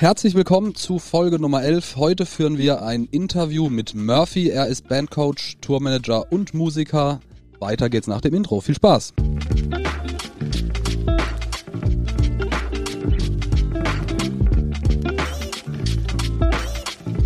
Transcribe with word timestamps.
Herzlich 0.00 0.34
willkommen 0.34 0.74
zu 0.74 0.98
Folge 0.98 1.38
Nummer 1.38 1.62
11. 1.62 1.96
Heute 1.96 2.24
führen 2.24 2.56
wir 2.56 2.80
ein 2.80 3.04
Interview 3.10 3.68
mit 3.68 3.94
Murphy. 3.94 4.48
Er 4.48 4.66
ist 4.66 4.88
Bandcoach, 4.88 5.58
Tourmanager 5.60 6.32
und 6.32 6.54
Musiker. 6.54 7.20
Weiter 7.58 7.90
geht's 7.90 8.06
nach 8.06 8.22
dem 8.22 8.32
Intro. 8.32 8.62
Viel 8.62 8.76
Spaß! 8.76 9.12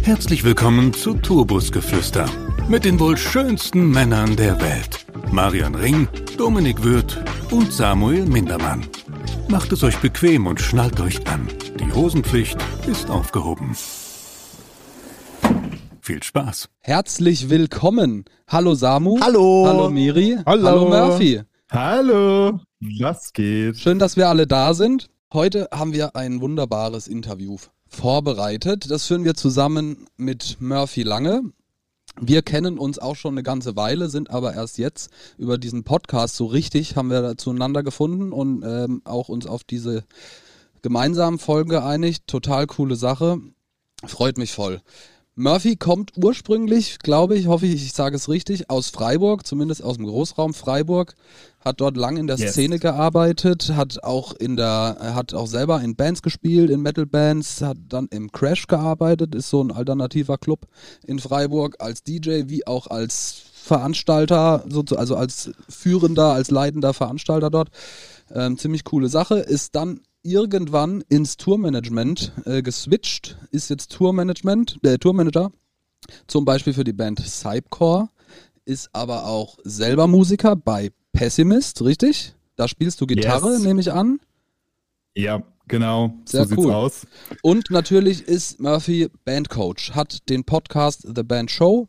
Herzlich 0.02 0.42
willkommen 0.42 0.92
zu 0.92 1.14
Tourbusgeflüster 1.14 2.28
mit 2.68 2.84
den 2.84 2.98
wohl 2.98 3.16
schönsten 3.16 3.88
Männern 3.88 4.34
der 4.34 4.60
Welt. 4.60 5.06
Marian 5.30 5.76
Ring, 5.76 6.08
Dominik 6.36 6.82
Würth 6.82 7.22
und 7.52 7.72
Samuel 7.72 8.26
Mindermann. 8.26 8.84
Macht 9.46 9.70
es 9.70 9.84
euch 9.84 9.98
bequem 9.98 10.48
und 10.48 10.60
schnallt 10.60 10.98
euch 10.98 11.24
an. 11.28 11.46
Die 11.80 11.92
Hosenpflicht 11.92 12.56
ist 12.86 13.10
aufgehoben. 13.10 13.76
Viel 16.00 16.22
Spaß. 16.22 16.68
Herzlich 16.80 17.50
willkommen. 17.50 18.24
Hallo 18.46 18.74
Samu. 18.74 19.18
Hallo. 19.20 19.64
Hallo 19.66 19.90
Miri. 19.90 20.38
Hallo. 20.46 20.68
Hallo 20.68 20.88
Murphy. 20.88 21.42
Hallo. 21.72 22.60
Was 23.00 23.32
geht? 23.32 23.76
Schön, 23.76 23.98
dass 23.98 24.16
wir 24.16 24.28
alle 24.28 24.46
da 24.46 24.74
sind. 24.74 25.08
Heute 25.32 25.68
haben 25.72 25.92
wir 25.92 26.14
ein 26.14 26.40
wunderbares 26.40 27.08
Interview 27.08 27.56
vorbereitet. 27.88 28.90
Das 28.90 29.06
führen 29.06 29.24
wir 29.24 29.34
zusammen 29.34 30.06
mit 30.16 30.58
Murphy 30.60 31.02
Lange. 31.02 31.42
Wir 32.20 32.42
kennen 32.42 32.78
uns 32.78 33.00
auch 33.00 33.16
schon 33.16 33.34
eine 33.34 33.42
ganze 33.42 33.74
Weile, 33.74 34.08
sind 34.08 34.30
aber 34.30 34.54
erst 34.54 34.78
jetzt 34.78 35.10
über 35.36 35.58
diesen 35.58 35.82
Podcast 35.82 36.36
so 36.36 36.46
richtig, 36.46 36.94
haben 36.94 37.10
wir 37.10 37.36
zueinander 37.36 37.82
gefunden 37.82 38.32
und 38.32 38.62
ähm, 38.62 39.02
auch 39.04 39.28
uns 39.28 39.46
auf 39.46 39.64
diese 39.64 40.04
gemeinsamen 40.84 41.38
Folgen 41.38 41.70
geeinigt. 41.70 42.24
Total 42.26 42.66
coole 42.66 42.94
Sache. 42.94 43.38
Freut 44.06 44.36
mich 44.36 44.52
voll. 44.52 44.82
Murphy 45.34 45.76
kommt 45.76 46.12
ursprünglich, 46.16 46.98
glaube 46.98 47.36
ich, 47.36 47.48
hoffe 47.48 47.66
ich, 47.66 47.74
ich 47.74 47.92
sage 47.94 48.14
es 48.14 48.28
richtig, 48.28 48.70
aus 48.70 48.90
Freiburg, 48.90 49.44
zumindest 49.44 49.82
aus 49.82 49.96
dem 49.96 50.06
Großraum 50.06 50.54
Freiburg, 50.54 51.14
hat 51.64 51.80
dort 51.80 51.96
lang 51.96 52.18
in 52.18 52.28
der 52.28 52.36
Yes. 52.36 52.52
Szene 52.52 52.78
gearbeitet, 52.78 53.72
hat 53.74 54.04
auch 54.04 54.34
in 54.34 54.56
der, 54.56 54.96
hat 55.00 55.34
auch 55.34 55.48
selber 55.48 55.80
in 55.80 55.96
Bands 55.96 56.22
gespielt, 56.22 56.70
in 56.70 56.82
Metal-Bands, 56.82 57.62
hat 57.62 57.78
dann 57.88 58.06
im 58.12 58.30
Crash 58.30 58.68
gearbeitet, 58.68 59.34
ist 59.34 59.48
so 59.48 59.60
ein 59.60 59.72
alternativer 59.72 60.38
Club 60.38 60.68
in 61.04 61.18
Freiburg, 61.18 61.76
als 61.80 62.04
DJ 62.04 62.42
wie 62.46 62.66
auch 62.66 62.86
als 62.88 63.42
Veranstalter, 63.54 64.64
also 64.96 65.16
als 65.16 65.50
führender, 65.68 66.32
als 66.34 66.50
leitender 66.52 66.92
Veranstalter 66.92 67.50
dort. 67.50 67.70
Ähm, 68.32 68.58
ziemlich 68.58 68.84
coole 68.84 69.08
Sache. 69.08 69.38
Ist 69.38 69.74
dann 69.74 70.00
irgendwann 70.24 71.02
ins 71.08 71.36
Tourmanagement 71.36 72.32
äh, 72.46 72.62
geswitcht, 72.62 73.36
ist 73.52 73.70
jetzt 73.70 73.92
Tourmanagement, 73.92 74.78
äh, 74.82 74.98
Tourmanager, 74.98 75.52
zum 76.26 76.44
Beispiel 76.44 76.72
für 76.74 76.84
die 76.84 76.92
Band 76.92 77.20
Cypcore, 77.20 78.08
ist 78.64 78.88
aber 78.92 79.26
auch 79.26 79.58
selber 79.62 80.06
Musiker 80.06 80.56
bei 80.56 80.90
Pessimist, 81.12 81.82
richtig? 81.82 82.34
Da 82.56 82.66
spielst 82.66 83.00
du 83.00 83.06
Gitarre, 83.06 83.52
Yes. 83.52 83.62
nehme 83.62 83.80
ich 83.80 83.92
an. 83.92 84.18
Ja, 85.14 85.42
genau. 85.68 86.14
Sehr 86.24 86.44
so 86.44 86.48
sieht's 86.48 86.64
cool. 86.64 86.72
aus. 86.72 87.06
Und 87.42 87.70
natürlich 87.70 88.22
ist 88.22 88.58
Murphy 88.60 89.10
Bandcoach, 89.24 89.92
hat 89.94 90.28
den 90.28 90.44
Podcast 90.44 91.06
The 91.14 91.22
Band 91.22 91.50
Show. 91.50 91.88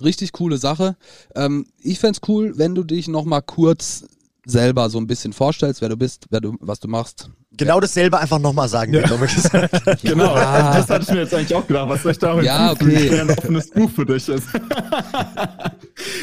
Richtig 0.00 0.32
coole 0.32 0.58
Sache. 0.58 0.96
Ähm, 1.34 1.66
ich 1.78 1.98
fänd's 1.98 2.20
cool, 2.28 2.56
wenn 2.56 2.74
du 2.74 2.84
dich 2.84 3.08
nochmal 3.08 3.42
kurz 3.42 4.06
selber 4.46 4.88
so 4.88 4.98
ein 4.98 5.06
bisschen 5.06 5.32
vorstellst, 5.32 5.82
wer 5.82 5.88
du 5.88 5.96
bist, 5.96 6.26
wer 6.30 6.40
du, 6.40 6.56
was 6.60 6.78
du 6.80 6.88
machst. 6.88 7.28
Genau 7.52 7.80
dasselbe 7.80 8.18
einfach 8.18 8.38
nochmal 8.38 8.68
sagen, 8.68 8.92
Dominik 8.92 9.34
gesagt 9.34 9.86
hat. 9.86 10.02
Genau. 10.02 10.34
Das 10.34 10.88
hatte 10.88 11.04
ich 11.04 11.10
mir 11.10 11.20
jetzt 11.22 11.34
eigentlich 11.34 11.54
auch 11.54 11.66
gedacht, 11.66 11.88
was 11.88 12.02
soll 12.02 12.12
ich 12.12 12.18
da 12.18 12.40
Ja, 12.42 12.70
okay. 12.72 13.20
ein 13.20 13.30
offenes 13.30 13.70
Buch 13.70 13.90
für 13.90 14.06
dich 14.06 14.28
ist. 14.28 14.46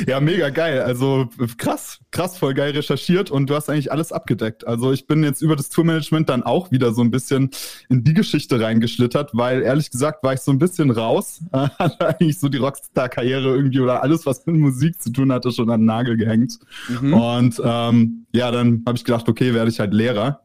ja, 0.08 0.20
mega 0.20 0.50
geil. 0.50 0.81
Also 0.81 1.30
krass, 1.58 2.00
krass, 2.12 2.38
voll 2.38 2.54
geil 2.54 2.72
recherchiert 2.72 3.31
und 3.31 3.50
du 3.50 3.56
hast 3.56 3.70
eigentlich 3.70 3.92
alles 3.92 4.12
abgedeckt. 4.12 4.66
Also 4.68 4.92
ich 4.92 5.08
bin 5.08 5.24
jetzt 5.24 5.42
über 5.42 5.56
das 5.56 5.70
Tourmanagement 5.70 6.30
dann 6.30 6.44
auch 6.44 6.72
wieder 6.72 6.94
so 6.94 7.02
ein 7.02 7.12
bisschen 7.12 7.52
in 7.90 8.03
die 8.03 8.14
Geschichte 8.14 8.59
reingeschlittert, 8.59 9.32
weil 9.34 9.62
ehrlich 9.62 9.92
gesagt 9.92 10.24
war 10.24 10.34
ich 10.34 10.42
so 10.42 10.52
ein 10.52 10.59
bisschen 10.59 10.92
raus. 10.92 11.42
Hatte 11.53 12.08
eigentlich 12.08 12.40
so 12.40 12.50
die 12.50 12.58
Rockstar-Karriere 12.58 13.56
irgendwie 13.56 13.80
oder 13.80 14.03
alles, 14.03 14.26
was 14.26 14.46
mit 14.46 14.56
Musik 14.56 15.02
zu 15.02 15.12
tun 15.12 15.32
hatte, 15.32 15.52
schon 15.52 15.70
an 15.70 15.82
den 15.82 15.86
Nagel 15.86 16.18
gehängt. 16.18 16.59
Mhm. 16.90 17.14
Und 17.14 17.62
ähm, 17.64 18.26
ja, 18.34 18.52
dann 18.52 18.84
habe 18.86 18.98
ich 18.98 19.03
gedacht, 19.03 19.28
okay, 19.30 19.53
werde 19.53 19.70
ich 19.70 19.80
halt 19.80 19.94
Lehrer. 19.94 20.42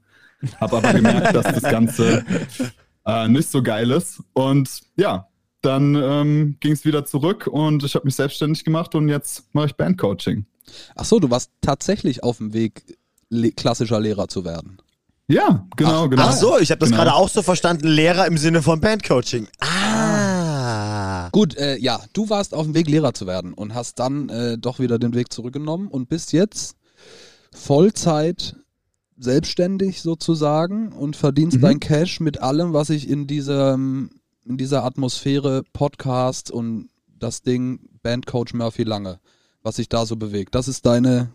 Habe 0.60 0.76
aber 0.76 0.92
gemerkt, 0.92 1.34
dass 1.34 1.44
das 1.44 1.62
Ganze 1.62 2.24
äh, 3.06 3.28
nicht 3.28 3.50
so 3.50 3.62
geil 3.62 3.90
ist. 3.90 4.22
Und 4.32 4.82
ja, 4.96 5.28
dann 5.68 5.94
ähm, 5.94 6.56
ging 6.60 6.72
es 6.72 6.84
wieder 6.84 7.04
zurück 7.04 7.46
und 7.46 7.84
ich 7.84 7.94
habe 7.94 8.06
mich 8.06 8.16
selbstständig 8.16 8.64
gemacht 8.64 8.94
und 8.94 9.08
jetzt 9.08 9.44
mache 9.54 9.66
ich 9.66 9.74
Bandcoaching. 9.76 10.46
Ach 10.96 11.04
so, 11.04 11.20
du 11.20 11.30
warst 11.30 11.50
tatsächlich 11.60 12.22
auf 12.24 12.38
dem 12.38 12.52
Weg, 12.52 12.82
le 13.30 13.52
klassischer 13.52 14.00
Lehrer 14.00 14.28
zu 14.28 14.44
werden. 14.44 14.78
Ja, 15.28 15.66
genau, 15.76 16.04
Ach, 16.04 16.10
genau. 16.10 16.22
Ach 16.24 16.32
so, 16.32 16.58
ich 16.58 16.70
habe 16.70 16.78
das 16.78 16.88
Genau. 16.88 17.02
gerade 17.02 17.14
auch 17.14 17.28
so 17.28 17.42
verstanden, 17.42 17.86
Lehrer 17.86 18.26
im 18.26 18.38
Sinne 18.38 18.62
von 18.62 18.80
Bandcoaching. 18.80 19.46
Ah. 19.60 21.28
Gut, 21.32 21.54
äh, 21.56 21.76
ja, 21.78 22.00
du 22.14 22.30
warst 22.30 22.54
auf 22.54 22.64
dem 22.64 22.74
Weg, 22.74 22.88
Lehrer 22.88 23.12
zu 23.12 23.26
werden 23.26 23.52
und 23.52 23.74
hast 23.74 23.98
dann 23.98 24.28
äh, 24.30 24.56
doch 24.58 24.78
wieder 24.78 24.98
den 24.98 25.14
Weg 25.14 25.32
zurückgenommen 25.32 25.88
und 25.88 26.08
bist 26.08 26.32
jetzt 26.32 26.76
Vollzeit 27.52 28.56
selbstständig 29.18 30.00
sozusagen 30.00 30.92
und 30.92 31.16
verdienst 31.16 31.58
Mhm. 31.58 31.62
dein 31.62 31.80
Cash 31.80 32.20
mit 32.20 32.40
allem, 32.40 32.72
was 32.72 32.86
sich 32.88 33.08
in 33.08 33.26
diesem 33.26 34.10
in 34.48 34.56
dieser 34.56 34.84
Atmosphäre 34.84 35.62
Podcast 35.72 36.50
und 36.50 36.88
das 37.18 37.42
Ding 37.42 37.80
Bandcoach 38.02 38.54
Murphy 38.54 38.82
Lange, 38.82 39.20
was 39.62 39.76
sich 39.76 39.88
da 39.88 40.06
so 40.06 40.16
bewegt. 40.16 40.54
Das 40.54 40.68
ist 40.68 40.86
deine 40.86 41.30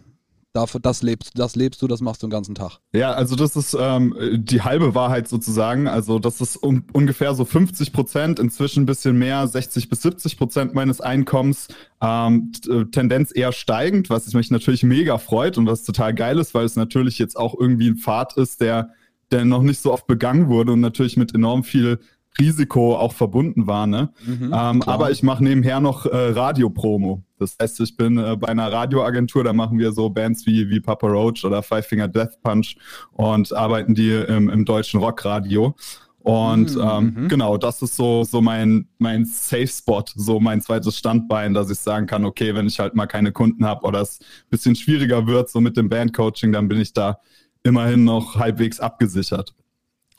dafür 0.54 0.80
das 0.80 1.02
lebst 1.02 1.32
das 1.40 1.56
lebst 1.56 1.82
du, 1.82 1.88
das 1.88 2.00
machst 2.00 2.22
du 2.22 2.28
den 2.28 2.32
ganzen 2.32 2.54
Tag. 2.54 2.78
Ja, 2.94 3.12
also 3.12 3.36
das 3.36 3.56
ist 3.56 3.76
ähm, 3.80 4.16
die 4.38 4.62
halbe 4.62 4.94
Wahrheit 4.94 5.28
sozusagen. 5.28 5.88
Also 5.88 6.20
das 6.20 6.42
ist 6.42 6.58
um, 6.58 6.86
ungefähr 6.94 7.34
so 7.34 7.44
50 7.44 7.92
Prozent, 7.92 8.40
inzwischen 8.40 8.84
ein 8.84 8.86
bisschen 8.86 9.18
mehr, 9.18 9.48
60 9.48 9.90
bis 9.90 10.04
70 10.04 10.38
Prozent 10.38 10.74
meines 10.76 11.02
Einkommens. 11.02 11.70
Ähm, 12.02 12.52
äh, 12.70 12.86
Tendenz 12.86 13.32
eher 13.36 13.52
steigend, 13.52 14.12
was 14.12 14.32
mich 14.34 14.52
natürlich 14.52 14.84
mega 14.84 15.18
freut 15.18 15.58
und 15.58 15.66
was 15.66 15.84
total 15.84 16.14
geil 16.14 16.38
ist, 16.38 16.54
weil 16.54 16.66
es 16.66 16.76
natürlich 16.76 17.18
jetzt 17.18 17.36
auch 17.36 17.60
irgendwie 17.60 17.90
ein 17.90 17.98
Pfad 17.98 18.38
ist, 18.38 18.62
der, 18.62 18.92
der 19.32 19.46
noch 19.46 19.64
nicht 19.64 19.82
so 19.82 19.92
oft 19.92 20.06
begangen 20.06 20.50
wurde 20.50 20.74
und 20.74 20.82
natürlich 20.82 21.18
mit 21.18 21.34
enorm 21.34 21.64
viel 21.64 22.00
Risiko 22.40 22.96
auch 22.96 23.14
verbunden 23.14 23.68
war. 23.68 23.88
Ne? 23.88 24.12
Mhm, 24.26 24.52
Ähm, 24.54 24.82
aber 24.84 25.12
ich 25.12 25.24
mache 25.24 25.44
nebenher 25.44 25.80
noch 25.80 26.06
äh, 26.06 26.10
Radiopromo. 26.32 27.24
Das 27.38 27.58
heißt, 27.62 27.80
ich 27.82 27.96
bin 27.98 28.18
äh, 28.18 28.36
bei 28.38 28.48
einer 28.48 28.72
Radioagentur, 28.72 29.44
da 29.44 29.54
machen 29.54 29.78
wir 29.78 29.92
so 29.92 30.10
Bands 30.10 30.46
wie, 30.46 30.70
wie 30.70 30.80
Papa 30.80 31.08
Roach 31.08 31.44
oder 31.44 31.62
Five 31.62 31.86
Finger 31.86 32.08
Death 32.08 32.42
Punch 32.42 32.76
und 33.12 33.54
arbeiten 33.54 33.94
die 33.94 34.12
im, 34.12 34.50
im 34.50 34.66
deutschen 34.66 35.00
Rockradio. 35.00 35.76
Und 36.24 36.76
Mhm, 36.76 36.82
ähm, 36.82 37.14
mhm. 37.18 37.28
genau, 37.28 37.58
das 37.58 37.82
ist 37.82 37.98
so, 37.98 38.24
so 38.24 38.42
mein, 38.42 38.88
mein 38.98 39.26
Safe 39.26 39.68
Spot, 39.68 40.06
so 40.16 40.40
mein 40.40 40.62
zweites 40.62 40.98
Standbein, 40.98 41.54
dass 41.54 41.70
ich 41.70 41.80
sagen 41.80 42.08
kann, 42.08 42.24
okay, 42.24 42.56
wenn 42.56 42.66
ich 42.66 42.80
halt 42.80 42.96
mal 42.96 43.08
keine 43.08 43.34
Kunden 43.34 43.66
habe 43.66 43.86
oder 43.86 44.00
es 44.00 44.22
ein 44.22 44.50
bisschen 44.50 44.76
schwieriger 44.76 45.28
wird, 45.28 45.50
so 45.50 45.60
mit 45.60 45.76
dem 45.76 45.90
Bandcoaching, 45.90 46.54
dann 46.54 46.70
bin 46.70 46.80
ich 46.80 46.94
da 46.94 47.18
immerhin 47.64 48.06
noch 48.06 48.36
halbwegs 48.38 48.80
abgesichert. 48.80 49.54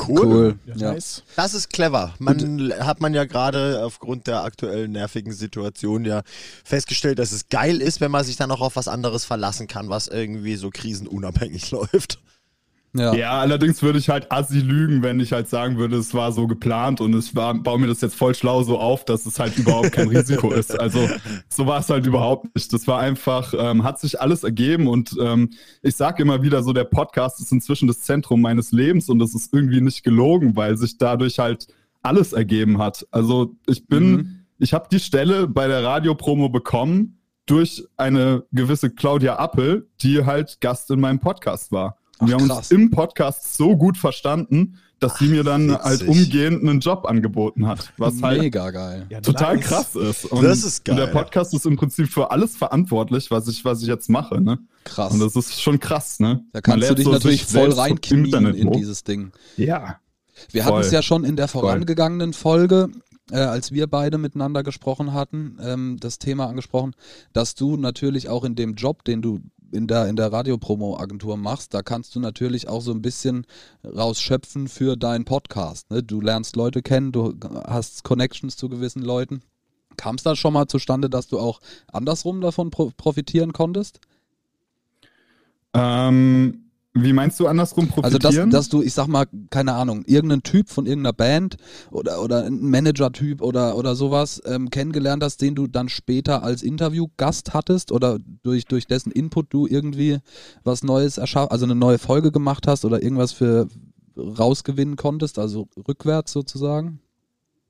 Cool. 0.00 0.58
Ja. 0.74 0.94
Das 1.36 1.54
ist 1.54 1.70
clever. 1.70 2.14
Man 2.18 2.72
hat 2.80 3.00
man 3.00 3.14
ja 3.14 3.24
gerade 3.24 3.84
aufgrund 3.84 4.26
der 4.26 4.42
aktuellen 4.42 4.92
nervigen 4.92 5.32
Situation 5.32 6.04
ja 6.04 6.22
festgestellt, 6.64 7.18
dass 7.18 7.32
es 7.32 7.48
geil 7.48 7.80
ist, 7.80 8.00
wenn 8.00 8.10
man 8.10 8.24
sich 8.24 8.36
dann 8.36 8.50
auch 8.50 8.60
auf 8.60 8.76
was 8.76 8.88
anderes 8.88 9.24
verlassen 9.24 9.66
kann, 9.68 9.88
was 9.88 10.08
irgendwie 10.08 10.56
so 10.56 10.70
krisenunabhängig 10.70 11.70
läuft. 11.72 12.18
Ja. 12.96 13.12
Ja, 13.14 13.40
allerdings 13.40 13.82
würde 13.82 13.98
ich 13.98 14.08
halt 14.08 14.30
assi 14.30 14.60
lügen, 14.60 15.02
wenn 15.02 15.18
ich 15.18 15.32
halt 15.32 15.48
sagen 15.48 15.78
würde, 15.78 15.96
es 15.96 16.14
war 16.14 16.30
so 16.30 16.46
geplant 16.46 17.00
und 17.00 17.18
ich 17.18 17.34
war, 17.34 17.52
baue 17.54 17.80
mir 17.80 17.88
das 17.88 18.00
jetzt 18.02 18.14
voll 18.14 18.34
schlau 18.36 18.62
so 18.62 18.78
auf, 18.78 19.04
dass 19.04 19.26
es 19.26 19.40
halt 19.40 19.58
überhaupt 19.58 19.90
kein 19.92 20.08
Risiko 20.08 20.52
ist. 20.52 20.78
Also 20.78 21.08
so 21.48 21.66
war 21.66 21.80
es 21.80 21.90
halt 21.90 22.06
überhaupt 22.06 22.54
nicht. 22.54 22.72
Das 22.72 22.86
war 22.86 23.00
einfach, 23.00 23.52
ähm, 23.58 23.82
hat 23.82 23.98
sich 23.98 24.20
alles 24.20 24.44
ergeben 24.44 24.86
und 24.86 25.16
ähm, 25.20 25.50
ich 25.82 25.96
sage 25.96 26.22
immer 26.22 26.42
wieder 26.42 26.62
so, 26.62 26.72
der 26.72 26.84
Podcast 26.84 27.40
ist 27.40 27.50
inzwischen 27.50 27.88
das 27.88 28.00
Zentrum 28.02 28.40
meines 28.40 28.70
Lebens 28.70 29.08
und 29.08 29.18
das 29.18 29.34
ist 29.34 29.52
irgendwie 29.52 29.80
nicht 29.80 30.04
gelogen, 30.04 30.54
weil 30.54 30.76
sich 30.76 30.96
dadurch 30.96 31.40
halt 31.40 31.66
alles 32.02 32.32
ergeben 32.32 32.78
hat. 32.78 33.06
Also 33.10 33.56
ich 33.66 33.86
bin, 33.88 34.10
Mhm. 34.12 34.38
ich 34.60 34.72
habe 34.72 34.86
die 34.92 35.00
Stelle 35.00 35.48
bei 35.48 35.66
der 35.66 35.82
Radiopromo 35.82 36.48
bekommen 36.48 37.18
durch 37.46 37.84
eine 37.96 38.44
gewisse 38.52 38.88
Claudia 38.90 39.36
Appel, 39.36 39.88
die 40.00 40.24
halt 40.24 40.60
Gast 40.60 40.90
in 40.92 41.00
meinem 41.00 41.18
Podcast 41.18 41.72
war. 41.72 41.96
Und 42.18 42.28
wir 42.28 42.36
Ach, 42.36 42.40
haben 42.40 42.48
krass. 42.48 42.58
uns 42.58 42.70
im 42.70 42.90
Podcast 42.90 43.54
so 43.56 43.76
gut 43.76 43.96
verstanden, 43.96 44.78
dass 45.00 45.18
sie 45.18 45.26
Ach, 45.26 45.30
mir 45.30 45.44
dann 45.44 45.68
witzig. 45.68 45.84
halt 45.84 46.08
umgehend 46.08 46.62
einen 46.62 46.80
Job 46.80 47.04
angeboten 47.06 47.66
hat. 47.66 47.92
Was 47.98 48.22
halt 48.22 48.40
Mega 48.40 48.70
geil. 48.70 49.06
total 49.22 49.56
nice. 49.56 49.66
krass 49.66 49.94
ist. 49.96 50.24
Und 50.26 50.42
Das 50.42 50.62
ist 50.64 50.84
geil. 50.84 50.96
Der 50.96 51.08
Podcast 51.08 51.52
ist 51.52 51.66
im 51.66 51.76
Prinzip 51.76 52.08
für 52.08 52.30
alles 52.30 52.56
verantwortlich, 52.56 53.30
was 53.30 53.48
ich, 53.48 53.64
was 53.64 53.82
ich 53.82 53.88
jetzt 53.88 54.08
mache. 54.08 54.40
Ne? 54.40 54.58
Krass. 54.84 55.12
Und 55.12 55.20
das 55.20 55.34
ist 55.36 55.60
schon 55.60 55.80
krass. 55.80 56.20
Ne? 56.20 56.44
Da 56.52 56.60
kannst 56.60 56.80
Man 56.86 56.88
du 56.90 56.94
dich 56.94 57.04
so 57.04 57.12
natürlich 57.12 57.44
voll 57.44 57.72
reinknien 57.72 58.54
in 58.54 58.72
dieses 58.72 59.04
Ding. 59.04 59.32
Ja. 59.56 59.98
Wir 60.50 60.64
hatten 60.64 60.80
es 60.80 60.90
ja 60.90 61.02
schon 61.02 61.24
in 61.24 61.36
der 61.36 61.48
vorangegangenen 61.48 62.32
Folge, 62.32 62.88
äh, 63.30 63.36
als 63.36 63.72
wir 63.72 63.86
beide 63.86 64.18
miteinander 64.18 64.62
gesprochen 64.62 65.12
hatten, 65.12 65.58
ähm, 65.62 65.96
das 66.00 66.18
Thema 66.18 66.46
angesprochen, 66.46 66.92
dass 67.32 67.54
du 67.54 67.76
natürlich 67.76 68.28
auch 68.28 68.44
in 68.44 68.54
dem 68.54 68.74
Job, 68.74 69.04
den 69.04 69.22
du 69.22 69.40
in 69.74 69.86
der, 69.86 70.06
in 70.08 70.16
der 70.16 70.32
Radiopromo-Agentur 70.32 71.36
machst, 71.36 71.74
da 71.74 71.82
kannst 71.82 72.14
du 72.14 72.20
natürlich 72.20 72.68
auch 72.68 72.80
so 72.80 72.92
ein 72.92 73.02
bisschen 73.02 73.46
rausschöpfen 73.84 74.68
für 74.68 74.96
deinen 74.96 75.24
Podcast. 75.24 75.90
Ne? 75.90 76.02
Du 76.02 76.20
lernst 76.20 76.56
Leute 76.56 76.80
kennen, 76.80 77.12
du 77.12 77.34
hast 77.66 78.04
Connections 78.04 78.56
zu 78.56 78.68
gewissen 78.68 79.02
Leuten. 79.02 79.42
Kam 79.96 80.16
es 80.16 80.22
da 80.22 80.34
schon 80.36 80.54
mal 80.54 80.66
zustande, 80.66 81.10
dass 81.10 81.28
du 81.28 81.38
auch 81.38 81.60
andersrum 81.92 82.40
davon 82.40 82.70
pro 82.70 82.90
profitieren 82.96 83.52
konntest? 83.52 84.00
Ähm, 85.72 86.63
wie 86.96 87.12
meinst 87.12 87.40
du 87.40 87.48
andersrum 87.48 87.88
profitieren? 87.88 88.24
Also, 88.24 88.44
dass, 88.44 88.50
dass 88.50 88.68
du, 88.68 88.80
ich 88.80 88.94
sag 88.94 89.08
mal, 89.08 89.26
keine 89.50 89.74
Ahnung, 89.74 90.04
irgendeinen 90.06 90.44
Typ 90.44 90.68
von 90.68 90.86
irgendeiner 90.86 91.12
Band 91.12 91.56
oder, 91.90 92.22
oder 92.22 92.44
ein 92.44 92.60
Manager-Typ 92.70 93.42
oder, 93.42 93.76
oder 93.76 93.96
sowas 93.96 94.40
ähm, 94.46 94.70
kennengelernt 94.70 95.24
hast, 95.24 95.42
den 95.42 95.56
du 95.56 95.66
dann 95.66 95.88
später 95.88 96.44
als 96.44 96.62
Interviewgast 96.62 97.52
hattest 97.52 97.90
oder 97.90 98.18
durch, 98.44 98.66
durch 98.66 98.86
dessen 98.86 99.10
Input 99.10 99.52
du 99.52 99.66
irgendwie 99.66 100.18
was 100.62 100.84
Neues 100.84 101.18
erschaffen, 101.18 101.50
also 101.50 101.64
eine 101.64 101.74
neue 101.74 101.98
Folge 101.98 102.30
gemacht 102.30 102.68
hast 102.68 102.84
oder 102.84 103.02
irgendwas 103.02 103.32
für 103.32 103.66
rausgewinnen 104.16 104.94
konntest, 104.94 105.40
also 105.40 105.68
rückwärts 105.88 106.30
sozusagen? 106.30 107.00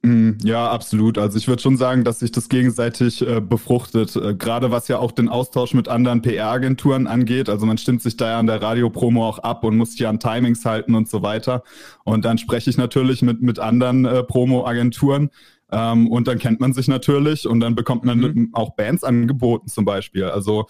Mhm, 0.05 0.37
ja, 0.45 0.71
absolut. 0.71 1.17
Also 1.17 1.39
ich 1.39 1.49
würde 1.49 1.63
schon 1.63 1.79
sagen, 1.79 2.05
dass 2.05 2.19
sich 2.19 2.31
das 2.31 2.51
gegenseitig 2.51 3.27
äh, 3.27 3.41
befruchtet. 3.41 4.15
Äh, 4.17 4.35
Gerade 4.35 4.71
was 4.71 4.87
ja 4.89 4.99
auch 4.99 5.13
den 5.13 5.31
Austausch 5.31 5.73
mit 5.73 5.89
anderen 5.89 6.21
PR-Agenturen 6.21 7.07
angeht. 7.07 7.49
Also 7.49 7.65
man 7.65 7.79
stimmt 7.79 8.03
sich 8.03 8.19
da 8.19 8.33
ja 8.33 8.39
an 8.39 8.47
der 8.47 8.61
Radiopromo 8.61 9.27
auch 9.27 9.39
ab 9.39 9.65
und 9.65 9.79
muss 9.79 9.93
sich 9.93 10.07
an 10.07 10.21
Timings 10.21 10.67
halten 10.67 10.95
und 10.95 11.09
so 11.09 11.23
weiter. 11.23 11.63
Und 12.05 12.27
dann 12.27 12.37
spreche 12.37 12.69
ich 12.69 12.77
natürlich 12.77 13.23
mit, 13.23 13.41
mit 13.41 13.59
anderen 13.59 14.05
äh, 14.05 14.23
Promo-Agenturen. 14.23 15.31
Ähm, 15.73 16.09
und 16.09 16.29
dann 16.29 16.39
kennt 16.39 16.61
man 16.61 16.75
sich 16.75 16.87
natürlich 16.87 17.49
und 17.49 17.61
dann 17.61 17.75
bekommt 17.75 18.05
man 18.05 18.19
mhm. 18.19 18.51
auch 18.53 18.77
Bands 18.77 19.05
angeboten 19.05 19.69
zum 19.69 19.87
Beispiel. 19.87 20.25
Also 20.25 20.67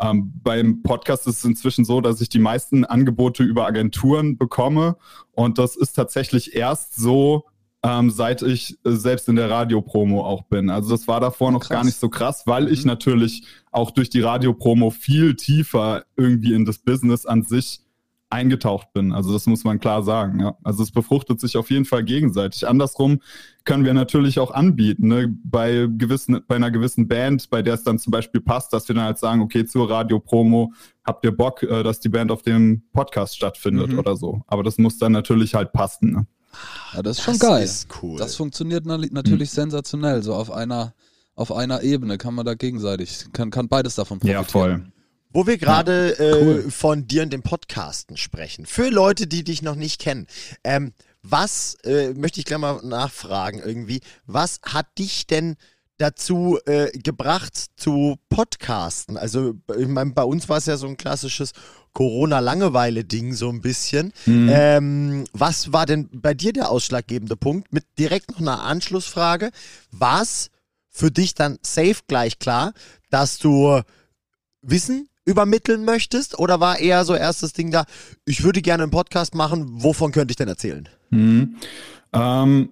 ähm, 0.00 0.32
beim 0.42 0.82
Podcast 0.82 1.26
ist 1.26 1.40
es 1.40 1.44
inzwischen 1.44 1.84
so, 1.84 2.00
dass 2.00 2.22
ich 2.22 2.30
die 2.30 2.38
meisten 2.38 2.86
Angebote 2.86 3.42
über 3.42 3.66
Agenturen 3.66 4.38
bekomme. 4.38 4.96
Und 5.32 5.58
das 5.58 5.76
ist 5.76 5.92
tatsächlich 5.92 6.56
erst 6.56 6.96
so, 6.96 7.44
ähm, 7.82 8.10
seit 8.10 8.42
ich 8.42 8.78
äh, 8.84 8.90
selbst 8.90 9.28
in 9.28 9.36
der 9.36 9.50
Radiopromo 9.50 10.24
auch 10.24 10.42
bin. 10.42 10.70
Also 10.70 10.90
das 10.90 11.06
war 11.06 11.20
davor 11.20 11.52
noch 11.52 11.60
krass. 11.60 11.68
gar 11.68 11.84
nicht 11.84 11.98
so 11.98 12.08
krass, 12.08 12.42
weil 12.46 12.64
mhm. 12.64 12.72
ich 12.72 12.84
natürlich 12.84 13.44
auch 13.70 13.90
durch 13.90 14.10
die 14.10 14.20
Radiopromo 14.20 14.90
viel 14.90 15.36
tiefer 15.36 16.04
irgendwie 16.16 16.54
in 16.54 16.64
das 16.64 16.78
Business 16.78 17.24
an 17.26 17.42
sich 17.42 17.80
eingetaucht 18.30 18.92
bin. 18.92 19.12
Also 19.12 19.32
das 19.32 19.46
muss 19.46 19.64
man 19.64 19.78
klar 19.78 20.02
sagen. 20.02 20.40
Ja. 20.40 20.56
Also 20.62 20.82
es 20.82 20.90
befruchtet 20.90 21.40
sich 21.40 21.56
auf 21.56 21.70
jeden 21.70 21.86
Fall 21.86 22.04
gegenseitig. 22.04 22.68
Andersrum 22.68 23.20
können 23.64 23.84
wir 23.84 23.94
natürlich 23.94 24.38
auch 24.38 24.50
anbieten, 24.50 25.08
ne? 25.08 25.34
bei 25.44 25.88
gewissen, 25.90 26.40
bei 26.46 26.56
einer 26.56 26.70
gewissen 26.70 27.08
Band, 27.08 27.48
bei 27.48 27.62
der 27.62 27.74
es 27.74 27.84
dann 27.84 27.98
zum 27.98 28.10
Beispiel 28.10 28.40
passt, 28.40 28.72
dass 28.72 28.86
wir 28.88 28.94
dann 28.94 29.04
halt 29.04 29.18
sagen, 29.18 29.40
okay, 29.40 29.64
zur 29.64 29.88
Radiopromo 29.88 30.72
habt 31.04 31.24
ihr 31.24 31.34
Bock, 31.34 31.62
äh, 31.62 31.82
dass 31.82 32.00
die 32.00 32.10
Band 32.10 32.30
auf 32.30 32.42
dem 32.42 32.82
Podcast 32.92 33.36
stattfindet 33.36 33.92
mhm. 33.92 33.98
oder 33.98 34.16
so. 34.16 34.42
Aber 34.46 34.62
das 34.62 34.76
muss 34.76 34.98
dann 34.98 35.12
natürlich 35.12 35.54
halt 35.54 35.72
passen. 35.72 36.12
Ne? 36.12 36.26
Ja, 36.94 37.02
das 37.02 37.18
ist 37.18 37.24
schon 37.24 37.38
das 37.38 37.48
geil. 37.48 37.64
Ist 37.64 37.88
cool. 38.02 38.18
Das 38.18 38.36
funktioniert 38.36 38.86
natürlich 38.86 39.50
hm. 39.50 39.54
sensationell. 39.54 40.22
So 40.22 40.34
auf 40.34 40.50
einer, 40.50 40.94
auf 41.34 41.52
einer 41.52 41.82
Ebene 41.82 42.18
kann 42.18 42.34
man 42.34 42.46
da 42.46 42.54
gegenseitig, 42.54 43.26
kann, 43.32 43.50
kann 43.50 43.68
beides 43.68 43.94
davon 43.94 44.18
profitieren. 44.18 44.44
Ja, 44.44 44.48
voll. 44.48 44.92
Wo 45.30 45.46
wir 45.46 45.58
gerade 45.58 46.16
ja, 46.18 46.36
cool. 46.36 46.64
äh, 46.66 46.70
von 46.70 47.06
dir 47.06 47.22
und 47.22 47.32
dem 47.32 47.42
Podcasten 47.42 48.16
sprechen. 48.16 48.64
Für 48.64 48.88
Leute, 48.88 49.26
die 49.26 49.44
dich 49.44 49.60
noch 49.62 49.74
nicht 49.74 50.00
kennen, 50.00 50.26
ähm, 50.64 50.94
was, 51.22 51.74
äh, 51.84 52.14
möchte 52.14 52.40
ich 52.40 52.46
gleich 52.46 52.58
mal 52.58 52.80
nachfragen 52.82 53.60
irgendwie, 53.60 54.00
was 54.26 54.60
hat 54.62 54.86
dich 54.98 55.26
denn 55.26 55.56
dazu 55.98 56.58
äh, 56.64 56.90
gebracht 56.98 57.66
zu 57.76 58.16
podcasten? 58.30 59.16
Also 59.16 59.54
ich 59.76 59.88
meine, 59.88 60.12
bei 60.12 60.22
uns 60.22 60.48
war 60.48 60.58
es 60.58 60.66
ja 60.66 60.76
so 60.76 60.86
ein 60.86 60.96
klassisches 60.96 61.52
Corona-Langeweile-Ding 61.98 63.32
so 63.32 63.48
ein 63.48 63.60
bisschen. 63.60 64.12
Mhm. 64.24 64.48
Ähm, 64.52 65.24
was 65.32 65.72
war 65.72 65.84
denn 65.84 66.08
bei 66.12 66.32
dir 66.32 66.52
der 66.52 66.70
ausschlaggebende 66.70 67.34
Punkt? 67.34 67.72
Mit 67.72 67.86
direkt 67.98 68.30
noch 68.30 68.38
einer 68.38 68.62
Anschlussfrage. 68.62 69.50
War 69.90 70.22
es 70.22 70.50
für 70.90 71.10
dich 71.10 71.34
dann 71.34 71.58
safe 71.60 71.96
gleich 72.06 72.38
klar, 72.38 72.72
dass 73.10 73.38
du 73.38 73.80
Wissen 74.62 75.08
übermitteln 75.24 75.84
möchtest? 75.84 76.38
Oder 76.38 76.60
war 76.60 76.78
eher 76.78 77.04
so 77.04 77.16
erstes 77.16 77.52
Ding 77.52 77.72
da, 77.72 77.84
ich 78.24 78.44
würde 78.44 78.62
gerne 78.62 78.84
einen 78.84 78.92
Podcast 78.92 79.34
machen, 79.34 79.66
wovon 79.82 80.12
könnte 80.12 80.30
ich 80.30 80.36
denn 80.36 80.46
erzählen? 80.46 80.88
Mhm. 81.10 81.56
Ähm, 82.12 82.68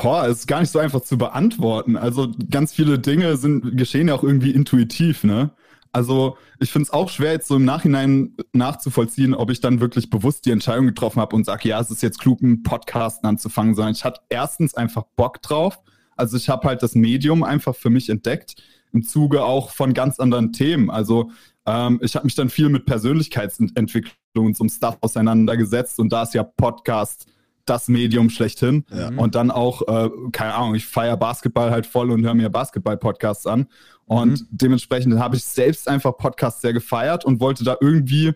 boah, 0.00 0.28
ist 0.28 0.46
gar 0.46 0.60
nicht 0.60 0.70
so 0.70 0.78
einfach 0.78 1.00
zu 1.00 1.18
beantworten. 1.18 1.96
Also 1.96 2.32
ganz 2.48 2.72
viele 2.72 3.00
Dinge 3.00 3.36
sind, 3.38 3.76
geschehen 3.76 4.06
ja 4.06 4.14
auch 4.14 4.22
irgendwie 4.22 4.52
intuitiv, 4.52 5.24
ne? 5.24 5.50
Also 5.94 6.36
ich 6.58 6.72
finde 6.72 6.88
es 6.88 6.92
auch 6.92 7.08
schwer, 7.08 7.30
jetzt 7.30 7.46
so 7.46 7.54
im 7.54 7.64
Nachhinein 7.64 8.34
nachzuvollziehen, 8.52 9.32
ob 9.32 9.50
ich 9.50 9.60
dann 9.60 9.78
wirklich 9.78 10.10
bewusst 10.10 10.44
die 10.44 10.50
Entscheidung 10.50 10.86
getroffen 10.86 11.20
habe 11.20 11.36
und 11.36 11.46
sage, 11.46 11.68
ja, 11.68 11.80
es 11.80 11.88
ist 11.88 12.02
jetzt 12.02 12.18
klug, 12.18 12.42
einen 12.42 12.64
Podcast 12.64 13.24
anzufangen, 13.24 13.76
sondern 13.76 13.94
ich 13.94 14.04
hatte 14.04 14.20
erstens 14.28 14.74
einfach 14.74 15.04
Bock 15.14 15.40
drauf. 15.40 15.78
Also 16.16 16.36
ich 16.36 16.48
habe 16.48 16.66
halt 16.66 16.82
das 16.82 16.96
Medium 16.96 17.44
einfach 17.44 17.76
für 17.76 17.90
mich 17.90 18.10
entdeckt, 18.10 18.56
im 18.92 19.04
Zuge 19.04 19.44
auch 19.44 19.70
von 19.70 19.94
ganz 19.94 20.18
anderen 20.18 20.52
Themen. 20.52 20.90
Also 20.90 21.30
ähm, 21.64 22.00
ich 22.02 22.16
habe 22.16 22.26
mich 22.26 22.34
dann 22.34 22.50
viel 22.50 22.70
mit 22.70 22.86
Persönlichkeitsentwicklung 22.86 24.46
und 24.46 24.56
so 24.56 24.64
einem 24.64 24.70
Stuff 24.70 24.98
auseinandergesetzt 25.00 26.00
und 26.00 26.12
da 26.12 26.24
ist 26.24 26.34
ja 26.34 26.42
Podcast 26.42 27.28
das 27.64 27.88
Medium 27.88 28.30
schlechthin. 28.30 28.84
Ja. 28.90 29.08
Und 29.16 29.34
dann 29.34 29.50
auch, 29.50 29.82
äh, 29.82 30.10
keine 30.32 30.54
Ahnung, 30.54 30.74
ich 30.74 30.86
feiere 30.86 31.16
Basketball 31.16 31.70
halt 31.70 31.86
voll 31.86 32.10
und 32.10 32.24
höre 32.24 32.34
mir 32.34 32.50
Basketball-Podcasts 32.50 33.46
an. 33.46 33.66
Und 34.06 34.40
mhm. 34.40 34.48
dementsprechend 34.50 35.18
habe 35.18 35.36
ich 35.36 35.44
selbst 35.44 35.88
einfach 35.88 36.16
Podcasts 36.16 36.60
sehr 36.60 36.72
gefeiert 36.72 37.24
und 37.24 37.40
wollte 37.40 37.64
da 37.64 37.76
irgendwie 37.80 38.32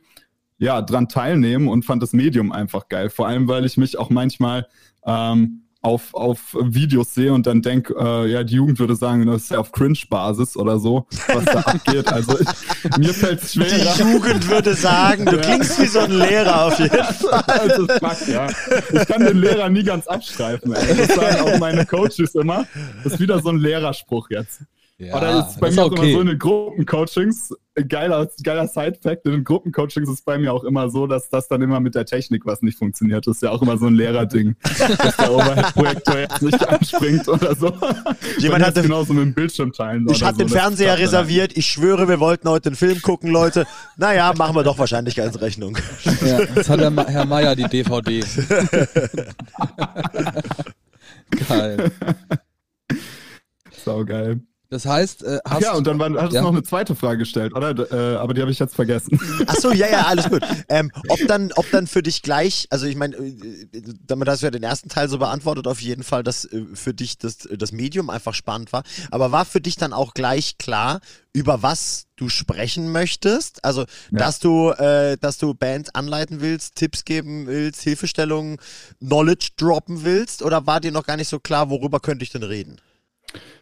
ja 0.58 0.82
dran 0.82 1.08
teilnehmen 1.08 1.68
und 1.68 1.84
fand 1.84 2.02
das 2.02 2.12
Medium 2.12 2.52
einfach 2.52 2.88
geil. 2.88 3.10
Vor 3.10 3.28
allem, 3.28 3.48
weil 3.48 3.64
ich 3.64 3.76
mich 3.76 3.98
auch 3.98 4.10
manchmal 4.10 4.66
ähm, 5.04 5.67
auf, 5.80 6.12
auf 6.12 6.56
Videos 6.60 7.14
sehe 7.14 7.32
und 7.32 7.46
dann 7.46 7.62
denke, 7.62 7.94
äh, 7.98 8.30
ja, 8.30 8.42
die 8.42 8.56
Jugend 8.56 8.78
würde 8.80 8.96
sagen, 8.96 9.26
das 9.26 9.42
ist 9.42 9.50
ja 9.52 9.58
auf 9.58 9.70
Cringe-Basis 9.70 10.56
oder 10.56 10.78
so, 10.80 11.06
was 11.28 11.44
da 11.44 11.60
abgeht. 11.66 12.08
Also 12.08 12.38
ich, 12.40 12.98
mir 12.98 13.14
fällt 13.14 13.42
es 13.42 13.54
schwer. 13.54 13.66
Die 13.68 14.02
Jugend 14.02 14.48
würde 14.48 14.74
sagen, 14.74 15.24
du 15.24 15.38
klingst 15.38 15.80
wie 15.80 15.86
so 15.86 16.00
ein 16.00 16.10
Lehrer 16.10 16.66
auf 16.66 16.78
jeden 16.78 17.04
Fall. 17.04 17.44
Also, 17.58 17.86
fuck, 17.86 18.28
ja. 18.28 18.46
Ich 18.92 19.06
kann 19.06 19.24
den 19.24 19.38
Lehrer 19.38 19.68
nie 19.68 19.82
ganz 19.82 20.06
abstreifen. 20.06 20.72
Ey. 20.72 20.96
Das 20.96 21.14
sagen 21.14 21.40
auch 21.40 21.58
meine 21.58 21.84
Coaches 21.86 22.34
immer. 22.34 22.66
Das 23.02 23.14
ist 23.14 23.20
wieder 23.20 23.40
so 23.40 23.50
ein 23.50 23.58
Lehrerspruch 23.58 24.30
jetzt. 24.30 24.62
Ja, 25.00 25.16
Oder 25.16 25.46
ist 25.46 25.60
bei 25.60 25.70
mir 25.70 25.84
auch 25.84 25.92
okay. 25.92 26.02
immer 26.02 26.12
so 26.12 26.20
in 26.22 26.26
den 26.26 26.38
Gruppencoachings, 26.40 27.54
geiler, 27.88 28.28
geiler 28.42 28.66
Side-Fact, 28.66 29.26
in 29.26 29.30
den 29.30 29.44
Gruppencoachings 29.44 30.08
ist 30.10 30.24
bei 30.24 30.38
mir 30.38 30.52
auch 30.52 30.64
immer 30.64 30.90
so, 30.90 31.06
dass 31.06 31.28
das 31.28 31.46
dann 31.46 31.62
immer 31.62 31.78
mit 31.78 31.94
der 31.94 32.04
Technik 32.04 32.44
was 32.44 32.62
nicht 32.62 32.76
funktioniert. 32.76 33.24
Das 33.24 33.36
ist 33.36 33.42
ja 33.42 33.50
auch 33.50 33.62
immer 33.62 33.78
so 33.78 33.86
ein 33.86 33.94
Lehrerding, 33.94 34.56
dass 34.62 35.16
der 35.16 35.32
Overhead-Projektor 35.32 36.18
jetzt 36.18 36.42
nicht 36.42 36.68
anspringt 36.68 37.28
oder 37.28 37.54
so. 37.54 37.72
Jemand 38.38 38.64
hat 38.64 38.74
genauso 38.74 39.12
mit 39.12 39.22
dem 39.22 39.34
Bildschirm 39.34 39.72
teilen. 39.72 40.04
Ich 40.10 40.24
hatte 40.24 40.38
so, 40.38 40.44
den 40.44 40.48
Fernseher 40.48 40.98
reserviert, 40.98 41.56
ich 41.56 41.68
schwöre, 41.68 42.08
wir 42.08 42.18
wollten 42.18 42.48
heute 42.48 42.70
einen 42.70 42.76
Film 42.76 43.00
gucken, 43.00 43.30
Leute. 43.30 43.68
Naja, 43.98 44.32
machen 44.36 44.56
wir 44.56 44.64
doch 44.64 44.80
Wahrscheinlichkeitsrechnung. 44.80 45.78
Ja, 46.26 46.40
jetzt 46.40 46.68
hat 46.68 46.80
der 46.80 46.90
Ma 46.90 47.06
Herr 47.06 47.24
Meier 47.24 47.54
die 47.54 47.68
DVD. 47.68 48.24
geil. 51.48 51.92
Sau 53.84 54.04
geil. 54.04 54.40
Das 54.70 54.84
heißt, 54.84 55.22
äh, 55.22 55.38
hast 55.46 55.62
Ja, 55.62 55.72
und 55.72 55.86
dann 55.86 55.98
war, 55.98 56.10
hattest 56.10 56.32
du 56.32 56.36
ja? 56.36 56.42
noch 56.42 56.52
eine 56.52 56.62
zweite 56.62 56.94
Frage 56.94 57.18
gestellt, 57.18 57.54
oder? 57.54 57.70
Äh, 57.90 58.16
aber 58.16 58.34
die 58.34 58.42
habe 58.42 58.50
ich 58.50 58.58
jetzt 58.58 58.74
vergessen. 58.74 59.18
Ach 59.46 59.56
so, 59.56 59.72
ja, 59.72 59.88
ja, 59.88 60.06
alles 60.06 60.28
gut. 60.28 60.42
Ähm, 60.70 60.90
ob, 61.08 61.18
dann, 61.26 61.50
ob 61.52 61.70
dann 61.70 61.86
für 61.86 62.02
dich 62.02 62.20
gleich, 62.20 62.66
also 62.70 62.84
ich 62.84 62.96
meine, 62.96 63.16
äh, 63.16 63.66
damit 64.04 64.28
hast 64.28 64.42
du 64.42 64.46
ja 64.46 64.50
den 64.50 64.62
ersten 64.62 64.88
Teil 64.90 65.08
so 65.08 65.18
beantwortet, 65.18 65.66
auf 65.66 65.80
jeden 65.80 66.02
Fall, 66.02 66.22
dass 66.22 66.44
äh, 66.44 66.64
für 66.74 66.92
dich 66.92 67.16
das, 67.16 67.48
das 67.50 67.72
Medium 67.72 68.10
einfach 68.10 68.34
spannend 68.34 68.72
war. 68.72 68.82
Aber 69.10 69.32
war 69.32 69.44
für 69.46 69.60
dich 69.60 69.76
dann 69.76 69.94
auch 69.94 70.12
gleich 70.12 70.58
klar, 70.58 71.00
über 71.32 71.62
was 71.62 72.06
du 72.16 72.28
sprechen 72.28 72.92
möchtest? 72.92 73.64
Also, 73.64 73.82
ja. 73.82 73.86
dass 74.10 74.40
du, 74.40 74.70
äh, 74.70 75.16
dass 75.18 75.38
du 75.38 75.54
Bands 75.54 75.94
anleiten 75.94 76.40
willst, 76.40 76.74
Tipps 76.74 77.04
geben 77.04 77.46
willst, 77.46 77.80
Hilfestellungen, 77.82 78.58
Knowledge 78.98 79.50
droppen 79.56 80.04
willst? 80.04 80.42
Oder 80.42 80.66
war 80.66 80.80
dir 80.80 80.92
noch 80.92 81.06
gar 81.06 81.16
nicht 81.16 81.28
so 81.28 81.38
klar, 81.38 81.70
worüber 81.70 82.00
könnte 82.00 82.24
ich 82.24 82.30
denn 82.30 82.42
reden? 82.42 82.78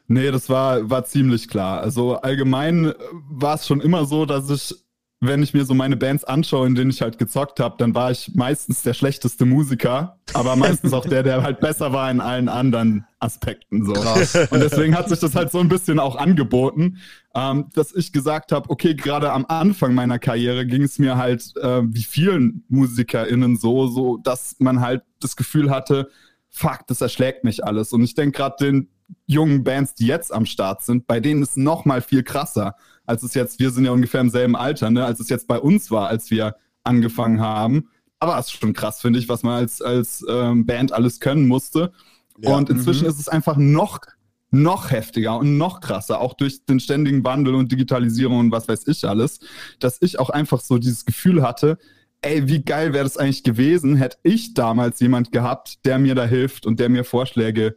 Nee, 0.09 0.31
das 0.31 0.49
war, 0.49 0.89
war 0.89 1.05
ziemlich 1.05 1.49
klar. 1.49 1.81
Also 1.81 2.17
allgemein 2.17 2.93
war 3.29 3.55
es 3.55 3.67
schon 3.67 3.81
immer 3.81 4.05
so, 4.05 4.25
dass 4.25 4.51
ich 4.51 4.87
wenn 5.21 5.43
ich 5.43 5.55
mir 5.55 5.65
so 5.65 5.73
meine 5.73 5.97
Bands 5.97 6.25
anschaue, 6.25 6.67
in 6.67 6.75
denen 6.75 6.91
ich 6.91 7.01
halt 7.01 7.19
gezockt 7.19 7.59
habe, 7.59 7.77
dann 7.79 7.95
war 7.95 8.11
ich 8.11 8.33
meistens 8.35 8.83
der 8.83 8.93
schlechteste 8.93 9.47
Musiker, 9.47 10.19
aber 10.35 10.57
meistens 10.57 10.93
auch 10.93 11.07
der, 11.07 11.23
der 11.23 11.43
halt 11.43 11.61
besser 11.61 11.93
war 11.93 12.11
in 12.11 12.21
allen 12.21 12.49
anderen 12.49 13.07
Aspekten. 13.19 13.85
So. 13.85 13.95
Krass. 13.95 14.35
Und 14.51 14.61
deswegen 14.61 14.95
hat 14.95 15.09
sich 15.09 15.19
das 15.19 15.35
halt 15.35 15.51
so 15.51 15.59
ein 15.59 15.69
bisschen 15.69 15.99
auch 15.99 16.17
angeboten, 16.17 16.99
ähm, 17.35 17.71
dass 17.75 17.95
ich 17.95 18.13
gesagt 18.13 18.53
habe, 18.53 18.69
okay, 18.69 18.95
gerade 18.95 19.33
am 19.33 19.47
Anfang 19.49 19.95
meiner 19.95 20.19
Karriere 20.19 20.67
ging 20.67 20.83
es 20.83 20.99
mir 20.99 21.17
halt 21.17 21.57
äh, 21.57 21.83
wie 21.85 22.05
vielen 22.05 22.65
MusikerInnen 22.69 23.57
so, 23.57 23.87
so, 23.87 24.19
dass 24.19 24.57
man 24.59 24.81
halt 24.81 25.03
das 25.21 25.37
Gefühl 25.37 25.71
hatte, 25.71 26.11
fuck, 26.51 26.81
das 26.89 27.01
erschlägt 27.01 27.43
mich 27.43 27.65
alles. 27.65 27.93
Und 27.93 28.03
ich 28.03 28.15
denke 28.15 28.37
gerade 28.37 28.57
den 28.61 28.89
jungen 29.27 29.65
Bands, 29.65 29.95
die 29.95 30.07
jetzt 30.07 30.33
am 30.33 30.47
Start 30.47 30.83
sind, 30.83 31.07
bei 31.07 31.21
denen 31.21 31.43
ist 31.43 31.57
noch 31.57 31.85
mal 31.85 32.01
viel 32.01 32.23
krasser 32.23 32.77
als 33.07 33.23
es 33.23 33.35
jetzt, 33.35 33.59
wir 33.61 33.71
sind 33.71 33.85
ja 33.85 33.93
ungefähr 33.93 34.21
im 34.21 34.31
selben 34.31 34.57
Alter, 34.57 34.91
ne, 34.91 35.05
als 35.05 35.21
es 35.21 35.29
jetzt 35.29 35.47
bei 35.47 35.59
uns 35.59 35.91
war, 35.91 36.09
als 36.09 36.31
wir 36.31 36.57
angefangen 36.83 37.41
haben. 37.41 37.89
Aber 38.19 38.39
es 38.39 38.47
ist 38.47 38.61
schon 38.61 38.73
krass, 38.73 39.01
finde 39.01 39.19
ich, 39.19 39.29
was 39.29 39.43
man 39.43 39.55
als, 39.55 39.81
als 39.81 40.25
ähm, 40.29 40.67
Band 40.67 40.93
alles 40.93 41.21
können 41.21 41.47
musste. 41.47 41.93
Ja, 42.39 42.57
und 42.57 42.69
inzwischen 42.69 43.05
mhm. 43.05 43.11
ist 43.11 43.21
es 43.21 43.29
einfach 43.29 43.57
noch, 43.57 44.01
noch 44.51 44.91
heftiger 44.91 45.39
und 45.39 45.57
noch 45.57 45.81
krasser, 45.81 46.21
auch 46.21 46.35
durch 46.35 46.65
den 46.65 46.81
ständigen 46.81 47.25
Wandel 47.25 47.55
und 47.55 47.73
Digitalisierung 47.73 48.39
und 48.39 48.53
was 48.53 48.69
weiß 48.69 48.87
ich 48.89 49.07
alles, 49.07 49.41
dass 49.79 49.99
ich 50.01 50.19
auch 50.19 50.31
einfach 50.31 50.61
so 50.61 50.79
dieses 50.79 51.05
Gefühl 51.05 51.43
hatte, 51.43 51.79
ey, 52.23 52.49
wie 52.49 52.63
geil 52.63 52.93
wäre 52.93 53.05
das 53.05 53.17
eigentlich 53.17 53.45
gewesen, 53.45 53.97
hätte 53.97 54.19
ich 54.23 54.55
damals 54.55 55.01
jemand 55.01 55.33
gehabt, 55.33 55.85
der 55.85 55.99
mir 55.99 56.15
da 56.15 56.25
hilft 56.25 56.67
und 56.67 56.81
der 56.81 56.89
mir 56.89 57.05
Vorschläge 57.05 57.77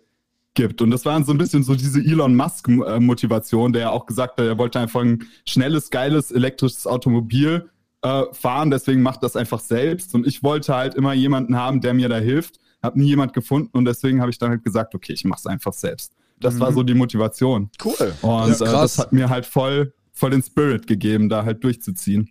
gibt. 0.54 0.82
Und 0.82 0.92
das 0.92 1.06
war 1.06 1.24
so 1.24 1.32
ein 1.32 1.38
bisschen 1.38 1.64
so 1.64 1.76
diese 1.76 2.00
Elon 2.00 2.36
Musk-Motivation, 2.36 3.74
der 3.74 3.92
auch 3.92 4.06
gesagt 4.06 4.40
hat, 4.40 4.46
er 4.46 4.58
wollte 4.58 4.80
einfach 4.80 5.02
ein 5.02 5.26
schnelles, 5.46 5.90
geiles 5.90 6.32
elektrisches 6.32 6.88
Automobil 6.88 7.70
äh, 8.02 8.24
fahren, 8.32 8.72
deswegen 8.72 9.02
macht 9.02 9.24
das 9.24 9.36
einfach 9.36 9.60
selbst. 9.60 10.16
Und 10.16 10.26
ich 10.26 10.44
wollte 10.44 10.76
halt 10.76 10.96
immer 10.96 11.14
jemanden 11.14 11.56
haben, 11.56 11.82
der 11.82 11.94
mir 11.94 12.10
da 12.10 12.18
hilft. 12.18 12.60
Hab 12.82 12.96
nie 12.96 13.08
jemand 13.08 13.34
gefunden 13.34 13.78
und 13.78 13.84
deswegen 13.86 14.22
habe 14.22 14.32
ich 14.32 14.38
dann 14.38 14.52
halt 14.52 14.64
gesagt, 14.64 14.96
okay, 14.96 15.12
ich 15.12 15.26
mache 15.26 15.40
es 15.40 15.46
einfach 15.46 15.74
selbst. 15.74 16.14
Das 16.40 16.56
mhm. 16.56 16.60
war 16.62 16.72
so 16.72 16.84
die 16.84 16.94
Motivation. 16.94 17.70
Cool. 17.84 18.14
Und 18.22 18.60
ja, 18.60 18.66
äh, 18.66 18.72
das 18.72 18.98
hat 18.98 19.12
mir 19.12 19.30
halt 19.30 19.46
voll, 19.46 19.94
voll 20.14 20.30
den 20.30 20.42
Spirit 20.42 20.88
gegeben, 20.88 21.28
da 21.28 21.44
halt 21.44 21.62
durchzuziehen. 21.64 22.30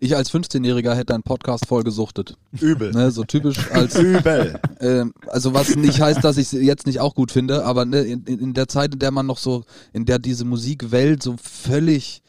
Ich 0.00 0.16
als 0.16 0.32
15-Jähriger 0.32 0.94
hätte 0.94 1.14
einen 1.14 1.22
Podcast 1.22 1.66
voll 1.66 1.82
gesuchtet. 1.82 2.36
Übel. 2.60 2.92
Ne, 2.92 3.10
so 3.10 3.24
typisch 3.24 3.70
als. 3.70 3.98
Übel. 3.98 4.60
Äh, 4.80 5.04
also 5.26 5.52
was 5.52 5.76
nicht 5.76 6.00
heißt, 6.00 6.24
dass 6.24 6.38
ich 6.38 6.52
es 6.52 6.52
jetzt 6.52 6.86
nicht 6.86 7.00
auch 7.00 7.14
gut 7.14 7.32
finde, 7.32 7.64
aber 7.64 7.84
ne, 7.84 8.00
in, 8.00 8.24
in, 8.24 8.54
der 8.54 8.66
Zeit, 8.66 8.94
in 8.94 8.98
der 8.98 9.10
man 9.10 9.26
noch 9.26 9.38
so, 9.38 9.64
in 9.92 10.06
der 10.06 10.18
diese 10.18 10.44
Musikwelt 10.44 11.22
so 11.22 11.36
völlig 11.36 12.22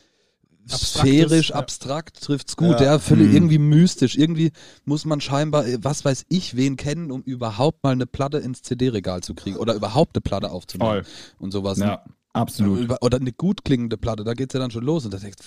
sphärisch, 0.70 1.50
ja. 1.50 1.55
abstrakt 1.55 2.22
trifft's 2.22 2.55
gut, 2.55 2.79
ja, 2.79 2.84
ja 2.84 3.00
völlig 3.00 3.29
mhm. 3.29 3.36
irgendwie 3.36 3.58
mystisch. 3.58 4.17
Irgendwie 4.17 4.51
muss 4.86 5.05
man 5.05 5.22
scheinbar, 5.22 5.65
äh, 5.65 5.77
was 5.81 6.05
weiß 6.05 6.25
ich, 6.29 6.55
wen 6.55 6.77
kennen, 6.77 7.12
um 7.12 7.22
überhaupt 7.24 7.84
mal 7.84 7.91
eine 7.91 8.05
Platte 8.05 8.38
ins 8.38 8.62
CD-Regal 8.62 9.22
zu 9.22 9.34
kriegen 9.34 9.58
oder 9.58 9.74
überhaupt 9.74 10.15
eine 10.15 10.22
Platte 10.22 10.51
aufzunehmen 10.51 11.03
Voll. 11.03 11.03
und 11.39 11.51
sowas. 11.51 11.77
Ja. 11.77 12.03
Absolut. 12.33 12.89
Oder 13.01 13.19
eine 13.19 13.33
gut 13.33 13.65
klingende 13.65 13.97
Platte, 13.97 14.23
da 14.23 14.33
geht 14.33 14.51
es 14.51 14.53
ja 14.53 14.59
dann 14.59 14.71
schon 14.71 14.85
los. 14.85 15.03
Und 15.05 15.13
da 15.13 15.17
denkt, 15.17 15.39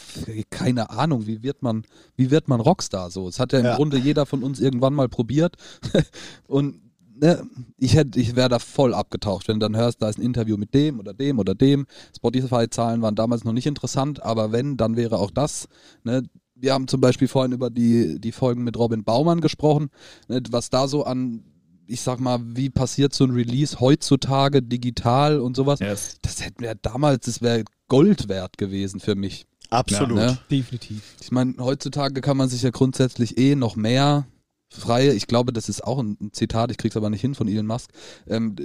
keine 0.50 0.90
Ahnung, 0.90 1.26
wie 1.26 1.42
wird 1.42 1.62
man, 1.62 1.84
wie 2.16 2.30
wird 2.30 2.48
man 2.48 2.60
Rockstar 2.60 3.10
so? 3.10 3.26
Es 3.26 3.40
hat 3.40 3.52
ja 3.52 3.60
im 3.60 3.64
ja. 3.64 3.76
Grunde 3.76 3.96
jeder 3.96 4.26
von 4.26 4.42
uns 4.42 4.60
irgendwann 4.60 4.92
mal 4.92 5.08
probiert. 5.08 5.56
und 6.46 6.80
ne, 7.14 7.46
ich 7.78 7.94
hätte, 7.94 8.20
ich 8.20 8.36
wäre 8.36 8.50
da 8.50 8.58
voll 8.58 8.92
abgetaucht, 8.92 9.48
wenn 9.48 9.60
du 9.60 9.66
dann 9.66 9.76
hörst, 9.76 10.02
da 10.02 10.08
ist 10.10 10.18
ein 10.18 10.22
Interview 10.22 10.58
mit 10.58 10.74
dem 10.74 11.00
oder 11.00 11.14
dem 11.14 11.38
oder 11.38 11.54
dem. 11.54 11.86
Spotify-Zahlen 12.16 13.00
waren 13.00 13.14
damals 13.14 13.44
noch 13.44 13.52
nicht 13.52 13.66
interessant, 13.66 14.22
aber 14.22 14.52
wenn, 14.52 14.76
dann 14.76 14.96
wäre 14.96 15.18
auch 15.18 15.30
das. 15.30 15.68
Ne? 16.02 16.24
Wir 16.54 16.74
haben 16.74 16.86
zum 16.86 17.00
Beispiel 17.00 17.28
vorhin 17.28 17.52
über 17.52 17.70
die, 17.70 18.20
die 18.20 18.32
Folgen 18.32 18.62
mit 18.62 18.78
Robin 18.78 19.04
Baumann 19.04 19.40
gesprochen, 19.40 19.88
ne, 20.28 20.42
was 20.50 20.70
da 20.70 20.86
so 20.86 21.04
an 21.04 21.42
ich 21.86 22.00
sag 22.00 22.20
mal, 22.20 22.38
wie 22.42 22.70
passiert 22.70 23.14
so 23.14 23.24
ein 23.24 23.30
Release 23.30 23.80
heutzutage 23.80 24.62
digital 24.62 25.40
und 25.40 25.56
sowas. 25.56 25.80
Yes. 25.80 26.18
Das 26.22 26.44
hätten 26.44 26.62
wir 26.62 26.74
damals, 26.74 27.26
das 27.26 27.42
wäre 27.42 27.64
Gold 27.88 28.28
wert 28.28 28.58
gewesen 28.58 29.00
für 29.00 29.14
mich. 29.14 29.46
Absolut. 29.70 30.18
Ja, 30.18 30.26
ne? 30.26 30.38
Definitiv. 30.50 31.02
Ich 31.20 31.32
meine, 31.32 31.54
heutzutage 31.58 32.20
kann 32.20 32.36
man 32.36 32.48
sich 32.48 32.62
ja 32.62 32.70
grundsätzlich 32.70 33.38
eh 33.38 33.54
noch 33.54 33.76
mehr 33.76 34.26
freie, 34.74 35.12
ich 35.12 35.26
glaube, 35.26 35.52
das 35.52 35.68
ist 35.68 35.84
auch 35.84 35.98
ein 35.98 36.30
Zitat, 36.32 36.70
ich 36.70 36.78
krieg's 36.78 36.96
aber 36.96 37.10
nicht 37.10 37.20
hin 37.20 37.34
von 37.34 37.48
Elon 37.48 37.66
Musk. 37.66 37.90
Ähm, 38.26 38.56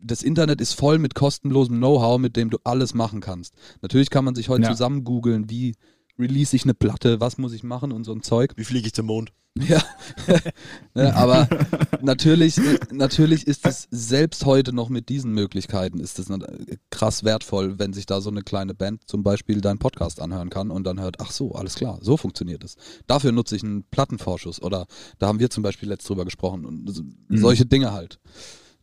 das 0.00 0.22
Internet 0.22 0.60
ist 0.60 0.72
voll 0.72 0.98
mit 0.98 1.14
kostenlosem 1.14 1.76
Know-how, 1.76 2.18
mit 2.18 2.36
dem 2.36 2.50
du 2.50 2.58
alles 2.64 2.94
machen 2.94 3.20
kannst. 3.20 3.54
Natürlich 3.80 4.10
kann 4.10 4.24
man 4.24 4.34
sich 4.34 4.48
heute 4.48 4.64
ja. 4.64 4.70
zusammen 4.70 5.04
googeln, 5.04 5.48
wie 5.50 5.74
release 6.18 6.54
ich 6.54 6.64
eine 6.64 6.74
Platte, 6.74 7.20
was 7.20 7.38
muss 7.38 7.52
ich 7.52 7.62
machen 7.62 7.92
und 7.92 8.04
so 8.04 8.12
ein 8.12 8.22
Zeug. 8.22 8.52
Wie 8.56 8.64
fliege 8.64 8.86
ich 8.86 8.92
zum 8.92 9.06
Mond? 9.06 9.32
Ja, 9.58 9.82
ja 10.94 11.12
aber 11.14 11.46
natürlich, 12.00 12.58
natürlich 12.90 13.46
ist 13.46 13.66
es 13.66 13.86
selbst 13.90 14.46
heute 14.46 14.72
noch 14.72 14.88
mit 14.88 15.10
diesen 15.10 15.32
Möglichkeiten 15.32 16.00
ist 16.00 16.18
es 16.18 16.28
krass 16.90 17.22
wertvoll, 17.22 17.78
wenn 17.78 17.92
sich 17.92 18.06
da 18.06 18.22
so 18.22 18.30
eine 18.30 18.42
kleine 18.42 18.72
Band 18.72 19.02
zum 19.06 19.22
Beispiel 19.22 19.60
deinen 19.60 19.78
Podcast 19.78 20.22
anhören 20.22 20.48
kann 20.48 20.70
und 20.70 20.84
dann 20.84 21.00
hört, 21.00 21.20
ach 21.20 21.30
so, 21.30 21.52
alles 21.52 21.74
klar, 21.74 21.98
so 22.00 22.16
funktioniert 22.16 22.64
es. 22.64 22.76
Dafür 23.06 23.32
nutze 23.32 23.54
ich 23.56 23.62
einen 23.62 23.84
Plattenvorschuss 23.84 24.62
oder 24.62 24.86
da 25.18 25.26
haben 25.26 25.38
wir 25.38 25.50
zum 25.50 25.62
Beispiel 25.62 25.90
letzt 25.90 26.08
drüber 26.08 26.24
gesprochen 26.24 26.64
und 26.64 26.84
mhm. 27.28 27.36
solche 27.36 27.66
Dinge 27.66 27.92
halt. 27.92 28.20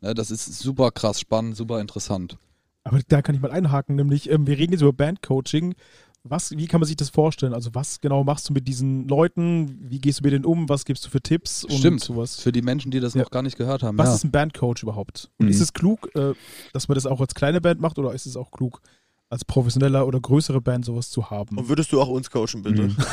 Ja, 0.02 0.14
das 0.14 0.30
ist 0.30 0.60
super 0.60 0.92
krass 0.92 1.20
spannend, 1.20 1.58
super 1.58 1.82
interessant. 1.82 2.38
Aber 2.84 3.02
da 3.08 3.22
kann 3.22 3.36
ich 3.36 3.42
mal 3.42 3.52
einhaken, 3.52 3.96
nämlich 3.96 4.30
ähm, 4.30 4.48
wir 4.48 4.58
reden 4.58 4.74
jetzt 4.74 4.82
über 4.82 4.94
Bandcoaching. 4.94 5.76
Was, 6.24 6.52
wie 6.52 6.68
kann 6.68 6.82
man 6.82 6.88
sich 6.88 6.98
das 6.98 7.10
vorstellen? 7.10 7.54
Also 7.54 7.70
was 7.74 8.02
genau 8.02 8.26
machst 8.26 8.50
du 8.50 8.54
mit 8.54 8.68
diesen 8.68 9.08
Leuten? 9.08 9.80
Wie 9.90 10.00
gehst 10.00 10.20
du 10.20 10.24
mit 10.24 10.34
denen 10.34 10.46
um? 10.46 10.68
Was 10.68 10.84
gibst 10.84 11.06
du 11.06 11.10
für 11.10 11.22
Tipps 11.22 11.64
und 11.64 11.78
Stimmt, 11.78 12.02
sowas? 12.02 12.42
Für 12.42 12.52
die 12.52 12.62
Menschen, 12.62 12.92
die 12.92 13.00
das 13.00 13.14
ja. 13.14 13.22
noch 13.22 13.32
gar 13.32 13.42
nicht 13.42 13.58
gehört 13.58 13.84
haben. 13.84 13.98
Was 13.98 14.10
ja. 14.10 14.16
ist 14.16 14.24
ein 14.26 14.32
Bandcoach 14.32 14.84
überhaupt? 14.84 15.30
Und 15.38 15.46
mhm. 15.46 15.52
ist 15.52 15.62
es 15.62 15.74
klug, 15.74 16.14
äh, 16.16 16.34
dass 16.74 16.90
man 16.90 16.96
das 16.96 17.06
auch 17.06 17.22
als 17.22 17.36
kleine 17.36 17.62
Band 17.62 17.80
macht 17.80 17.98
oder 17.98 18.14
ist 18.14 18.26
es 18.26 18.36
auch 18.36 18.52
klug, 18.52 18.82
als 19.30 19.46
professioneller 19.46 20.08
oder 20.08 20.20
größere 20.20 20.60
Band 20.60 20.86
sowas 20.86 21.12
zu 21.12 21.30
haben? 21.30 21.58
Und 21.58 21.70
würdest 21.70 21.92
du 21.92 22.02
auch 22.02 22.08
uns 22.08 22.32
coachen, 22.32 22.64
bitte? 22.64 22.82
Mhm. 22.84 22.96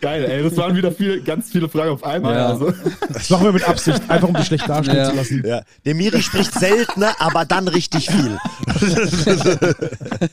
Geil, 0.00 0.24
ey, 0.24 0.42
das 0.42 0.56
waren 0.56 0.74
wieder 0.76 0.90
viel, 0.92 1.22
ganz 1.22 1.50
viele 1.50 1.68
Fragen 1.68 1.90
auf 1.90 2.02
einmal. 2.04 2.34
Ja. 2.34 2.46
Also. 2.48 2.72
Das 3.12 3.28
machen 3.30 3.44
wir 3.44 3.52
mit 3.52 3.68
Absicht, 3.68 4.00
einfach 4.08 4.28
um 4.28 4.34
dich 4.34 4.46
schlecht 4.46 4.68
dastehen 4.68 4.96
ja. 4.96 5.10
zu 5.10 5.16
lassen. 5.16 5.44
Ja. 5.44 5.62
Der 5.84 5.94
Miri 5.94 6.22
spricht 6.22 6.54
seltener, 6.54 7.14
aber 7.18 7.44
dann 7.44 7.68
richtig 7.68 8.08
viel. 8.08 8.38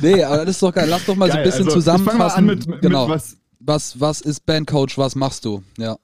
nee, 0.00 0.22
aber 0.22 0.44
das 0.44 0.54
ist 0.56 0.62
doch 0.62 0.72
geil. 0.72 0.86
Lass 0.88 1.04
doch 1.06 1.16
mal 1.16 1.28
geil, 1.28 1.32
so 1.32 1.38
ein 1.38 1.44
bisschen 1.44 1.64
also, 1.64 1.78
zusammenfassen. 1.78 2.46
Mit, 2.46 2.82
genau. 2.82 3.08
Mit 3.08 3.16
was, 3.16 3.36
was, 3.58 3.98
was 3.98 4.20
ist 4.20 4.46
Bandcoach, 4.46 4.96
was 4.96 5.16
machst 5.16 5.44
du? 5.44 5.64
Ja. 5.78 5.96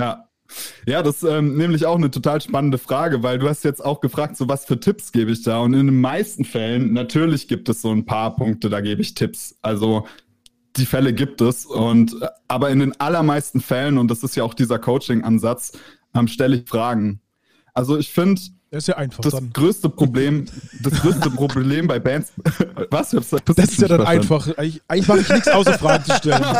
Ja, 0.00 0.26
ja, 0.86 1.02
das 1.02 1.22
ist 1.22 1.28
ähm, 1.28 1.56
nämlich 1.56 1.86
auch 1.86 1.96
eine 1.96 2.10
total 2.10 2.40
spannende 2.40 2.78
Frage, 2.78 3.22
weil 3.22 3.38
du 3.38 3.48
hast 3.48 3.64
jetzt 3.64 3.84
auch 3.84 4.00
gefragt, 4.00 4.36
so 4.36 4.48
was 4.48 4.64
für 4.64 4.78
Tipps 4.78 5.12
gebe 5.12 5.30
ich 5.30 5.42
da? 5.42 5.60
Und 5.60 5.74
in 5.74 5.86
den 5.86 6.00
meisten 6.00 6.44
Fällen, 6.44 6.92
natürlich 6.92 7.48
gibt 7.48 7.68
es 7.68 7.82
so 7.82 7.90
ein 7.90 8.04
paar 8.04 8.36
Punkte, 8.36 8.70
da 8.70 8.80
gebe 8.80 9.02
ich 9.02 9.14
Tipps. 9.14 9.56
Also 9.62 10.06
die 10.76 10.86
Fälle 10.86 11.12
gibt 11.12 11.40
es. 11.40 11.66
Und 11.66 12.16
aber 12.48 12.70
in 12.70 12.80
den 12.80 12.98
allermeisten 13.00 13.60
Fällen, 13.60 13.98
und 13.98 14.10
das 14.10 14.22
ist 14.22 14.36
ja 14.36 14.44
auch 14.44 14.54
dieser 14.54 14.78
Coaching-Ansatz, 14.78 15.72
ähm, 16.14 16.28
stelle 16.28 16.56
ich 16.56 16.68
Fragen. 16.68 17.20
Also 17.72 17.98
ich 17.98 18.10
finde, 18.10 18.40
das 18.70 18.84
ist 18.84 18.88
ja 18.88 18.96
einfach 18.96 19.22
das 19.22 19.34
dann. 19.34 19.52
größte 19.52 19.88
Problem, 19.88 20.46
das 20.82 20.94
größte 21.00 21.30
Problem 21.30 21.86
bei 21.86 22.00
Bands. 22.00 22.32
Was? 22.90 23.10
Das, 23.10 23.30
das 23.30 23.40
ist 23.56 23.80
ja 23.80 23.88
dann 23.88 24.04
verstanden. 24.04 24.06
einfach. 24.06 24.48
Eigentlich, 24.58 24.82
eigentlich 24.88 25.08
mache 25.08 25.20
ich 25.20 25.28
nichts 25.28 25.48
außer 25.48 25.78
Fragen 25.78 26.04
zu 26.04 26.14
stellen. 26.16 26.44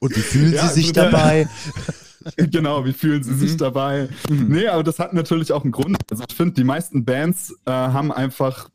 Und 0.00 0.16
wie 0.16 0.20
fühlen 0.20 0.52
ja, 0.52 0.68
Sie 0.68 0.82
sich 0.82 0.98
also 0.98 1.10
dabei? 1.10 1.48
genau, 2.36 2.84
wie 2.84 2.92
fühlen 2.92 3.22
sie 3.22 3.32
mhm. 3.32 3.38
sich 3.38 3.56
dabei? 3.56 4.08
Mhm. 4.28 4.48
Nee, 4.48 4.66
aber 4.66 4.82
das 4.82 4.98
hat 4.98 5.12
natürlich 5.12 5.52
auch 5.52 5.62
einen 5.62 5.72
Grund. 5.72 5.96
Also 6.10 6.24
ich 6.28 6.34
finde, 6.34 6.54
die 6.54 6.64
meisten 6.64 7.04
Bands 7.04 7.54
äh, 7.66 7.70
haben 7.70 8.12
einfach 8.12 8.68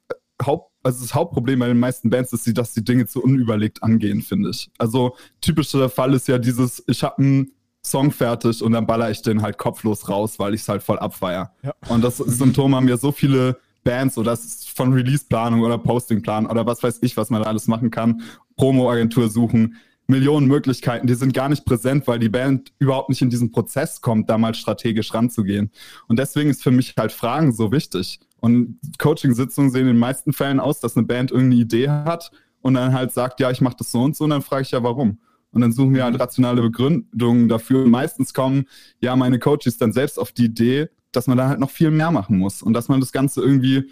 Haupt, 0.46 0.72
also 0.84 1.02
das 1.02 1.14
Hauptproblem 1.14 1.60
bei 1.60 1.68
den 1.68 1.80
meisten 1.80 2.10
Bands 2.10 2.34
ist, 2.34 2.58
dass 2.58 2.74
die 2.74 2.84
Dinge 2.84 3.06
zu 3.06 3.22
unüberlegt 3.22 3.84
angehen, 3.84 4.22
finde 4.22 4.50
ich. 4.50 4.70
Also 4.78 5.16
typischer 5.40 5.90
Fall 5.90 6.14
ist 6.14 6.28
ja 6.28 6.38
dieses, 6.38 6.84
ich 6.88 7.04
habe 7.04 7.20
einen 7.20 7.52
Song 7.84 8.12
fertig 8.12 8.62
und 8.62 8.72
dann 8.74 8.86
baller 8.86 9.10
ich 9.12 9.22
den 9.22 9.42
halt 9.42 9.58
kopflos 9.58 10.08
raus, 10.08 10.40
weil 10.40 10.54
ich 10.54 10.62
es 10.62 10.70
halt 10.70 10.84
voll 10.84 11.00
abfeier. 11.00 11.54
Ja. 11.64 11.74
Und 11.90 12.04
das 12.04 12.18
Symptom 12.18 12.76
haben 12.76 12.88
ja 12.88 12.98
so 12.98 13.12
viele 13.12 13.58
Bands 13.84 14.18
oder 14.18 14.32
das 14.32 14.46
ist 14.46 14.70
von 14.70 14.94
Release-Planung 14.94 15.62
oder 15.62 15.78
Posting-Plan 15.78 16.46
oder 16.46 16.66
was 16.66 16.84
weiß 16.84 17.00
ich, 17.02 17.18
was 17.18 17.32
man 17.32 17.42
da 17.42 17.50
alles 17.50 17.68
machen 17.68 17.90
kann. 17.90 18.22
Promo-Agentur 18.56 19.30
suchen 19.30 19.78
Millionen 20.12 20.48
Möglichkeiten, 20.48 21.08
die 21.08 21.16
sind 21.16 21.34
gar 21.34 21.50
nicht 21.50 21.66
präsent, 21.66 22.06
weil 22.06 22.20
die 22.20 22.30
Band 22.30 22.72
überhaupt 22.78 23.10
nicht 23.10 23.22
in 23.22 23.32
diesen 23.32 23.52
Prozess 23.52 24.02
kommt, 24.02 24.30
da 24.30 24.38
mal 24.38 24.54
strategisch 24.54 25.14
ranzugehen. 25.14 25.72
Und 26.08 26.20
deswegen 26.20 26.52
ist 26.52 26.62
für 26.62 26.72
mich 26.72 26.94
halt 26.98 27.12
Fragen 27.12 27.52
so 27.52 27.72
wichtig. 27.72 28.20
Und 28.40 28.80
Coaching-Sitzungen 29.00 29.72
sehen 29.72 29.82
in 29.82 29.88
den 29.88 30.00
meisten 30.00 30.34
Fällen 30.34 30.60
aus, 30.60 30.80
dass 30.80 30.96
eine 30.96 31.06
Band 31.06 31.32
irgendeine 31.32 31.62
Idee 31.62 31.90
hat 31.90 32.32
und 32.62 32.76
dann 32.76 32.94
halt 32.94 33.12
sagt, 33.12 33.40
ja, 33.40 33.50
ich 33.50 33.62
mache 33.62 33.78
das 33.80 33.92
so 33.92 34.04
und 34.04 34.16
so, 34.16 34.26
und 34.26 34.30
dann 34.30 34.42
frage 34.42 34.64
ich 34.64 34.72
ja, 34.72 34.84
warum. 34.84 35.20
Und 35.52 35.62
dann 35.62 35.72
suchen 35.72 35.94
wir 35.94 36.04
halt 36.04 36.20
rationale 36.20 36.62
Begründungen 36.62 37.50
dafür. 37.50 37.84
Und 37.84 37.92
meistens 37.92 38.34
kommen 38.34 38.66
ja 39.00 39.16
meine 39.16 39.40
Coaches 39.40 39.78
dann 39.78 39.92
selbst 39.92 40.18
auf 40.18 40.32
die 40.32 40.46
Idee, 40.46 40.90
dass 41.12 41.28
man 41.28 41.38
da 41.38 41.50
halt 41.50 41.60
noch 41.60 41.70
viel 41.70 41.92
mehr 41.92 42.12
machen 42.12 42.38
muss 42.38 42.62
und 42.62 42.74
dass 42.74 42.88
man 42.88 43.00
das 43.00 43.12
Ganze 43.12 43.42
irgendwie 43.42 43.90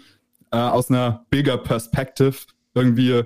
äh, 0.52 0.56
aus 0.56 0.90
einer 0.90 1.26
bigger 1.30 1.58
Perspective 1.58 2.36
irgendwie 2.74 3.24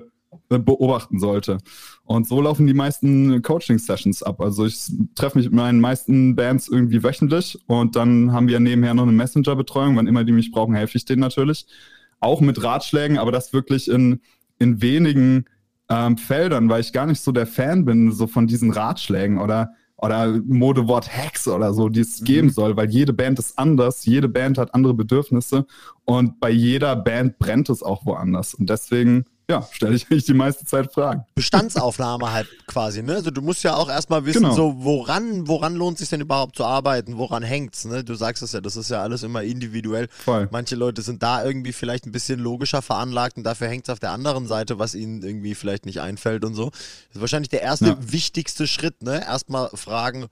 beobachten 0.49 1.19
sollte. 1.19 1.57
Und 2.03 2.27
so 2.27 2.41
laufen 2.41 2.67
die 2.67 2.73
meisten 2.73 3.41
Coaching-Sessions 3.41 4.23
ab. 4.23 4.41
Also 4.41 4.65
ich 4.65 4.91
treffe 5.15 5.37
mich 5.37 5.47
mit 5.47 5.55
meinen 5.55 5.79
meisten 5.81 6.35
Bands 6.35 6.67
irgendwie 6.67 7.03
wöchentlich 7.03 7.57
und 7.67 7.95
dann 7.95 8.31
haben 8.31 8.47
wir 8.47 8.59
nebenher 8.59 8.93
noch 8.93 9.03
eine 9.03 9.11
Messenger-Betreuung. 9.11 9.95
Wann 9.95 10.07
immer 10.07 10.23
die 10.23 10.31
mich 10.31 10.51
brauchen, 10.51 10.75
helfe 10.75 10.97
ich 10.97 11.05
denen 11.05 11.21
natürlich. 11.21 11.65
Auch 12.19 12.41
mit 12.41 12.63
Ratschlägen, 12.63 13.17
aber 13.17 13.31
das 13.31 13.53
wirklich 13.53 13.89
in, 13.89 14.21
in 14.59 14.81
wenigen 14.81 15.45
ähm, 15.89 16.17
Feldern, 16.17 16.69
weil 16.69 16.81
ich 16.81 16.93
gar 16.93 17.05
nicht 17.05 17.21
so 17.21 17.31
der 17.31 17.47
Fan 17.47 17.85
bin, 17.85 18.11
so 18.11 18.27
von 18.27 18.47
diesen 18.47 18.71
Ratschlägen 18.71 19.39
oder 19.39 19.71
oder 19.97 20.39
Modewort 20.45 21.09
Hacks 21.09 21.47
oder 21.47 21.73
so, 21.73 21.89
die 21.89 22.01
es 22.01 22.21
mhm. 22.21 22.25
geben 22.25 22.49
soll, 22.49 22.75
weil 22.77 22.89
jede 22.89 23.13
Band 23.13 23.39
ist 23.39 23.57
anders, 23.57 24.05
jede 24.05 24.27
Band 24.27 24.57
hat 24.57 24.73
andere 24.73 24.93
Bedürfnisse 24.93 25.65
und 26.03 26.39
bei 26.39 26.49
jeder 26.49 26.95
Band 26.95 27.39
brennt 27.39 27.69
es 27.69 27.81
auch 27.81 28.05
woanders. 28.05 28.53
Und 28.53 28.69
deswegen 28.69 29.25
ja, 29.49 29.67
stelle 29.71 29.95
ich 29.95 30.09
mich 30.09 30.25
die 30.25 30.33
meiste 30.33 30.65
Zeit 30.65 30.91
Fragen. 30.91 31.23
Bestandsaufnahme 31.35 32.31
halt 32.31 32.47
quasi, 32.65 33.03
ne? 33.03 33.15
Also 33.15 33.29
du 33.29 33.41
musst 33.41 33.63
ja 33.63 33.75
auch 33.75 33.89
erstmal 33.89 34.25
wissen, 34.25 34.41
genau. 34.41 34.55
so 34.55 34.75
woran, 34.77 35.47
woran 35.47 35.75
lohnt 35.75 35.95
es 35.95 35.99
sich 35.99 36.09
denn 36.09 36.21
überhaupt 36.21 36.55
zu 36.55 36.65
arbeiten, 36.65 37.17
woran 37.17 37.43
hängt's, 37.43 37.85
ne? 37.85 38.03
Du 38.03 38.15
sagst 38.15 38.41
es 38.41 38.53
ja, 38.53 38.61
das 38.61 38.75
ist 38.75 38.89
ja 38.89 39.01
alles 39.03 39.23
immer 39.23 39.43
individuell. 39.43 40.07
Voll. 40.09 40.47
Manche 40.51 40.75
Leute 40.75 41.03
sind 41.03 41.21
da 41.21 41.43
irgendwie 41.43 41.73
vielleicht 41.73 42.05
ein 42.07 42.11
bisschen 42.11 42.39
logischer 42.39 42.81
veranlagt 42.81 43.37
und 43.37 43.43
dafür 43.43 43.67
hängt 43.67 43.83
es 43.83 43.89
auf 43.91 43.99
der 43.99 44.11
anderen 44.11 44.47
Seite, 44.47 44.79
was 44.79 44.95
ihnen 44.95 45.21
irgendwie 45.21 45.53
vielleicht 45.53 45.85
nicht 45.85 46.01
einfällt 46.01 46.43
und 46.43 46.55
so. 46.55 46.71
Das 46.71 47.15
ist 47.15 47.21
wahrscheinlich 47.21 47.49
der 47.49 47.61
erste 47.61 47.85
ja. 47.87 47.97
wichtigste 47.99 48.67
Schritt, 48.67 49.03
ne? 49.03 49.23
Erstmal 49.23 49.69
fragen, 49.75 50.25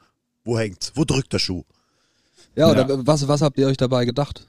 wo 0.43 0.57
hängt's? 0.57 0.91
Wo 0.95 1.05
drückt 1.05 1.33
der 1.33 1.39
Schuh? 1.39 1.63
Ja, 2.55 2.69
oder 2.69 2.87
ja. 2.87 3.05
was, 3.05 3.27
was 3.27 3.41
habt 3.41 3.57
ihr 3.59 3.67
euch 3.67 3.77
dabei 3.77 4.05
gedacht? 4.05 4.47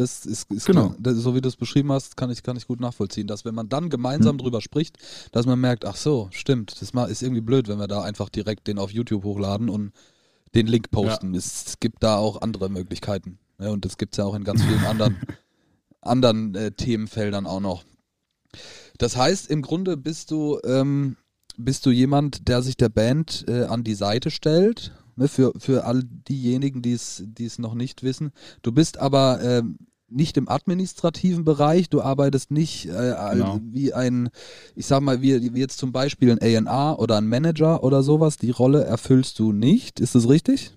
Das 0.00 0.24
ist, 0.24 0.50
ist 0.50 0.64
genau. 0.64 0.94
Klar, 1.02 1.14
so 1.14 1.34
wie 1.34 1.42
du 1.42 1.48
es 1.48 1.56
beschrieben 1.56 1.92
hast, 1.92 2.16
kann 2.16 2.30
ich, 2.30 2.42
kann 2.42 2.56
ich 2.56 2.66
gut 2.66 2.80
nachvollziehen, 2.80 3.26
dass 3.26 3.44
wenn 3.44 3.54
man 3.54 3.68
dann 3.68 3.90
gemeinsam 3.90 4.36
mhm. 4.36 4.38
drüber 4.38 4.62
spricht, 4.62 4.96
dass 5.30 5.44
man 5.44 5.60
merkt, 5.60 5.84
ach 5.84 5.96
so, 5.96 6.28
stimmt, 6.32 6.80
das 6.80 6.92
ist 7.10 7.22
irgendwie 7.22 7.42
blöd, 7.42 7.68
wenn 7.68 7.78
wir 7.78 7.86
da 7.86 8.02
einfach 8.02 8.30
direkt 8.30 8.66
den 8.66 8.78
auf 8.78 8.90
YouTube 8.90 9.24
hochladen 9.24 9.68
und 9.68 9.92
den 10.54 10.66
Link 10.66 10.90
posten. 10.90 11.34
Ja. 11.34 11.38
Es 11.38 11.74
gibt 11.80 12.02
da 12.02 12.16
auch 12.16 12.40
andere 12.40 12.70
Möglichkeiten. 12.70 13.38
Ja, 13.58 13.66
ne, 13.66 13.72
und 13.72 13.84
das 13.84 13.98
gibt 13.98 14.14
es 14.14 14.16
ja 14.16 14.24
auch 14.24 14.34
in 14.34 14.42
ganz 14.42 14.62
vielen 14.62 14.84
anderen, 14.86 15.18
anderen 16.00 16.54
äh, 16.54 16.72
Themenfeldern 16.72 17.46
auch 17.46 17.60
noch. 17.60 17.84
Das 18.96 19.18
heißt, 19.18 19.50
im 19.50 19.60
Grunde 19.60 19.98
bist 19.98 20.30
du, 20.30 20.60
ähm, 20.64 21.18
bist 21.58 21.84
du 21.84 21.90
jemand, 21.90 22.48
der 22.48 22.62
sich 22.62 22.78
der 22.78 22.88
Band 22.88 23.44
äh, 23.48 23.64
an 23.64 23.84
die 23.84 23.94
Seite 23.94 24.30
stellt 24.30 24.92
ne, 25.16 25.28
für, 25.28 25.52
für 25.58 25.84
all 25.84 26.02
diejenigen, 26.04 26.80
die 26.80 26.94
es 26.94 27.58
noch 27.58 27.74
nicht 27.74 28.02
wissen. 28.02 28.32
Du 28.62 28.72
bist 28.72 28.96
aber 28.96 29.42
ähm, 29.42 29.76
nicht 30.10 30.36
im 30.36 30.48
administrativen 30.48 31.44
Bereich, 31.44 31.88
du 31.88 32.02
arbeitest 32.02 32.50
nicht 32.50 32.86
äh, 32.86 33.14
genau. 33.32 33.60
wie 33.62 33.94
ein, 33.94 34.30
ich 34.74 34.86
sag 34.86 35.00
mal, 35.00 35.22
wie, 35.22 35.54
wie 35.54 35.60
jetzt 35.60 35.78
zum 35.78 35.92
Beispiel 35.92 36.30
ein 36.30 36.66
A&R 36.66 36.98
oder 36.98 37.18
ein 37.18 37.28
Manager 37.28 37.82
oder 37.82 38.02
sowas, 38.02 38.36
die 38.36 38.50
Rolle 38.50 38.84
erfüllst 38.84 39.38
du 39.38 39.52
nicht, 39.52 40.00
ist 40.00 40.14
das 40.14 40.28
richtig? 40.28 40.72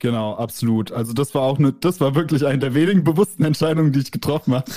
Genau, 0.00 0.34
absolut. 0.36 0.92
Also 0.92 1.12
das 1.12 1.34
war 1.34 1.42
auch 1.42 1.58
eine, 1.58 1.72
das 1.72 2.00
war 2.00 2.14
wirklich 2.14 2.46
eine 2.46 2.58
der 2.60 2.72
wenigen 2.72 3.02
bewussten 3.02 3.42
Entscheidungen, 3.42 3.92
die 3.92 3.98
ich 3.98 4.12
getroffen 4.12 4.54
habe. 4.54 4.70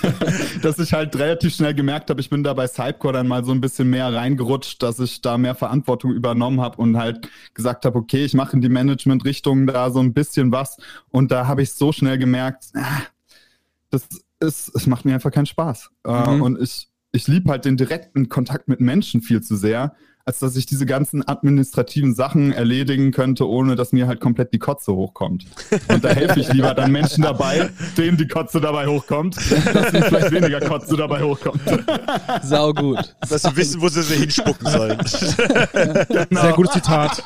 dass 0.62 0.78
ich 0.78 0.92
halt 0.92 1.18
relativ 1.18 1.52
schnell 1.54 1.74
gemerkt 1.74 2.10
habe, 2.10 2.20
ich 2.20 2.30
bin 2.30 2.44
da 2.44 2.54
bei 2.54 2.68
Cypcore 2.68 3.12
dann 3.12 3.26
mal 3.26 3.44
so 3.44 3.50
ein 3.50 3.60
bisschen 3.60 3.90
mehr 3.90 4.12
reingerutscht, 4.12 4.80
dass 4.80 5.00
ich 5.00 5.20
da 5.20 5.36
mehr 5.36 5.56
Verantwortung 5.56 6.12
übernommen 6.12 6.60
habe 6.60 6.80
und 6.80 6.96
halt 6.96 7.28
gesagt 7.54 7.86
habe, 7.86 7.98
okay, 7.98 8.24
ich 8.24 8.34
mache 8.34 8.54
in 8.54 8.62
die 8.62 8.68
Management-Richtung 8.68 9.66
da 9.66 9.90
so 9.90 9.98
ein 9.98 10.14
bisschen 10.14 10.52
was. 10.52 10.76
Und 11.10 11.32
da 11.32 11.48
habe 11.48 11.62
ich 11.62 11.72
so 11.72 11.90
schnell 11.90 12.18
gemerkt, 12.18 12.66
ah, 12.74 13.02
das 13.90 14.08
ist, 14.40 14.74
es 14.74 14.86
macht 14.86 15.04
mir 15.04 15.14
einfach 15.14 15.30
keinen 15.30 15.46
Spaß. 15.46 15.90
Äh, 16.06 16.30
mhm. 16.30 16.42
und 16.42 16.62
ich, 16.62 16.88
ich 17.12 17.26
liebe 17.26 17.50
halt 17.50 17.64
den 17.64 17.76
direkten 17.76 18.28
Kontakt 18.28 18.68
mit 18.68 18.80
Menschen 18.80 19.20
viel 19.20 19.42
zu 19.42 19.56
sehr 19.56 19.94
als 20.28 20.40
dass 20.40 20.56
ich 20.56 20.66
diese 20.66 20.84
ganzen 20.84 21.26
administrativen 21.26 22.14
Sachen 22.14 22.52
erledigen 22.52 23.12
könnte, 23.12 23.48
ohne 23.48 23.76
dass 23.76 23.92
mir 23.92 24.06
halt 24.06 24.20
komplett 24.20 24.52
die 24.52 24.58
Kotze 24.58 24.92
hochkommt. 24.92 25.46
Und 25.88 26.04
da 26.04 26.10
helfe 26.10 26.40
ich 26.40 26.52
lieber 26.52 26.74
dann 26.74 26.92
Menschen 26.92 27.22
dabei, 27.22 27.70
denen 27.96 28.18
die 28.18 28.28
Kotze 28.28 28.60
dabei 28.60 28.86
hochkommt, 28.86 29.36
dass 29.36 29.90
mir 29.90 30.02
vielleicht 30.02 30.30
weniger 30.30 30.60
Kotze 30.60 30.98
dabei 30.98 31.22
hochkommt. 31.22 31.62
Sau 32.42 32.74
gut. 32.74 33.16
Dass 33.26 33.40
sie 33.40 33.56
wissen, 33.56 33.80
wo 33.80 33.88
sie 33.88 34.02
sie 34.02 34.16
hinspucken 34.16 34.68
sollen. 34.70 34.98
Genau. 36.28 36.42
Sehr 36.42 36.52
gutes 36.52 36.72
Zitat. 36.72 37.22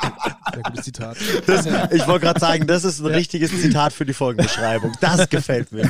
Sehr 0.52 0.62
gutes 0.62 0.84
Zitat. 0.84 1.16
Das, 1.46 1.66
ich 1.66 2.06
wollte 2.06 2.26
gerade 2.26 2.40
sagen, 2.40 2.66
das 2.66 2.84
ist 2.84 3.00
ein 3.00 3.06
ja. 3.06 3.16
richtiges 3.16 3.50
Zitat 3.50 3.92
für 3.92 4.04
die 4.04 4.12
Folgenbeschreibung. 4.12 4.92
Das 5.00 5.28
gefällt 5.28 5.72
mir. 5.72 5.88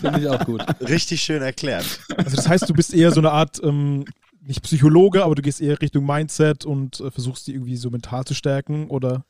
Finde 0.00 0.20
ich 0.20 0.28
auch 0.28 0.44
gut. 0.44 0.64
Richtig 0.80 1.22
schön 1.22 1.42
erklärt. 1.42 2.00
Also 2.16 2.36
das 2.36 2.48
heißt, 2.48 2.68
du 2.68 2.74
bist 2.74 2.94
eher 2.94 3.10
so 3.10 3.20
eine 3.20 3.32
Art 3.32 3.60
ähm, 3.62 4.04
nicht 4.46 4.62
Psychologe, 4.62 5.24
aber 5.24 5.34
du 5.34 5.42
gehst 5.42 5.60
eher 5.60 5.80
Richtung 5.80 6.06
Mindset 6.06 6.64
und 6.64 7.00
äh, 7.00 7.10
versuchst 7.10 7.46
die 7.46 7.52
irgendwie 7.52 7.76
so 7.76 7.90
mental 7.90 8.24
zu 8.24 8.34
stärken 8.34 8.88
oder 8.88 9.24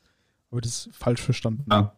habe 0.51 0.61
ich 0.61 0.63
das 0.63 0.89
falsch 0.91 1.21
verstanden? 1.21 1.65
Ja, 1.71 1.93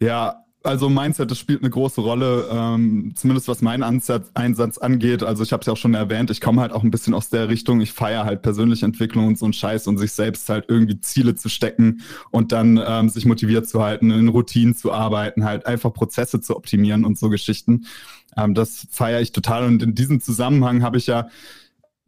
ja 0.00 0.43
also 0.64 0.88
Mindset, 0.88 1.30
das 1.30 1.38
spielt 1.38 1.60
eine 1.60 1.70
große 1.70 2.00
Rolle, 2.00 2.48
ähm, 2.50 3.12
zumindest 3.14 3.48
was 3.48 3.60
meinen 3.60 3.82
Ansatz, 3.82 4.30
Einsatz 4.32 4.78
angeht. 4.78 5.22
Also 5.22 5.42
ich 5.42 5.52
habe 5.52 5.60
es 5.60 5.66
ja 5.66 5.74
auch 5.74 5.76
schon 5.76 5.94
erwähnt, 5.94 6.30
ich 6.30 6.40
komme 6.40 6.62
halt 6.62 6.72
auch 6.72 6.82
ein 6.82 6.90
bisschen 6.90 7.12
aus 7.12 7.28
der 7.28 7.48
Richtung, 7.48 7.82
ich 7.82 7.92
feiere 7.92 8.24
halt 8.24 8.40
persönliche 8.40 8.86
Entwicklung 8.86 9.28
und 9.28 9.38
so 9.38 9.44
ein 9.44 9.52
Scheiß 9.52 9.86
und 9.86 9.98
sich 9.98 10.12
selbst 10.12 10.48
halt 10.48 10.64
irgendwie 10.68 10.98
Ziele 11.00 11.34
zu 11.34 11.50
stecken 11.50 12.00
und 12.30 12.50
dann 12.50 12.80
ähm, 12.84 13.10
sich 13.10 13.26
motiviert 13.26 13.68
zu 13.68 13.82
halten, 13.82 14.10
in 14.10 14.28
Routinen 14.28 14.74
zu 14.74 14.90
arbeiten, 14.90 15.44
halt 15.44 15.66
einfach 15.66 15.92
Prozesse 15.92 16.40
zu 16.40 16.56
optimieren 16.56 17.04
und 17.04 17.18
so 17.18 17.28
Geschichten. 17.28 17.84
Ähm, 18.36 18.54
das 18.54 18.86
feiere 18.90 19.20
ich 19.20 19.32
total 19.32 19.66
und 19.66 19.82
in 19.82 19.94
diesem 19.94 20.20
Zusammenhang 20.20 20.82
habe 20.82 20.96
ich 20.96 21.06
ja 21.06 21.28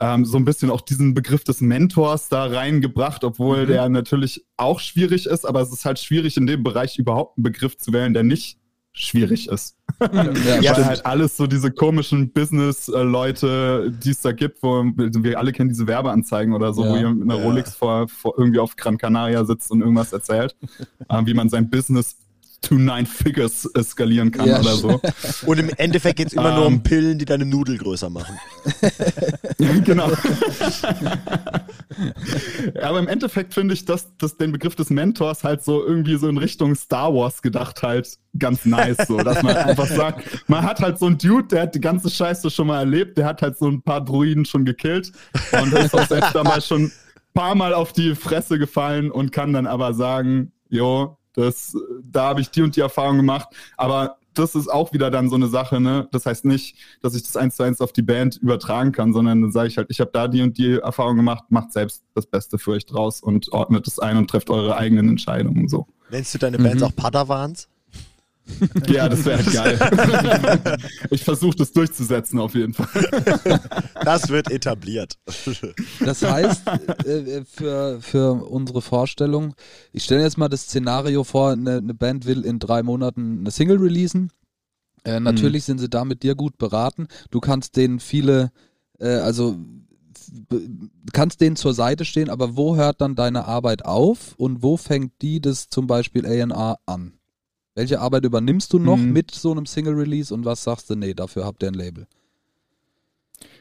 ähm, 0.01 0.25
so 0.25 0.37
ein 0.37 0.45
bisschen 0.45 0.71
auch 0.71 0.81
diesen 0.81 1.15
Begriff 1.15 1.45
des 1.45 1.61
Mentors 1.61 2.29
da 2.29 2.45
reingebracht, 2.45 3.25
obwohl 3.25 3.63
mhm. 3.63 3.69
der 3.69 3.89
natürlich 3.89 4.45
auch 4.57 4.81
schwierig 4.81 5.27
ist, 5.27 5.47
aber 5.47 5.61
es 5.61 5.73
ist 5.73 5.85
halt 5.85 5.99
schwierig 5.99 6.37
in 6.37 6.47
dem 6.47 6.63
Bereich 6.63 6.99
überhaupt 6.99 7.39
einen 7.39 7.45
Begriff 7.45 7.79
zu 7.79 7.93
wählen, 7.93 8.13
der 8.13 8.23
nicht 8.23 8.59
schwierig 8.93 9.49
ist. 9.49 9.77
Mhm. 10.01 10.33
ja, 10.47 10.61
ja 10.61 10.85
halt 10.85 11.07
alles 11.07 11.37
so 11.37 11.47
diese 11.47 11.71
komischen 11.71 12.33
Business-Leute, 12.33 13.93
die 14.03 14.11
es 14.11 14.21
da 14.21 14.33
gibt, 14.33 14.63
wo 14.63 14.85
wir 14.85 15.39
alle 15.39 15.53
kennen 15.53 15.69
diese 15.69 15.87
Werbeanzeigen 15.87 16.53
oder 16.55 16.75
so, 16.75 16.85
ja, 16.85 16.91
wo 16.91 16.97
jemand 16.97 17.21
mit 17.21 17.31
einer 17.31 17.41
ja. 17.41 17.47
Rolex 17.47 17.75
vor, 17.75 18.09
vor, 18.09 18.35
irgendwie 18.37 18.59
auf 18.59 18.77
Gran 18.77 18.99
Canaria 18.99 19.45
sitzt 19.45 19.71
und 19.71 19.81
irgendwas 19.81 20.13
erzählt, 20.13 20.57
äh, 21.09 21.23
wie 21.25 21.35
man 21.35 21.49
sein 21.49 21.71
Business 21.71 22.17
to 22.61 22.75
nine 22.75 23.07
figures 23.07 23.69
skalieren 23.83 24.31
kann 24.31 24.49
ja. 24.49 24.61
oder 24.61 24.75
so. 24.75 25.01
Und 25.47 25.59
im 25.59 25.71
Endeffekt 25.77 26.17
geht 26.17 26.29
es 26.29 26.33
immer 26.33 26.51
um, 26.51 26.57
nur 26.57 26.67
um 26.67 26.75
ähm. 26.75 26.83
Pillen, 26.83 27.19
die 27.19 27.25
deine 27.25 27.45
Nudel 27.45 27.79
größer 27.79 28.11
machen. 28.11 28.39
genau. 29.85 30.11
Aber 32.83 32.99
im 32.99 33.09
Endeffekt 33.09 33.55
finde 33.55 33.75
ich, 33.75 33.85
dass, 33.85 34.17
dass 34.19 34.37
den 34.37 34.53
Begriff 34.53 34.75
des 34.75 34.91
Mentors 34.91 35.45
halt 35.45 35.65
so 35.65 35.85
irgendwie 35.85 36.17
so 36.17 36.29
in 36.29 36.39
Richtung 36.39 36.75
Star 36.75 37.15
Wars 37.15 37.43
gedacht 37.43 37.83
halt 37.83 38.19
ganz 38.39 38.67
nice, 38.67 38.99
so, 39.07 39.17
dass 39.17 39.43
man 39.43 39.57
einfach 39.57 39.87
sagt, 39.87 40.49
man 40.49 40.63
hat 40.63 40.81
halt 40.81 40.99
so 40.99 41.07
einen 41.07 41.19
Dude, 41.19 41.49
der 41.49 41.63
hat 41.63 41.75
die 41.75 41.81
ganze 41.81 42.11
Scheiße 42.11 42.51
schon 42.51 42.67
mal 42.67 42.81
erlebt, 42.81 43.19
der 43.19 43.25
hat 43.25 43.43
halt 43.43 43.59
so 43.59 43.67
ein 43.67 43.83
paar 43.83 44.05
Druiden 44.05 44.45
schon 44.45 44.65
gekillt 44.65 45.13
und 45.53 45.73
ist 45.73 45.95
auch 45.95 46.07
selbst 46.07 46.35
damals 46.35 46.67
schon 46.67 46.85
ein 46.85 46.93
paar 47.35 47.55
Mal 47.55 47.73
auf 47.73 47.93
die 47.93 48.15
Fresse 48.15 48.59
gefallen 48.59 49.11
und 49.11 49.33
kann 49.33 49.53
dann 49.53 49.67
aber 49.67 49.95
sagen, 49.95 50.53
jo, 50.69 51.16
das, 51.37 51.77
da 52.03 52.25
habe 52.25 52.41
ich 52.41 52.51
die 52.51 52.63
und 52.63 52.75
die 52.77 52.81
Erfahrung 52.81 53.17
gemacht. 53.17 53.49
Aber 53.77 54.17
das 54.35 54.55
ist 54.55 54.69
auch 54.69 54.93
wieder 54.93 55.11
dann 55.11 55.29
so 55.31 55.37
eine 55.37 55.49
Sache, 55.49 55.81
ne? 55.81 56.09
Das 56.13 56.27
heißt 56.27 56.45
nicht, 56.45 56.77
dass 57.03 57.15
ich 57.15 57.23
das 57.23 57.37
eins 57.37 57.57
zu 57.57 57.63
eins 57.63 57.81
auf 57.81 57.93
die 57.93 58.03
Band 58.03 58.37
übertragen 58.37 58.93
kann, 58.93 59.13
sondern 59.13 59.43
dann 59.43 59.53
sage 59.53 59.69
ich 59.69 59.79
halt, 59.79 59.89
ich 59.91 60.01
habe 60.01 60.11
da 60.13 60.29
die 60.29 60.43
und 60.43 60.59
die 60.59 60.79
Erfahrung 60.79 61.17
gemacht, 61.17 61.45
macht 61.49 61.73
selbst 61.73 62.03
das 62.15 62.27
Beste 62.27 62.59
für 62.59 62.73
euch 62.73 62.87
draus 62.87 63.23
und 63.23 63.53
ordnet 63.53 63.87
es 63.87 63.99
ein 63.99 64.17
und 64.17 64.29
trefft 64.29 64.51
eure 64.51 64.77
eigenen 64.77 65.09
Entscheidungen 65.09 65.69
so. 65.69 65.87
Nennst 66.11 66.35
du 66.35 66.39
deine 66.39 66.59
Bands 66.59 66.83
mhm. 66.83 66.89
auch 66.89 66.97
Padawans? 66.97 67.69
Ja, 68.87 69.09
das 69.09 69.25
wäre 69.25 69.43
geil. 69.43 70.79
ich 71.11 71.25
versuche 71.25 71.57
das 71.57 71.73
durchzusetzen 71.73 72.39
auf 72.39 72.55
jeden 72.55 72.75
Fall. 72.75 72.89
Das 74.05 74.29
wird 74.29 74.51
etabliert. 74.51 75.19
Das 76.01 76.23
heißt, 76.23 76.63
äh, 77.05 77.45
für, 77.45 78.01
für 78.01 78.33
unsere 78.33 78.83
Vorstellung, 78.83 79.55
ich 79.93 80.05
stelle 80.05 80.23
jetzt 80.23 80.39
mal 80.39 80.49
das 80.49 80.63
Szenario 80.63 81.25
vor, 81.25 81.51
eine, 81.51 81.79
eine 81.79 81.95
Band 81.95 82.27
will 82.27 82.45
in 82.45 82.59
drei 82.59 82.83
Monaten 82.83 83.41
eine 83.41 83.51
Single 83.51 83.79
releasen. 83.79 84.31
Äh, 85.05 85.21
natürlich 85.21 85.65
mhm. 85.65 85.67
sind 85.67 85.79
sie 85.79 85.89
da 85.89 86.05
mit 86.05 86.23
dir 86.23 86.35
gut 86.35 86.59
beraten. 86.59 87.09
Du 87.31 87.41
kannst 87.41 87.77
denen 87.77 88.01
viele, 88.01 88.51
äh, 88.99 89.09
also 89.09 89.57
kannst 91.13 91.41
denen 91.41 91.57
zur 91.57 91.75
Seite 91.75 92.05
stehen, 92.05 92.31
aber 92.31 92.57
wo 92.57 92.77
hört 92.77 93.01
dann 93.01 93.15
deine 93.15 93.47
Arbeit 93.47 93.85
auf 93.85 94.35
und 94.37 94.63
wo 94.63 94.77
fängt 94.77 95.13
die 95.23 95.41
das 95.41 95.69
zum 95.69 95.87
Beispiel 95.87 96.27
A&R 96.27 96.79
an? 96.87 97.13
Welche 97.77 98.01
Arbeit 98.01 98.25
übernimmst 98.25 98.73
du 98.73 98.79
noch 98.79 98.97
mhm. 98.97 99.13
mit 99.13 99.31
so 99.31 99.53
einem 99.53 99.67
Single-Release 99.67 100.33
und 100.33 100.47
was 100.47 100.65
sagst 100.65 100.89
du, 100.89 100.97
nee, 100.97 101.13
dafür 101.13 101.45
habt 101.45 101.63
ihr 101.63 101.69
ein 101.69 101.75
Label? 101.75 102.07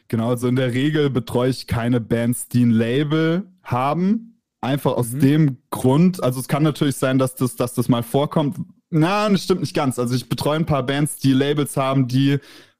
Genau, 0.07 0.29
also 0.29 0.47
in 0.47 0.55
der 0.55 0.73
Regel 0.73 1.09
betreue 1.09 1.49
ich 1.49 1.67
keine 1.67 1.99
Bands, 1.99 2.47
die 2.47 2.63
ein 2.63 2.71
Label 2.71 3.43
haben. 3.61 4.39
Einfach 4.61 4.93
aus 4.93 5.11
mhm. 5.11 5.19
dem 5.19 5.57
Grund, 5.69 6.23
also 6.23 6.39
es 6.39 6.47
kann 6.47 6.63
natürlich 6.63 6.95
sein, 6.95 7.19
dass 7.19 7.35
das, 7.35 7.57
dass 7.57 7.73
das 7.73 7.89
mal 7.89 8.03
vorkommt. 8.03 8.57
Na, 8.89 9.29
das 9.29 9.43
stimmt 9.43 9.61
nicht 9.61 9.75
ganz. 9.75 9.99
Also 9.99 10.15
ich 10.15 10.29
betreue 10.29 10.55
ein 10.55 10.65
paar 10.65 10.85
Bands, 10.85 11.17
die 11.17 11.33
Labels 11.33 11.75
haben, 11.75 12.07
die 12.07 12.39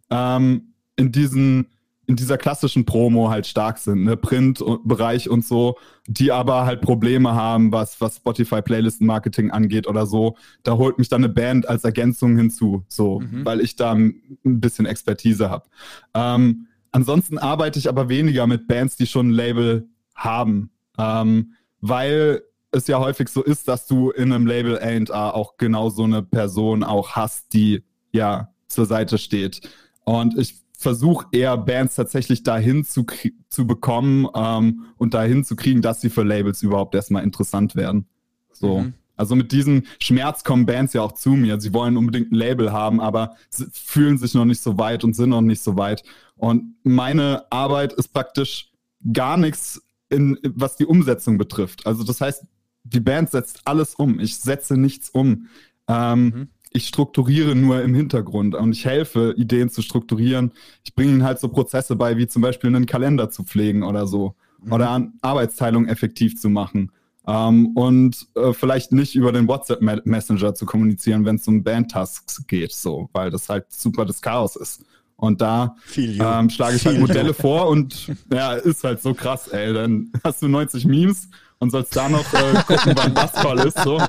ähm, 0.10 0.74
in 0.96 1.12
diesen 1.12 1.68
in 2.08 2.16
dieser 2.16 2.38
klassischen 2.38 2.86
Promo 2.86 3.30
halt 3.30 3.48
stark 3.48 3.78
sind, 3.78 4.04
ne, 4.04 4.16
Print-Bereich 4.18 5.30
und 5.30 5.46
so, 5.46 5.78
die 6.08 6.32
aber 6.32 6.66
halt 6.66 6.82
Probleme 6.82 7.34
haben, 7.34 7.72
was, 7.72 8.00
was 8.00 8.18
Spotify 8.18 8.62
Playlisten-Marketing 8.62 9.52
angeht 9.52 9.88
oder 9.88 10.06
so. 10.06 10.36
Da 10.64 10.74
holt 10.78 10.98
mich 10.98 11.10
dann 11.10 11.24
eine 11.24 11.34
Band 11.34 11.68
als 11.68 11.84
Ergänzung 11.84 12.38
hinzu, 12.38 12.84
so, 12.88 13.20
mhm. 13.20 13.46
weil 13.46 13.62
ich 13.62 13.76
da 13.76 13.94
ein 13.94 14.22
bisschen 14.44 14.86
Expertise 14.86 15.50
habe. 15.50 15.66
Ähm, 16.14 16.68
ansonsten 16.92 17.38
arbeite 17.38 17.80
ich 17.80 17.90
aber 17.90 18.10
weniger 18.10 18.46
mit 18.48 18.68
Bands, 18.68 18.98
die 18.98 19.08
schon 19.08 19.30
ein 19.30 19.34
Label 19.34 19.88
haben, 20.16 20.70
ähm, 20.98 21.54
weil 21.82 22.44
es 22.72 22.88
ja 22.88 23.00
häufig 23.00 23.30
so 23.30 23.42
ist, 23.42 23.68
dass 23.68 23.88
du 23.88 24.12
in 24.12 24.32
einem 24.32 24.46
Label 24.46 24.78
A&R 24.78 25.34
auch 25.34 25.58
genau 25.58 25.90
so 25.90 26.04
eine 26.04 26.22
Person 26.22 26.84
auch 26.84 27.12
hast, 27.12 27.54
die 27.54 27.84
ja 28.12 28.50
zur 28.68 28.86
Seite 28.86 29.18
steht. 29.18 29.62
Und 30.04 30.38
ich 30.38 30.65
versuche 30.78 31.28
eher 31.32 31.58
Bands 31.58 31.96
tatsächlich 31.96 32.44
dahin 32.44 32.84
zu, 32.84 33.06
zu 33.50 33.68
bekommen 33.68 34.28
ähm, 34.36 34.86
und 34.98 35.14
dahin 35.14 35.44
zu 35.44 35.56
kriegen, 35.56 35.82
dass 35.82 36.02
sie 36.02 36.10
für 36.10 36.24
Labels 36.24 36.64
überhaupt 36.64 36.96
erstmal 36.96 37.24
interessant 37.24 37.76
werden. 37.76 38.06
So. 38.52 38.80
Mhm. 38.80 38.94
Also 39.18 39.36
mit 39.36 39.52
diesem 39.52 39.84
Schmerz 40.00 40.44
kommen 40.44 40.66
Bands 40.66 40.94
ja 40.94 41.02
auch 41.02 41.14
zu 41.14 41.32
mir. 41.32 41.60
Sie 41.62 41.74
wollen 41.74 41.96
unbedingt 41.96 42.32
ein 42.32 42.36
Label 42.36 42.74
haben, 42.74 43.00
aber 43.00 43.36
fühlen 43.72 44.18
sich 44.18 44.34
noch 44.34 44.46
nicht 44.46 44.62
so 44.62 44.78
weit 44.78 45.04
und 45.04 45.16
sind 45.16 45.30
noch 45.30 45.42
nicht 45.42 45.64
so 45.64 45.78
weit. 45.78 46.04
Und 46.36 46.76
meine 46.84 47.50
Arbeit 47.50 47.94
ist 47.94 48.10
praktisch 48.10 48.72
gar 49.14 49.38
nichts, 49.38 49.82
in, 50.10 50.38
was 50.44 50.76
die 50.76 50.86
Umsetzung 50.86 51.38
betrifft. 51.38 51.88
Also 51.88 52.04
das 52.04 52.20
heißt, 52.20 52.46
die 52.84 53.00
Band 53.00 53.32
setzt 53.32 53.62
alles 53.66 53.96
um. 53.96 54.20
Ich 54.20 54.38
setze 54.38 54.76
nichts 54.76 55.10
um. 55.10 55.48
Ähm, 55.88 56.24
mhm 56.24 56.48
ich 56.76 56.88
strukturiere 56.88 57.56
nur 57.56 57.82
im 57.82 57.96
Hintergrund 57.96 58.54
und 58.54 58.74
ich 58.74 58.86
helfe, 58.86 59.34
Ideen 59.38 59.70
zu 59.70 59.82
strukturieren. 59.82 60.52
Ich 60.84 60.94
bringe 60.94 61.14
ihnen 61.14 61.24
halt 61.24 61.40
so 61.40 61.48
Prozesse 61.48 61.96
bei, 61.96 62.18
wie 62.18 62.28
zum 62.28 62.42
Beispiel 62.42 62.70
einen 62.70 62.86
Kalender 62.86 63.30
zu 63.30 63.44
pflegen 63.44 63.82
oder 63.84 64.08
so. 64.08 64.36
Mhm. 64.62 64.74
Oder 64.74 64.90
an 64.90 65.14
Arbeitsteilung 65.22 65.88
effektiv 65.88 66.40
zu 66.40 66.50
machen. 66.50 66.92
Ähm, 67.26 67.68
und 67.76 68.28
äh, 68.36 68.52
vielleicht 68.52 68.92
nicht 68.92 69.16
über 69.16 69.32
den 69.32 69.48
WhatsApp-Messenger 69.48 70.54
zu 70.54 70.66
kommunizieren, 70.66 71.24
wenn 71.24 71.38
es 71.38 71.48
um 71.48 71.64
Band-Tasks 71.64 72.46
geht, 72.46 72.74
so, 72.74 73.10
weil 73.14 73.32
das 73.32 73.48
halt 73.48 73.72
super 73.72 74.06
das 74.06 74.22
Chaos 74.22 74.58
ist. 74.58 74.84
Und 75.16 75.40
da 75.40 75.78
ähm, 75.96 76.50
schlage 76.50 76.76
ich 76.76 76.86
halt 76.86 77.00
Modelle 77.00 77.34
vor 77.34 77.70
und 77.70 78.12
ja, 78.32 78.54
ist 78.54 78.84
halt 78.84 79.02
so 79.02 79.14
krass, 79.14 79.48
ey. 79.48 79.74
Dann 79.74 80.12
hast 80.26 80.42
du 80.42 80.50
90 80.50 80.86
Memes 80.86 81.30
und 81.66 81.72
sollst 81.72 81.96
da 81.96 82.08
noch 82.08 82.32
äh, 82.34 82.54
gucken, 82.68 82.94
wann 82.96 83.16
das 83.16 83.34
Call 83.34 83.60
ist. 83.60 83.78
So. 83.80 83.98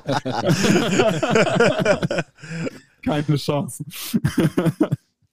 Keine 3.03 3.37
Chance. 3.37 3.85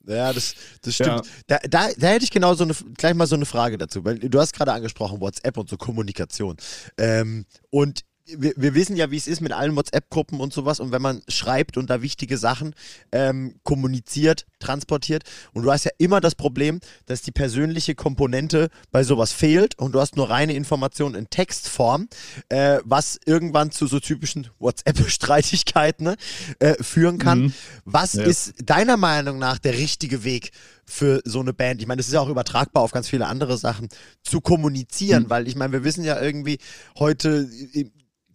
Ja, 0.06 0.32
das, 0.32 0.56
das 0.82 0.96
stimmt. 0.96 1.10
Ja. 1.10 1.22
Da, 1.48 1.60
da, 1.70 1.90
da 1.98 2.08
hätte 2.08 2.24
ich 2.24 2.32
genau 2.32 2.54
so 2.54 2.64
eine, 2.64 2.74
gleich 2.98 3.14
mal 3.14 3.28
so 3.28 3.36
eine 3.36 3.46
Frage 3.46 3.78
dazu, 3.78 4.06
weil 4.06 4.20
du 4.20 4.40
hast 4.40 4.54
gerade 4.54 4.72
angesprochen, 4.72 5.20
WhatsApp 5.20 5.58
und 5.58 5.70
so 5.70 5.76
Kommunikation. 5.78 6.56
Ähm, 6.98 7.46
und 7.70 8.06
wir, 8.26 8.54
wir, 8.56 8.74
wissen 8.74 8.96
ja, 8.96 9.12
wie 9.12 9.18
es 9.18 9.28
ist 9.28 9.42
mit 9.42 9.52
allen 9.52 9.76
WhatsApp-Gruppen 9.76 10.40
und 10.40 10.54
sowas. 10.54 10.80
Und 10.80 10.92
wenn 10.92 11.02
man 11.02 11.22
schreibt 11.28 11.78
und 11.78 11.90
da 11.90 12.02
wichtige 12.02 12.38
Sachen 12.38 12.74
ähm, 13.12 13.56
kommuniziert, 13.64 14.46
transportiert, 14.60 15.24
und 15.54 15.64
du 15.64 15.72
hast 15.72 15.84
ja 15.84 15.92
immer 15.98 16.22
das 16.22 16.36
Problem, 16.36 16.80
dass 17.06 17.22
die 17.22 17.32
persönliche 17.32 17.96
Komponente 17.96 18.70
bei 18.92 19.04
sowas 19.04 19.34
fehlt 19.34 19.78
und 19.78 19.94
du 19.94 20.00
hast 20.00 20.16
nur 20.16 20.30
reine 20.30 20.54
Informationen 20.54 21.16
in 21.16 21.30
Textform, 21.30 22.08
äh, 22.50 22.80
was 22.86 23.20
irgendwann 23.26 23.72
zu 23.72 23.88
so 23.88 24.00
typischen 24.00 24.48
WhatsApp-Streitigkeiten 24.60 26.06
ne, 26.06 26.16
äh, 26.60 26.82
führen 26.82 27.18
kann. 27.18 27.42
Mhm. 27.42 27.54
Was 27.86 28.14
ja. 28.14 28.24
ist 28.24 28.54
deiner 28.64 28.98
Meinung 28.98 29.38
nach 29.38 29.60
der 29.60 29.74
richtige 29.74 30.24
Weg 30.24 30.52
für 30.86 31.22
so 31.26 31.42
eine 31.42 31.54
Band? 31.54 31.82
Ich 31.82 31.88
meine, 31.88 31.98
das 31.98 32.08
ist 32.08 32.14
ja 32.14 32.22
auch 32.22 32.30
übertragbar 32.30 32.84
auf 32.84 32.92
ganz 32.92 33.10
viele 33.10 33.28
andere 33.28 33.58
Sachen, 33.58 33.90
zu 34.24 34.40
kommunizieren, 34.40 35.24
mhm. 35.24 35.30
weil 35.30 35.48
ich 35.48 35.56
meine, 35.56 35.74
wir 35.74 35.84
wissen 35.84 36.04
ja 36.04 36.22
irgendwie 36.22 36.60
heute 36.98 37.50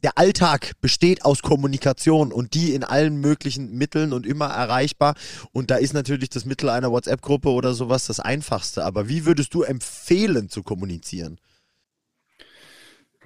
der 0.03 0.19
Alltag 0.19 0.73
besteht 0.81 1.25
aus 1.25 1.43
Kommunikation 1.43 2.33
und 2.33 2.55
die 2.55 2.75
in 2.75 2.85
allen 2.85 3.21
möglichen 3.21 3.73
Mitteln 3.77 4.13
und 4.13 4.27
immer 4.27 4.47
erreichbar. 4.47 5.15
Und 5.53 5.71
da 5.71 5.77
ist 5.77 5.95
natürlich 5.95 6.31
das 6.31 6.45
Mittel 6.45 6.69
einer 6.69 6.91
WhatsApp-Gruppe 6.91 7.51
oder 7.51 7.75
sowas 7.75 8.07
das 8.07 8.21
einfachste. 8.21 8.85
Aber 8.85 9.09
wie 9.09 9.27
würdest 9.27 9.55
du 9.55 9.63
empfehlen 9.63 10.49
zu 10.49 10.63
kommunizieren? 10.63 11.39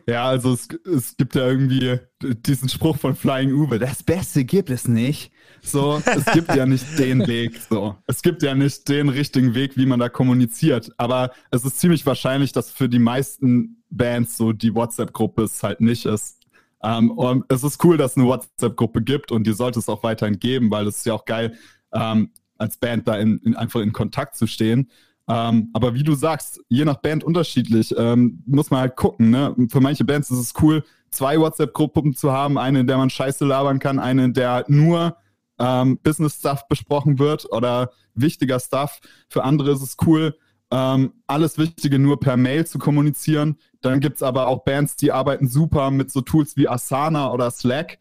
Ja, 0.06 0.24
also 0.24 0.54
es, 0.54 0.68
es 0.84 1.16
gibt 1.16 1.34
ja 1.34 1.46
irgendwie 1.46 1.98
diesen 2.20 2.68
Spruch 2.68 2.96
von 2.96 3.14
Flying 3.14 3.52
Uwe, 3.52 3.78
das 3.78 4.02
Beste 4.02 4.44
gibt 4.44 4.70
es 4.70 4.88
nicht. 4.88 5.30
So, 5.62 6.02
es 6.04 6.24
gibt 6.32 6.52
ja 6.54 6.66
nicht 6.66 6.98
den 6.98 7.20
Weg. 7.26 7.60
So, 7.70 7.96
es 8.08 8.22
gibt 8.22 8.42
ja 8.42 8.54
nicht 8.54 8.88
den 8.88 9.08
richtigen 9.08 9.54
Weg, 9.54 9.76
wie 9.76 9.86
man 9.86 10.00
da 10.00 10.08
kommuniziert. 10.08 10.90
Aber 10.96 11.30
es 11.52 11.64
ist 11.64 11.78
ziemlich 11.78 12.04
wahrscheinlich, 12.04 12.52
dass 12.52 12.70
für 12.70 12.88
die 12.88 12.98
meisten 12.98 13.84
Bands 13.90 14.36
so 14.36 14.52
die 14.52 14.74
WhatsApp-Gruppe 14.74 15.44
es 15.44 15.62
halt 15.62 15.80
nicht 15.80 16.06
ist. 16.06 16.41
Ähm, 16.82 17.10
und 17.10 17.44
es 17.48 17.62
ist 17.62 17.82
cool, 17.84 17.96
dass 17.96 18.12
es 18.12 18.16
eine 18.16 18.26
WhatsApp-Gruppe 18.26 19.02
gibt 19.02 19.32
und 19.32 19.46
die 19.46 19.52
sollte 19.52 19.78
es 19.78 19.88
auch 19.88 20.02
weiterhin 20.02 20.38
geben, 20.38 20.70
weil 20.70 20.86
es 20.86 20.98
ist 20.98 21.06
ja 21.06 21.14
auch 21.14 21.24
geil, 21.24 21.56
ähm, 21.92 22.30
als 22.58 22.76
Band 22.76 23.06
da 23.08 23.16
in, 23.16 23.38
in, 23.38 23.56
einfach 23.56 23.80
in 23.80 23.92
Kontakt 23.92 24.36
zu 24.36 24.46
stehen. 24.46 24.90
Ähm, 25.28 25.70
aber 25.72 25.94
wie 25.94 26.02
du 26.02 26.14
sagst, 26.14 26.60
je 26.68 26.84
nach 26.84 26.96
Band 26.96 27.22
unterschiedlich, 27.24 27.94
ähm, 27.96 28.42
muss 28.46 28.70
man 28.70 28.80
halt 28.80 28.96
gucken. 28.96 29.30
Ne? 29.30 29.54
Für 29.70 29.80
manche 29.80 30.04
Bands 30.04 30.30
ist 30.30 30.38
es 30.38 30.54
cool, 30.60 30.84
zwei 31.10 31.38
WhatsApp-Gruppen 31.38 32.14
zu 32.14 32.32
haben, 32.32 32.58
eine, 32.58 32.80
in 32.80 32.86
der 32.86 32.96
man 32.96 33.10
Scheiße 33.10 33.44
labern 33.44 33.78
kann, 33.78 33.98
eine, 33.98 34.24
in 34.24 34.32
der 34.32 34.64
nur 34.68 35.16
ähm, 35.58 35.98
Business-Stuff 36.02 36.66
besprochen 36.68 37.18
wird 37.18 37.50
oder 37.52 37.92
wichtiger 38.14 38.58
Stuff. 38.58 39.00
Für 39.28 39.44
andere 39.44 39.72
ist 39.72 39.82
es 39.82 39.96
cool, 40.06 40.36
ähm, 40.72 41.12
alles 41.26 41.58
Wichtige 41.58 41.98
nur 41.98 42.18
per 42.18 42.38
Mail 42.38 42.66
zu 42.66 42.78
kommunizieren. 42.78 43.58
Dann 43.82 44.00
gibt 44.00 44.16
es 44.16 44.22
aber 44.22 44.46
auch 44.48 44.64
Bands, 44.64 44.96
die 44.96 45.12
arbeiten 45.12 45.46
super 45.46 45.90
mit 45.90 46.10
so 46.10 46.22
Tools 46.22 46.56
wie 46.56 46.66
Asana 46.66 47.30
oder 47.30 47.50
Slack 47.50 47.98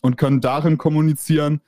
und 0.00 0.16
können 0.16 0.40
darin 0.40 0.78
kommunizieren. 0.78 1.60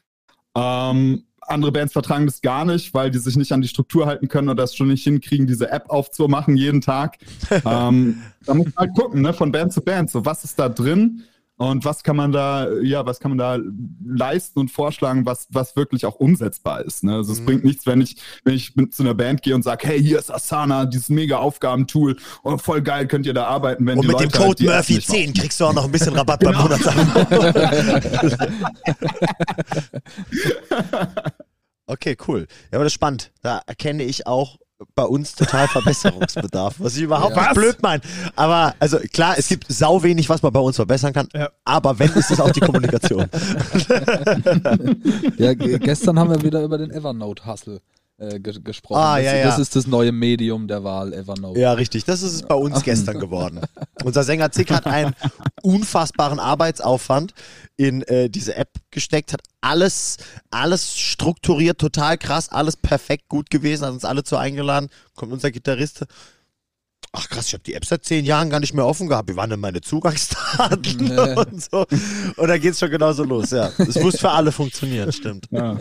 Ähm, 0.56 1.24
andere 1.42 1.72
Bands 1.72 1.92
vertragen 1.92 2.24
das 2.24 2.40
gar 2.40 2.64
nicht, 2.64 2.94
weil 2.94 3.10
die 3.10 3.18
sich 3.18 3.36
nicht 3.36 3.52
an 3.52 3.60
die 3.60 3.68
Struktur 3.68 4.06
halten 4.06 4.28
können 4.28 4.48
oder 4.48 4.62
das 4.62 4.74
schon 4.74 4.88
nicht 4.88 5.04
hinkriegen, 5.04 5.46
diese 5.46 5.70
App 5.70 5.90
aufzumachen 5.90 6.56
jeden 6.56 6.80
Tag. 6.80 7.18
ähm, 7.50 8.22
da 8.46 8.54
muss 8.54 8.66
man 8.66 8.74
halt 8.76 8.94
gucken, 8.94 9.20
ne, 9.20 9.34
von 9.34 9.52
Band 9.52 9.74
zu 9.74 9.82
Band. 9.82 10.10
So, 10.10 10.24
was 10.24 10.42
ist 10.42 10.58
da 10.58 10.70
drin? 10.70 11.24
Und 11.58 11.86
was 11.86 12.02
kann 12.02 12.16
man 12.16 12.32
da, 12.32 12.70
ja, 12.82 13.06
was 13.06 13.18
kann 13.18 13.30
man 13.30 13.38
da 13.38 13.58
leisten 14.04 14.60
und 14.60 14.70
vorschlagen, 14.70 15.24
was, 15.24 15.46
was 15.50 15.74
wirklich 15.74 16.04
auch 16.04 16.16
umsetzbar 16.16 16.82
ist? 16.82 17.02
Ne? 17.02 17.14
Also 17.14 17.32
es 17.32 17.40
mhm. 17.40 17.46
bringt 17.46 17.64
nichts, 17.64 17.86
wenn 17.86 18.02
ich, 18.02 18.16
wenn 18.44 18.54
ich 18.54 18.74
zu 18.90 19.02
einer 19.02 19.14
Band 19.14 19.40
gehe 19.40 19.54
und 19.54 19.62
sage, 19.62 19.88
hey, 19.88 20.02
hier 20.02 20.18
ist 20.18 20.30
Asana, 20.30 20.84
dieses 20.84 21.08
mega 21.08 21.38
Aufgabentool, 21.38 22.16
oh, 22.44 22.58
voll 22.58 22.82
geil, 22.82 23.06
könnt 23.06 23.24
ihr 23.24 23.32
da 23.32 23.46
arbeiten, 23.46 23.86
wenn 23.86 23.96
Und 23.96 24.02
die 24.02 24.08
mit 24.08 24.20
Leute 24.20 24.28
dem 24.28 24.38
Code 24.38 24.70
halt 24.70 24.86
Murphy 24.86 25.00
10 25.00 25.32
kriegst 25.32 25.58
du 25.58 25.64
auch 25.64 25.72
noch 25.72 25.86
ein 25.86 25.92
bisschen 25.92 26.14
Rabatt 26.14 26.40
genau. 26.40 26.52
beim 26.52 26.62
Monatsabo. 26.62 27.00
okay, 31.86 32.16
cool. 32.28 32.46
Ja, 32.70 32.76
aber 32.76 32.84
das 32.84 32.92
ist 32.92 32.94
spannend. 32.94 33.32
Da 33.40 33.62
erkenne 33.66 34.02
ich 34.02 34.26
auch 34.26 34.58
bei 34.94 35.04
uns 35.04 35.34
total 35.34 35.68
Verbesserungsbedarf, 35.68 36.76
was 36.78 36.96
ich 36.96 37.02
überhaupt 37.02 37.36
ja. 37.36 37.42
nicht 37.42 37.54
blöd 37.54 37.76
meine. 37.82 38.02
Aber 38.34 38.74
also 38.78 38.98
klar, 39.12 39.34
es 39.38 39.48
gibt 39.48 39.66
sau 39.68 40.02
wenig, 40.02 40.28
was 40.28 40.42
man 40.42 40.52
bei 40.52 40.60
uns 40.60 40.76
verbessern 40.76 41.12
kann. 41.12 41.28
Ja. 41.34 41.50
Aber 41.64 41.98
wenn, 41.98 42.12
ist 42.12 42.30
es 42.30 42.40
auch 42.40 42.50
die 42.50 42.60
Kommunikation. 42.60 43.26
ja, 45.38 45.54
gestern 45.54 46.18
haben 46.18 46.30
wir 46.30 46.42
wieder 46.42 46.62
über 46.62 46.78
den 46.78 46.90
Evernote-Hustle 46.90 47.80
äh, 48.18 48.40
gesprochen. 48.40 48.98
Ah, 48.98 49.18
ja, 49.18 49.32
das, 49.32 49.40
ja. 49.40 49.46
das 49.46 49.58
ist 49.58 49.76
das 49.76 49.86
neue 49.86 50.10
Medium 50.10 50.68
der 50.68 50.82
Wahl, 50.84 51.12
Evernote. 51.12 51.60
Ja, 51.60 51.72
richtig. 51.72 52.04
Das 52.04 52.22
ist 52.22 52.32
es 52.32 52.42
bei 52.42 52.54
uns 52.54 52.82
gestern 52.84 53.20
geworden. 53.20 53.60
Unser 54.04 54.22
Sänger 54.22 54.50
Zick 54.52 54.70
hat 54.70 54.86
einen 54.86 55.14
unfassbaren 55.62 56.38
Arbeitsaufwand 56.38 57.34
in 57.76 58.02
äh, 58.02 58.30
diese 58.30 58.56
App 58.56 58.70
gesteckt, 58.90 59.32
hat 59.34 59.42
alles, 59.60 60.16
alles 60.50 60.98
strukturiert, 60.98 61.78
total 61.78 62.16
krass, 62.16 62.48
alles 62.48 62.76
perfekt 62.76 63.28
gut 63.28 63.50
gewesen, 63.50 63.84
hat 63.84 63.92
uns 63.92 64.04
alle 64.04 64.24
zu 64.24 64.36
eingeladen. 64.36 64.88
Kommt 65.14 65.32
unser 65.32 65.50
Gitarrist. 65.50 66.06
Ach 67.12 67.28
krass, 67.28 67.48
ich 67.48 67.52
habe 67.52 67.64
die 67.64 67.74
App 67.74 67.84
seit 67.84 68.04
zehn 68.04 68.24
Jahren 68.24 68.50
gar 68.50 68.60
nicht 68.60 68.74
mehr 68.74 68.86
offen 68.86 69.08
gehabt. 69.08 69.30
Wie 69.30 69.36
waren 69.36 69.50
denn 69.50 69.60
meine 69.60 69.80
Zugangsdaten 69.80 70.96
nee. 71.04 71.34
und 71.34 71.62
so? 71.62 71.86
Und 72.36 72.48
da 72.48 72.58
geht's 72.58 72.78
schon 72.78 72.90
genauso 72.90 73.24
los, 73.24 73.50
ja. 73.50 73.70
Es 73.78 73.96
muss 74.00 74.18
für 74.18 74.30
alle 74.30 74.52
funktionieren, 74.52 75.12
stimmt. 75.12 75.46
Ja, 75.50 75.78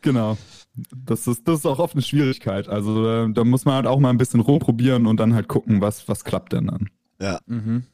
genau. 0.00 0.36
Das 0.74 1.26
ist, 1.26 1.46
das 1.48 1.60
ist 1.60 1.66
auch 1.66 1.78
oft 1.78 1.94
eine 1.94 2.02
Schwierigkeit. 2.02 2.68
Also 2.68 3.06
äh, 3.06 3.32
da 3.32 3.44
muss 3.44 3.64
man 3.64 3.74
halt 3.74 3.86
auch 3.86 3.98
mal 3.98 4.10
ein 4.10 4.18
bisschen 4.18 4.40
rumprobieren 4.40 5.06
und 5.06 5.18
dann 5.18 5.34
halt 5.34 5.48
gucken, 5.48 5.80
was, 5.80 6.08
was 6.08 6.24
klappt 6.24 6.52
denn 6.52 6.68
dann. 6.68 6.90
Ja. 7.20 7.40
Mhm. 7.46 7.84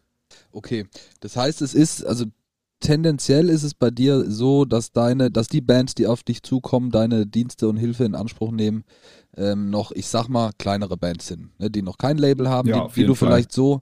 Okay. 0.52 0.86
Das 1.20 1.36
heißt, 1.36 1.62
es 1.62 1.74
ist, 1.74 2.04
also 2.04 2.26
tendenziell 2.80 3.48
ist 3.48 3.62
es 3.62 3.74
bei 3.74 3.90
dir 3.90 4.30
so, 4.30 4.64
dass 4.64 4.92
deine, 4.92 5.30
dass 5.30 5.48
die 5.48 5.60
Bands, 5.60 5.94
die 5.94 6.06
auf 6.06 6.22
dich 6.22 6.42
zukommen, 6.42 6.90
deine 6.90 7.26
Dienste 7.26 7.68
und 7.68 7.76
Hilfe 7.76 8.04
in 8.04 8.14
Anspruch 8.14 8.52
nehmen, 8.52 8.84
ähm, 9.36 9.70
noch, 9.70 9.92
ich 9.92 10.06
sag 10.06 10.28
mal, 10.28 10.50
kleinere 10.58 10.96
Bands 10.96 11.26
sind, 11.28 11.58
ne, 11.58 11.70
die 11.70 11.82
noch 11.82 11.98
kein 11.98 12.18
Label 12.18 12.48
haben, 12.48 12.68
ja, 12.68 12.88
die, 12.88 13.00
die 13.00 13.06
du 13.06 13.14
Fall. 13.14 13.28
vielleicht 13.28 13.52
so 13.52 13.80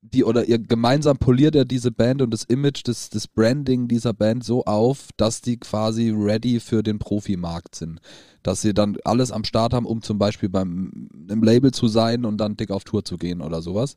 die 0.00 0.24
oder 0.24 0.44
ihr 0.44 0.58
gemeinsam 0.58 1.18
poliert 1.18 1.54
er 1.56 1.64
diese 1.64 1.90
Band 1.90 2.22
und 2.22 2.30
das 2.30 2.44
Image, 2.44 2.82
das, 2.84 3.10
das 3.10 3.26
Branding 3.26 3.88
dieser 3.88 4.12
Band 4.12 4.44
so 4.44 4.64
auf, 4.64 5.08
dass 5.16 5.40
die 5.40 5.58
quasi 5.58 6.10
ready 6.10 6.60
für 6.60 6.82
den 6.82 6.98
Profimarkt 6.98 7.74
sind. 7.74 8.00
Dass 8.42 8.62
sie 8.62 8.74
dann 8.74 8.96
alles 9.04 9.32
am 9.32 9.44
Start 9.44 9.74
haben, 9.74 9.86
um 9.86 10.02
zum 10.02 10.18
Beispiel 10.18 10.48
beim 10.48 11.08
einem 11.28 11.42
Label 11.42 11.72
zu 11.72 11.88
sein 11.88 12.24
und 12.24 12.38
dann 12.38 12.56
dick 12.56 12.70
auf 12.70 12.84
Tour 12.84 13.04
zu 13.04 13.16
gehen 13.16 13.40
oder 13.40 13.60
sowas. 13.60 13.96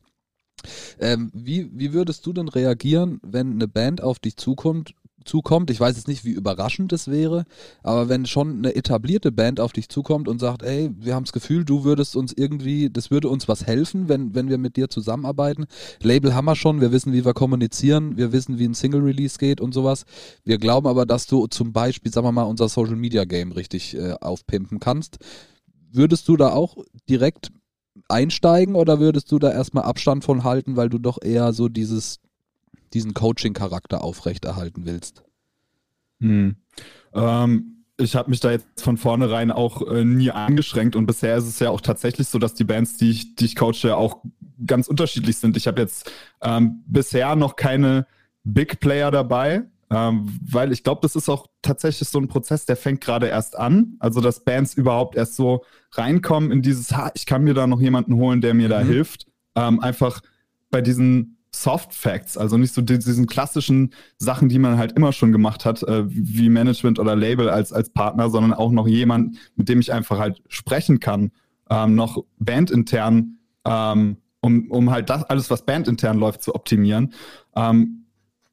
Ähm, 0.99 1.31
wie, 1.33 1.69
wie 1.73 1.93
würdest 1.93 2.25
du 2.25 2.33
denn 2.33 2.47
reagieren, 2.47 3.19
wenn 3.23 3.53
eine 3.53 3.67
Band 3.67 4.01
auf 4.01 4.19
dich 4.19 4.37
zukommt 4.37 4.93
zukommt. 5.25 5.69
Ich 5.69 5.79
weiß 5.79 5.95
jetzt 5.95 6.07
nicht, 6.07 6.25
wie 6.25 6.31
überraschend 6.31 6.93
es 6.93 7.07
wäre, 7.07 7.45
aber 7.83 8.09
wenn 8.09 8.25
schon 8.25 8.57
eine 8.57 8.75
etablierte 8.75 9.31
Band 9.31 9.59
auf 9.59 9.73
dich 9.73 9.89
zukommt 9.89 10.27
und 10.27 10.39
sagt, 10.39 10.63
ey, 10.63 10.91
wir 10.97 11.15
haben 11.15 11.25
das 11.25 11.33
Gefühl, 11.33 11.65
du 11.65 11.83
würdest 11.83 12.15
uns 12.15 12.33
irgendwie, 12.33 12.89
das 12.89 13.11
würde 13.11 13.29
uns 13.29 13.47
was 13.47 13.65
helfen, 13.65 14.09
wenn, 14.09 14.35
wenn 14.35 14.49
wir 14.49 14.57
mit 14.57 14.77
dir 14.77 14.89
zusammenarbeiten. 14.89 15.65
Label 16.01 16.33
haben 16.35 16.45
wir 16.45 16.55
schon, 16.55 16.81
wir 16.81 16.91
wissen, 16.91 17.13
wie 17.13 17.25
wir 17.25 17.33
kommunizieren, 17.33 18.17
wir 18.17 18.31
wissen, 18.31 18.59
wie 18.59 18.65
ein 18.65 18.73
Single-Release 18.73 19.37
geht 19.37 19.61
und 19.61 19.73
sowas. 19.73 20.05
Wir 20.43 20.57
glauben 20.57 20.87
aber, 20.87 21.05
dass 21.05 21.27
du 21.27 21.47
zum 21.47 21.73
Beispiel, 21.73 22.11
sagen 22.11 22.27
wir 22.27 22.31
mal, 22.31 22.43
unser 22.43 22.69
Social-Media-Game 22.69 23.51
richtig 23.51 23.95
äh, 23.95 24.13
aufpimpen 24.21 24.79
kannst. 24.79 25.17
Würdest 25.91 26.27
du 26.27 26.37
da 26.37 26.51
auch 26.51 26.77
direkt 27.09 27.51
einsteigen 28.07 28.75
oder 28.75 28.99
würdest 28.99 29.31
du 29.31 29.39
da 29.39 29.51
erstmal 29.51 29.83
Abstand 29.83 30.23
von 30.23 30.43
halten, 30.43 30.75
weil 30.75 30.89
du 30.89 30.97
doch 30.97 31.17
eher 31.21 31.53
so 31.53 31.69
dieses 31.69 32.19
diesen 32.93 33.13
Coaching-Charakter 33.13 34.03
aufrechterhalten 34.03 34.85
willst? 34.85 35.23
Hm. 36.19 36.55
Ähm, 37.13 37.83
ich 37.97 38.15
habe 38.15 38.29
mich 38.29 38.39
da 38.39 38.51
jetzt 38.51 38.81
von 38.81 38.97
vornherein 38.97 39.51
auch 39.51 39.87
äh, 39.87 40.03
nie 40.03 40.31
eingeschränkt 40.31 40.95
und 40.95 41.05
bisher 41.05 41.35
ist 41.37 41.47
es 41.47 41.59
ja 41.59 41.69
auch 41.69 41.81
tatsächlich 41.81 42.27
so, 42.27 42.39
dass 42.39 42.53
die 42.53 42.63
Bands, 42.63 42.97
die 42.97 43.11
ich, 43.11 43.35
die 43.35 43.45
ich 43.45 43.55
coache, 43.55 43.95
auch 43.95 44.23
ganz 44.65 44.87
unterschiedlich 44.87 45.37
sind. 45.37 45.57
Ich 45.57 45.67
habe 45.67 45.81
jetzt 45.81 46.11
ähm, 46.41 46.83
bisher 46.87 47.35
noch 47.35 47.55
keine 47.55 48.07
Big 48.43 48.79
Player 48.79 49.11
dabei, 49.11 49.63
ähm, 49.89 50.39
weil 50.41 50.71
ich 50.71 50.83
glaube, 50.83 51.01
das 51.01 51.15
ist 51.15 51.29
auch 51.29 51.47
tatsächlich 51.61 52.09
so 52.09 52.19
ein 52.19 52.27
Prozess, 52.27 52.65
der 52.65 52.77
fängt 52.77 53.01
gerade 53.01 53.27
erst 53.27 53.57
an. 53.57 53.95
Also, 53.99 54.21
dass 54.21 54.43
Bands 54.43 54.73
überhaupt 54.73 55.15
erst 55.15 55.35
so 55.35 55.63
reinkommen 55.91 56.51
in 56.51 56.61
dieses, 56.61 56.95
ha, 56.95 57.11
ich 57.13 57.25
kann 57.25 57.43
mir 57.43 57.53
da 57.53 57.67
noch 57.67 57.81
jemanden 57.81 58.15
holen, 58.15 58.41
der 58.41 58.53
mir 58.53 58.67
mhm. 58.67 58.71
da 58.71 58.79
hilft. 58.79 59.27
Ähm, 59.55 59.79
einfach 59.79 60.21
bei 60.69 60.81
diesen 60.81 61.37
Soft 61.53 61.93
Facts, 61.93 62.37
also 62.37 62.57
nicht 62.57 62.73
so 62.73 62.81
diesen 62.81 63.27
klassischen 63.27 63.93
Sachen, 64.17 64.47
die 64.47 64.57
man 64.57 64.77
halt 64.77 64.93
immer 64.93 65.11
schon 65.11 65.33
gemacht 65.33 65.65
hat, 65.65 65.83
äh, 65.83 66.03
wie 66.07 66.49
Management 66.49 66.97
oder 66.97 67.15
Label 67.15 67.49
als, 67.49 67.73
als 67.73 67.89
Partner, 67.89 68.29
sondern 68.29 68.53
auch 68.53 68.71
noch 68.71 68.87
jemand, 68.87 69.37
mit 69.55 69.67
dem 69.67 69.79
ich 69.81 69.91
einfach 69.91 70.17
halt 70.17 70.41
sprechen 70.47 70.99
kann, 71.01 71.31
ähm, 71.69 71.95
noch 71.95 72.23
bandintern, 72.39 73.37
ähm, 73.65 74.17
um, 74.39 74.71
um 74.71 74.91
halt 74.91 75.09
das 75.09 75.23
alles, 75.23 75.51
was 75.51 75.65
bandintern 75.65 76.17
läuft, 76.17 76.41
zu 76.41 76.55
optimieren. 76.55 77.13
Ähm, 77.55 78.00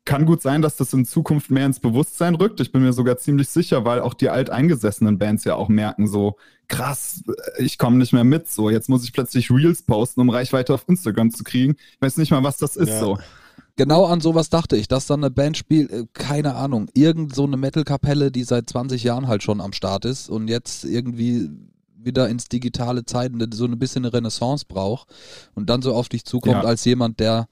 kann 0.09 0.25
gut 0.25 0.41
sein, 0.41 0.63
dass 0.63 0.77
das 0.77 0.95
in 0.95 1.05
Zukunft 1.05 1.51
mehr 1.51 1.67
ins 1.67 1.81
Bewusstsein 1.81 2.35
rückt. 2.35 2.61
Ich 2.61 2.73
bin 2.73 2.81
mir 2.81 2.95
sogar 2.95 3.19
ziemlich 3.19 3.51
sicher, 3.51 3.85
weil 3.85 4.01
auch 4.01 4.15
die 4.15 4.31
alteingesessenen 4.31 5.19
Bands 5.19 5.45
ja 5.45 5.55
auch 5.55 5.69
merken, 5.69 6.09
so 6.09 6.37
krass, 6.67 7.23
ich 7.59 7.77
komme 7.77 7.99
nicht 7.99 8.15
mehr 8.15 8.25
mit. 8.25 8.51
So, 8.51 8.71
jetzt 8.71 8.89
muss 8.89 9.05
ich 9.05 9.13
plötzlich 9.13 9.51
Reels 9.51 9.83
posten, 9.83 10.23
um 10.23 10.31
Reichweite 10.31 10.73
auf 10.73 10.89
Instagram 10.89 11.31
zu 11.31 11.45
kriegen. 11.45 11.77
Ich 11.93 12.01
weiß 12.01 12.17
nicht 12.17 12.31
mal, 12.31 12.43
was 12.43 12.57
das 12.57 12.77
ist. 12.77 12.89
Ja. 12.89 13.01
So. 13.01 13.19
Genau 13.77 14.07
an 14.07 14.23
sowas 14.23 14.49
dachte 14.49 14.79
ich, 14.79 14.89
dass 14.89 15.07
dann 15.07 15.23
eine 15.23 15.31
Band 15.31 15.59
spielt, 15.59 15.93
äh, 15.93 16.07
keine 16.15 16.55
Ahnung, 16.55 16.89
irgend 16.95 17.35
so 17.35 17.45
eine 17.45 17.59
Metal-Kapelle, 17.59 18.33
die 18.33 18.45
seit 18.45 18.71
20 18.71 19.05
Jahren 19.05 19.29
halt 19.29 19.43
schon 19.43 19.61
am 19.61 19.75
Start 19.75 20.07
ist 20.07 20.31
und 20.31 20.49
jetzt 20.49 20.87
irgendwie 20.87 21.51
wieder 21.99 22.31
ins 22.31 22.49
digitale 22.49 23.05
Zeiten 23.05 23.39
so 23.53 23.67
ein 23.67 23.79
bisschen 23.79 24.07
eine 24.07 24.15
Renaissance 24.15 24.65
braucht 24.67 25.09
und 25.55 25.69
dann 25.69 25.83
so 25.83 25.95
auf 25.95 26.09
dich 26.09 26.25
zukommt 26.25 26.63
ja. 26.63 26.69
als 26.69 26.87
jemand, 26.87 27.21
der 27.21 27.47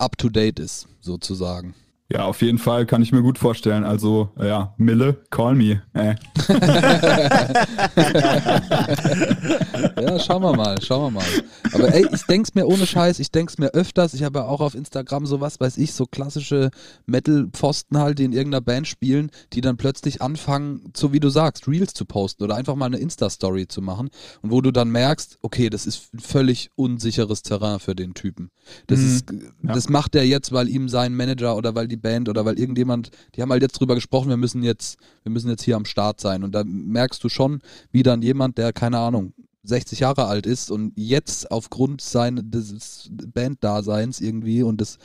up 0.00 0.16
to 0.16 0.28
date 0.30 0.58
ist, 0.58 0.88
sozusagen. 1.00 1.74
Ja, 2.12 2.24
auf 2.24 2.42
jeden 2.42 2.58
Fall 2.58 2.86
kann 2.86 3.02
ich 3.02 3.12
mir 3.12 3.22
gut 3.22 3.38
vorstellen. 3.38 3.84
Also, 3.84 4.30
ja, 4.36 4.74
Mille, 4.78 5.22
call 5.30 5.54
me. 5.54 5.80
Äh. 5.92 6.16
ja, 10.02 10.18
schauen 10.18 10.42
wir 10.42 10.56
mal, 10.56 10.82
schauen 10.82 11.14
wir 11.14 11.20
mal. 11.20 11.26
Aber 11.72 11.94
ey, 11.94 12.08
ich 12.12 12.24
denk's 12.24 12.52
mir 12.56 12.66
ohne 12.66 12.84
Scheiß, 12.84 13.20
ich 13.20 13.30
denk's 13.30 13.58
mir 13.58 13.68
öfters. 13.68 14.12
Ich 14.14 14.24
habe 14.24 14.40
ja 14.40 14.46
auch 14.46 14.60
auf 14.60 14.74
Instagram 14.74 15.24
sowas, 15.24 15.60
weiß 15.60 15.78
ich, 15.78 15.92
so 15.92 16.04
klassische 16.04 16.70
Metal-Pfosten 17.06 17.98
halt, 17.98 18.18
die 18.18 18.24
in 18.24 18.32
irgendeiner 18.32 18.62
Band 18.62 18.88
spielen, 18.88 19.30
die 19.52 19.60
dann 19.60 19.76
plötzlich 19.76 20.20
anfangen, 20.20 20.90
so 20.96 21.12
wie 21.12 21.20
du 21.20 21.28
sagst, 21.28 21.68
Reels 21.68 21.94
zu 21.94 22.06
posten 22.06 22.42
oder 22.42 22.56
einfach 22.56 22.74
mal 22.74 22.86
eine 22.86 22.98
Insta-Story 22.98 23.68
zu 23.68 23.82
machen. 23.82 24.10
Und 24.42 24.50
wo 24.50 24.60
du 24.60 24.72
dann 24.72 24.90
merkst, 24.90 25.38
okay, 25.42 25.70
das 25.70 25.86
ist 25.86 26.12
ein 26.12 26.18
völlig 26.18 26.72
unsicheres 26.74 27.42
Terrain 27.42 27.78
für 27.78 27.94
den 27.94 28.14
Typen. 28.14 28.50
Das 28.88 28.98
mhm. 28.98 29.06
ist, 29.06 29.26
das 29.62 29.84
ja. 29.84 29.90
macht 29.92 30.16
er 30.16 30.26
jetzt, 30.26 30.50
weil 30.50 30.68
ihm 30.68 30.88
sein 30.88 31.14
Manager 31.14 31.56
oder 31.56 31.76
weil 31.76 31.86
die 31.86 31.99
Band 32.00 32.28
oder 32.28 32.44
weil 32.44 32.58
irgendjemand, 32.58 33.10
die 33.34 33.42
haben 33.42 33.50
halt 33.50 33.62
jetzt 33.62 33.78
drüber 33.78 33.94
gesprochen, 33.94 34.28
wir 34.28 34.36
müssen 34.36 34.62
jetzt, 34.62 34.98
wir 35.22 35.32
müssen 35.32 35.50
jetzt 35.50 35.62
hier 35.62 35.76
am 35.76 35.84
Start 35.84 36.20
sein. 36.20 36.44
Und 36.44 36.52
da 36.52 36.64
merkst 36.64 37.22
du 37.22 37.28
schon, 37.28 37.60
wie 37.92 38.02
dann 38.02 38.22
jemand, 38.22 38.58
der, 38.58 38.72
keine 38.72 38.98
Ahnung, 38.98 39.32
60 39.62 40.00
Jahre 40.00 40.26
alt 40.26 40.46
ist 40.46 40.70
und 40.70 40.92
jetzt 40.96 41.50
aufgrund 41.50 42.00
seines 42.00 43.10
Banddaseins 43.10 44.20
irgendwie 44.20 44.62
und 44.62 44.80
des 44.80 44.98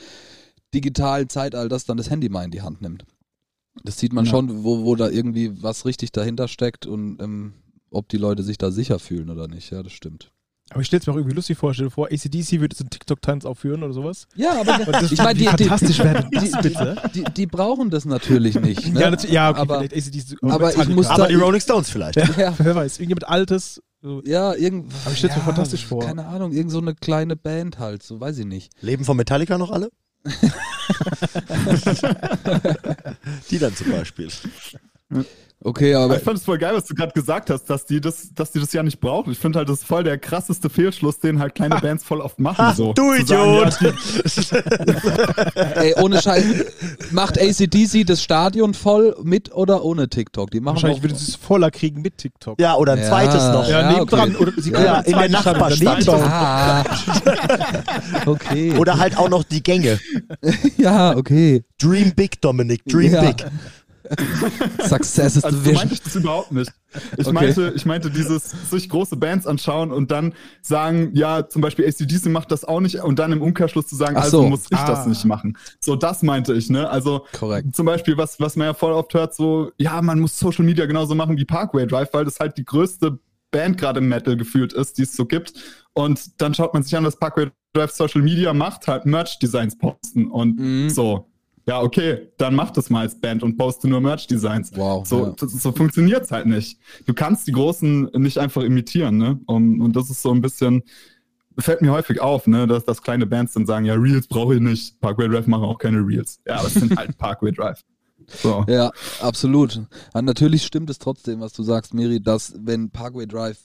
digitalen 0.72 1.28
Zeitalters 1.28 1.84
dann 1.84 1.96
das 1.96 2.10
Handy 2.10 2.28
mal 2.28 2.44
in 2.44 2.50
die 2.50 2.62
Hand 2.62 2.80
nimmt. 2.80 3.04
Das 3.84 3.98
sieht 3.98 4.12
man 4.12 4.24
ja. 4.24 4.30
schon, 4.30 4.64
wo, 4.64 4.84
wo 4.84 4.96
da 4.96 5.10
irgendwie 5.10 5.62
was 5.62 5.84
richtig 5.84 6.12
dahinter 6.12 6.48
steckt 6.48 6.86
und 6.86 7.20
ähm, 7.20 7.52
ob 7.90 8.08
die 8.08 8.16
Leute 8.16 8.42
sich 8.42 8.58
da 8.58 8.70
sicher 8.70 8.98
fühlen 8.98 9.30
oder 9.30 9.48
nicht. 9.48 9.70
Ja, 9.70 9.82
das 9.82 9.92
stimmt. 9.92 10.32
Aber 10.70 10.80
ich 10.80 10.88
stelle 10.88 11.00
es 11.00 11.06
mir 11.06 11.12
auch 11.12 11.16
irgendwie 11.16 11.36
lustig 11.36 11.56
vor, 11.56 11.72
stell 11.72 11.86
dir 11.86 11.92
vor, 11.92 12.06
ACDC 12.06 12.60
würde 12.60 12.74
so 12.74 12.82
einen 12.82 12.90
TikTok-Tanz 12.90 13.44
aufführen 13.44 13.84
oder 13.84 13.92
sowas. 13.92 14.26
Ja, 14.34 14.60
aber 14.60 14.78
das, 14.78 15.12
ich 15.12 15.18
meine, 15.18 15.38
die, 15.38 15.44
fantastisch 15.44 16.00
werden 16.00 16.28
die, 16.32 16.50
bitte. 16.60 16.96
Die, 17.14 17.22
die, 17.22 17.46
brauchen 17.46 17.90
das 17.90 18.04
natürlich 18.04 18.60
nicht. 18.60 18.84
Ne? 18.96 19.00
Ja, 19.00 19.10
natürlich, 19.10 19.34
ja, 19.34 19.50
okay, 19.50 19.60
aber, 19.60 19.78
ACDC, 19.78 20.38
aber, 20.42 20.74
ich 20.74 20.88
muss 20.88 21.06
aber 21.06 21.28
die 21.28 21.34
Rolling 21.34 21.60
Stones 21.60 21.90
vielleicht. 21.90 22.16
Ja, 22.16 22.28
ja. 22.36 22.54
Wer 22.58 22.74
weiß, 22.74 22.98
irgendjemand 22.98 23.28
Altes. 23.28 23.82
So. 24.02 24.22
Ja, 24.24 24.54
irgend, 24.54 24.92
aber 25.04 25.12
ich 25.12 25.18
stelle 25.18 25.32
es 25.32 25.36
ja, 25.36 25.42
mir 25.42 25.46
fantastisch 25.46 25.86
vor. 25.86 26.00
Keine 26.00 26.26
Ahnung, 26.26 26.52
irgend 26.52 26.72
so 26.72 26.78
eine 26.78 26.94
kleine 26.94 27.36
Band 27.36 27.78
halt, 27.78 28.02
so 28.02 28.20
weiß 28.20 28.38
ich 28.38 28.46
nicht. 28.46 28.72
Leben 28.80 29.04
von 29.04 29.16
Metallica 29.16 29.58
noch 29.58 29.70
alle? 29.70 29.90
die 33.50 33.58
dann 33.58 33.74
zum 33.74 33.90
Beispiel. 33.90 34.28
Okay, 35.64 35.94
aber. 35.94 36.16
Ich 36.16 36.22
fand 36.22 36.38
es 36.38 36.44
voll 36.44 36.58
geil, 36.58 36.74
was 36.74 36.84
du 36.84 36.94
gerade 36.94 37.12
gesagt 37.12 37.48
hast, 37.48 37.64
dass 37.64 37.86
die, 37.86 38.00
das, 38.00 38.28
dass 38.34 38.52
die 38.52 38.60
das 38.60 38.72
ja 38.74 38.82
nicht 38.82 39.00
brauchen. 39.00 39.32
Ich 39.32 39.38
finde 39.38 39.58
halt, 39.58 39.68
das 39.68 39.78
ist 39.78 39.86
voll 39.86 40.04
der 40.04 40.18
krasseste 40.18 40.68
Fehlschluss, 40.68 41.18
den 41.18 41.38
halt 41.38 41.54
kleine 41.54 41.76
Bands 41.80 42.04
voll 42.04 42.20
oft 42.20 42.38
machen. 42.38 42.58
Ha, 42.58 42.74
so. 42.74 42.92
Du 42.92 43.14
Idiot! 43.14 43.72
Sagen, 43.72 43.96
ja, 45.54 45.60
Ey, 45.82 45.94
ohne 45.94 46.20
Scheiß. 46.20 46.44
Macht 47.10 47.40
ACDC 47.40 48.06
das 48.06 48.22
Stadion 48.22 48.74
voll 48.74 49.16
mit 49.22 49.52
oder 49.54 49.82
ohne 49.82 50.08
TikTok? 50.08 50.50
Die 50.50 50.60
machen 50.60 50.76
Wahrscheinlich 50.76 51.02
würden 51.02 51.16
sie 51.16 51.30
es 51.30 51.36
voller 51.36 51.70
kriegen 51.70 52.02
mit 52.02 52.18
TikTok. 52.18 52.60
Ja, 52.60 52.76
oder 52.76 52.92
ein 52.92 52.98
ja, 52.98 53.08
zweites 53.08 53.48
noch. 53.48 53.68
Ja, 53.68 53.80
ja 53.80 53.92
nebendran. 53.92 54.36
Okay. 54.36 54.42
Oder 54.42 54.52
sie 54.58 54.72
ja, 54.72 55.00
in 55.00 55.18
der 55.18 55.28
Nachbarstadt. 55.30 56.08
Ah. 56.08 56.84
okay. 58.26 58.76
Oder 58.76 58.98
halt 58.98 59.16
auch 59.16 59.30
noch 59.30 59.42
die 59.42 59.62
Gänge. 59.62 59.98
ja, 60.76 61.16
okay. 61.16 61.64
Dream 61.78 62.12
big, 62.14 62.40
Dominik, 62.42 62.84
dream 62.84 63.12
big. 63.20 63.44
Success 64.88 65.36
is 65.36 65.44
also 65.44 65.58
the 65.58 65.64
vision. 65.64 65.74
So 65.74 65.80
meinte 65.80 65.94
ich 65.94 66.02
das 66.02 66.16
überhaupt 66.16 66.52
nicht. 66.52 66.72
Ich, 67.16 67.26
okay. 67.26 67.32
meinte, 67.32 67.72
ich 67.76 67.86
meinte 67.86 68.10
dieses 68.10 68.50
sich 68.70 68.88
große 68.88 69.16
Bands 69.16 69.46
anschauen 69.46 69.92
und 69.92 70.10
dann 70.10 70.34
sagen, 70.62 71.10
ja, 71.14 71.48
zum 71.48 71.62
Beispiel 71.62 71.86
ACDC 71.86 72.26
macht 72.26 72.50
das 72.50 72.64
auch 72.64 72.80
nicht 72.80 72.96
und 72.96 73.18
dann 73.18 73.32
im 73.32 73.42
Umkehrschluss 73.42 73.86
zu 73.86 73.96
sagen, 73.96 74.16
also 74.16 74.42
muss 74.48 74.66
ich 74.70 74.78
ah. 74.78 74.86
das 74.86 75.06
nicht 75.06 75.24
machen. 75.24 75.56
So, 75.80 75.96
das 75.96 76.22
meinte 76.22 76.54
ich, 76.54 76.70
ne? 76.70 76.88
Also 76.88 77.26
Korrekt. 77.32 77.74
zum 77.74 77.86
Beispiel, 77.86 78.16
was, 78.16 78.40
was 78.40 78.56
man 78.56 78.68
ja 78.68 78.74
voll 78.74 78.92
oft 78.92 79.12
hört, 79.14 79.34
so, 79.34 79.72
ja, 79.78 80.00
man 80.02 80.20
muss 80.20 80.38
Social 80.38 80.64
Media 80.64 80.86
genauso 80.86 81.14
machen 81.14 81.36
wie 81.36 81.44
Parkway 81.44 81.86
Drive, 81.86 82.12
weil 82.12 82.24
das 82.24 82.40
halt 82.40 82.56
die 82.56 82.64
größte 82.64 83.18
Band 83.50 83.78
gerade 83.78 84.00
im 84.00 84.08
Metal 84.08 84.36
gefühlt 84.36 84.72
ist, 84.72 84.98
die 84.98 85.02
es 85.02 85.14
so 85.14 85.24
gibt. 85.24 85.54
Und 85.92 86.40
dann 86.40 86.54
schaut 86.54 86.74
man 86.74 86.82
sich 86.82 86.96
an, 86.96 87.04
was 87.04 87.16
Parkway 87.18 87.50
Drive 87.72 87.92
Social 87.92 88.22
Media 88.22 88.52
macht, 88.52 88.88
halt 88.88 89.06
Merch-Designs 89.06 89.78
posten 89.78 90.30
und 90.30 90.58
mhm. 90.58 90.90
so 90.90 91.30
ja, 91.66 91.82
okay, 91.82 92.28
dann 92.38 92.54
mach 92.54 92.70
das 92.70 92.90
mal 92.90 93.00
als 93.00 93.20
Band 93.20 93.42
und 93.42 93.56
poste 93.56 93.88
nur 93.88 94.00
Merch-Designs. 94.00 94.70
Wow. 94.76 95.06
So, 95.06 95.26
ja. 95.26 95.34
so 95.36 95.72
funktioniert's 95.72 96.30
halt 96.30 96.46
nicht. 96.46 96.78
Du 97.06 97.12
kannst 97.12 97.48
die 97.48 97.52
Großen 97.52 98.10
nicht 98.14 98.38
einfach 98.38 98.62
imitieren, 98.62 99.16
ne? 99.16 99.40
Und, 99.46 99.80
und 99.80 99.96
das 99.96 100.08
ist 100.08 100.22
so 100.22 100.30
ein 100.30 100.40
bisschen, 100.40 100.84
fällt 101.58 101.82
mir 101.82 101.90
häufig 101.90 102.20
auf, 102.20 102.46
ne, 102.46 102.68
dass, 102.68 102.84
dass 102.84 103.02
kleine 103.02 103.26
Bands 103.26 103.54
dann 103.54 103.66
sagen, 103.66 103.84
ja, 103.84 103.94
Reels 103.94 104.28
brauche 104.28 104.54
ich 104.54 104.60
nicht. 104.60 105.00
Parkway 105.00 105.28
Drive 105.28 105.48
machen 105.48 105.64
auch 105.64 105.78
keine 105.78 105.98
Reels. 105.98 106.40
Ja, 106.46 106.58
aber 106.58 106.68
es 106.68 106.74
sind 106.74 106.96
halt 106.96 107.16
Parkway 107.18 107.50
Drive. 107.50 107.82
So. 108.28 108.64
Ja, 108.68 108.92
absolut. 109.20 109.82
Und 110.12 110.24
natürlich 110.24 110.64
stimmt 110.64 110.90
es 110.90 110.98
trotzdem, 110.98 111.40
was 111.40 111.52
du 111.52 111.62
sagst, 111.62 111.94
Miri, 111.94 112.20
dass 112.20 112.54
wenn 112.58 112.90
Parkway 112.90 113.26
Drive 113.26 113.58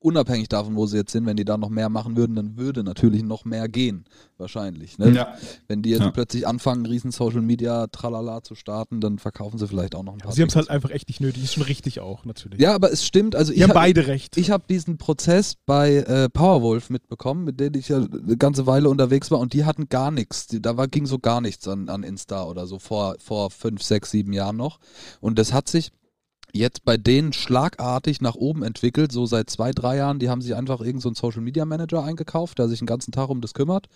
unabhängig 0.00 0.48
davon, 0.48 0.76
wo 0.76 0.86
sie 0.86 0.96
jetzt 0.98 1.12
sind, 1.12 1.26
wenn 1.26 1.36
die 1.36 1.44
da 1.44 1.56
noch 1.56 1.70
mehr 1.70 1.88
machen 1.88 2.16
würden, 2.16 2.36
dann 2.36 2.56
würde 2.56 2.84
natürlich 2.84 3.22
noch 3.24 3.44
mehr 3.44 3.68
gehen, 3.68 4.04
wahrscheinlich. 4.36 4.96
Ne? 4.98 5.10
Ja. 5.10 5.34
Wenn 5.66 5.82
die 5.82 5.90
jetzt 5.90 6.02
Ja. 6.02 6.10
plötzlich 6.10 6.46
anfangen, 6.46 6.86
riesen 6.86 7.10
Social 7.10 7.42
Media 7.42 7.86
Tralala 7.88 8.42
zu 8.42 8.54
starten, 8.54 9.00
dann 9.00 9.18
verkaufen 9.18 9.58
sie 9.58 9.66
vielleicht 9.66 9.94
auch 9.96 10.04
noch 10.04 10.12
ein 10.12 10.18
paar. 10.20 10.32
Sie 10.32 10.40
haben 10.42 10.48
es 10.48 10.56
halt 10.56 10.70
einfach 10.70 10.90
echt 10.90 11.08
nicht 11.08 11.20
nötig. 11.20 11.42
Ist 11.42 11.54
schon 11.54 11.64
richtig 11.64 11.98
auch, 12.00 12.24
natürlich. 12.24 12.60
ja, 12.60 12.74
aber 12.74 12.92
es 12.92 13.04
stimmt. 13.04 13.34
Also 13.34 13.52
ich 13.52 13.62
haben 13.62 13.70
hab- 13.70 13.74
beide 13.76 14.06
recht. 14.06 14.36
Ich 14.36 14.50
habe 14.50 14.64
diesen 14.68 14.98
Prozess 14.98 15.56
bei 15.66 15.96
äh, 15.96 16.28
Powerwolf 16.28 16.90
mitbekommen, 16.90 17.44
mit 17.44 17.58
denen 17.58 17.74
ich 17.76 17.88
ja 17.88 17.96
eine 17.98 18.36
ganze 18.36 18.66
Weile 18.66 18.88
unterwegs 18.90 19.30
war 19.32 19.40
und 19.40 19.52
die 19.52 19.64
hatten 19.64 19.88
gar 19.88 20.10
nichts. 20.12 20.46
Da 20.48 20.76
war, 20.76 20.86
ging 20.86 21.06
so 21.06 21.18
gar 21.18 21.40
nichts 21.40 21.66
an, 21.66 21.88
an 21.88 22.04
Insta 22.04 22.44
oder 22.44 22.66
so 22.68 22.78
vor, 22.78 23.16
vor 23.18 23.50
fünf, 23.50 23.82
sechs, 23.82 24.12
sieben 24.12 24.32
Jahren 24.32 24.56
noch. 24.56 24.78
Und 25.20 25.38
das 25.40 25.52
hat 25.52 25.68
sich 25.68 25.90
jetzt 26.52 26.84
bei 26.84 26.96
denen 26.96 27.32
schlagartig 27.32 28.20
nach 28.20 28.34
oben 28.34 28.62
entwickelt, 28.62 29.12
so 29.12 29.26
seit 29.26 29.50
zwei, 29.50 29.72
drei 29.72 29.96
Jahren. 29.96 30.18
Die 30.18 30.28
haben 30.28 30.42
sich 30.42 30.54
einfach 30.54 30.80
irgendeinen 30.80 31.14
so 31.14 31.28
Social 31.28 31.42
Media 31.42 31.64
Manager 31.64 32.04
eingekauft, 32.04 32.58
der 32.58 32.68
sich 32.68 32.78
den 32.78 32.86
ganzen 32.86 33.12
Tag 33.12 33.28
um 33.28 33.40
das 33.40 33.54
kümmert. 33.54 33.86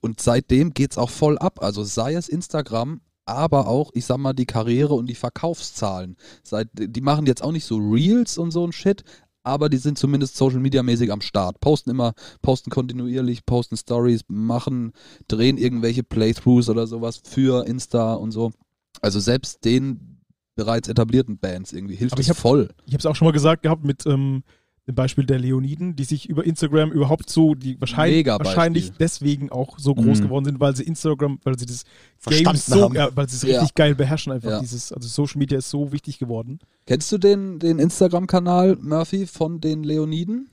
Und 0.00 0.20
seitdem 0.20 0.74
geht's 0.74 0.98
auch 0.98 1.10
voll 1.10 1.38
ab. 1.38 1.62
Also 1.62 1.82
sei 1.84 2.14
es 2.14 2.28
Instagram, 2.28 3.00
aber 3.26 3.68
auch, 3.68 3.90
ich 3.94 4.06
sag 4.06 4.18
mal, 4.18 4.32
die 4.32 4.46
Karriere 4.46 4.94
und 4.94 5.06
die 5.06 5.14
Verkaufszahlen. 5.14 6.16
Seit, 6.42 6.68
die 6.74 7.00
machen 7.00 7.26
jetzt 7.26 7.42
auch 7.42 7.52
nicht 7.52 7.64
so 7.64 7.76
Reels 7.76 8.38
und 8.38 8.50
so 8.50 8.66
ein 8.66 8.72
Shit, 8.72 9.04
aber 9.42 9.68
die 9.68 9.78
sind 9.78 9.98
zumindest 9.98 10.36
Social 10.36 10.60
Media 10.60 10.82
mäßig 10.82 11.12
am 11.12 11.20
Start. 11.20 11.60
Posten 11.60 11.90
immer, 11.90 12.12
posten 12.42 12.70
kontinuierlich, 12.70 13.46
posten 13.46 13.76
Stories, 13.76 14.22
machen, 14.28 14.92
drehen 15.28 15.58
irgendwelche 15.58 16.02
Playthroughs 16.02 16.68
oder 16.68 16.86
sowas 16.86 17.20
für 17.22 17.66
Insta 17.66 18.14
und 18.14 18.32
so. 18.32 18.52
Also 19.00 19.20
selbst 19.20 19.64
den 19.64 20.09
bereits 20.56 20.88
etablierten 20.88 21.38
Bands 21.38 21.72
irgendwie 21.72 21.94
hilft 21.96 22.12
Aber 22.12 22.20
es 22.20 22.26
ich 22.26 22.30
hab- 22.30 22.36
voll. 22.36 22.68
Ich 22.86 22.92
habe 22.92 22.98
es 23.00 23.06
auch 23.06 23.16
schon 23.16 23.26
mal 23.26 23.32
gesagt 23.32 23.62
gehabt 23.62 23.84
mit 23.84 24.04
ähm, 24.06 24.42
dem 24.86 24.94
Beispiel 24.94 25.24
der 25.24 25.38
Leoniden, 25.38 25.94
die 25.94 26.04
sich 26.04 26.28
über 26.28 26.44
Instagram 26.44 26.90
überhaupt 26.90 27.30
so, 27.30 27.54
die 27.54 27.80
wahrscheinlich, 27.80 28.26
wahrscheinlich 28.26 28.92
deswegen 28.98 29.50
auch 29.52 29.78
so 29.78 29.94
groß 29.94 30.18
Mhm. 30.20 30.24
geworden 30.24 30.44
sind, 30.46 30.60
weil 30.60 30.74
sie 30.74 30.82
Instagram, 30.84 31.38
weil 31.44 31.58
sie 31.58 31.66
das 31.66 31.84
Game 31.84 32.44
Verstanden 32.44 32.58
so, 32.80 32.82
haben. 32.84 32.94
ja, 32.94 33.08
weil 33.14 33.28
sie 33.28 33.36
es 33.36 33.42
Ja. 33.42 33.60
richtig 33.60 33.74
geil 33.74 33.94
beherrschen 33.94 34.32
einfach. 34.32 34.50
Ja. 34.50 34.60
Dieses, 34.60 34.90
also 34.92 35.06
Social 35.08 35.38
Media 35.38 35.58
ist 35.58 35.70
so 35.70 35.92
wichtig 35.92 36.18
geworden. 36.18 36.58
Kennst 36.86 37.12
du 37.12 37.18
den, 37.18 37.58
den 37.58 37.78
Instagram-Kanal, 37.78 38.76
Murphy, 38.80 39.26
von 39.26 39.60
den 39.60 39.84
Leoniden? 39.84 40.48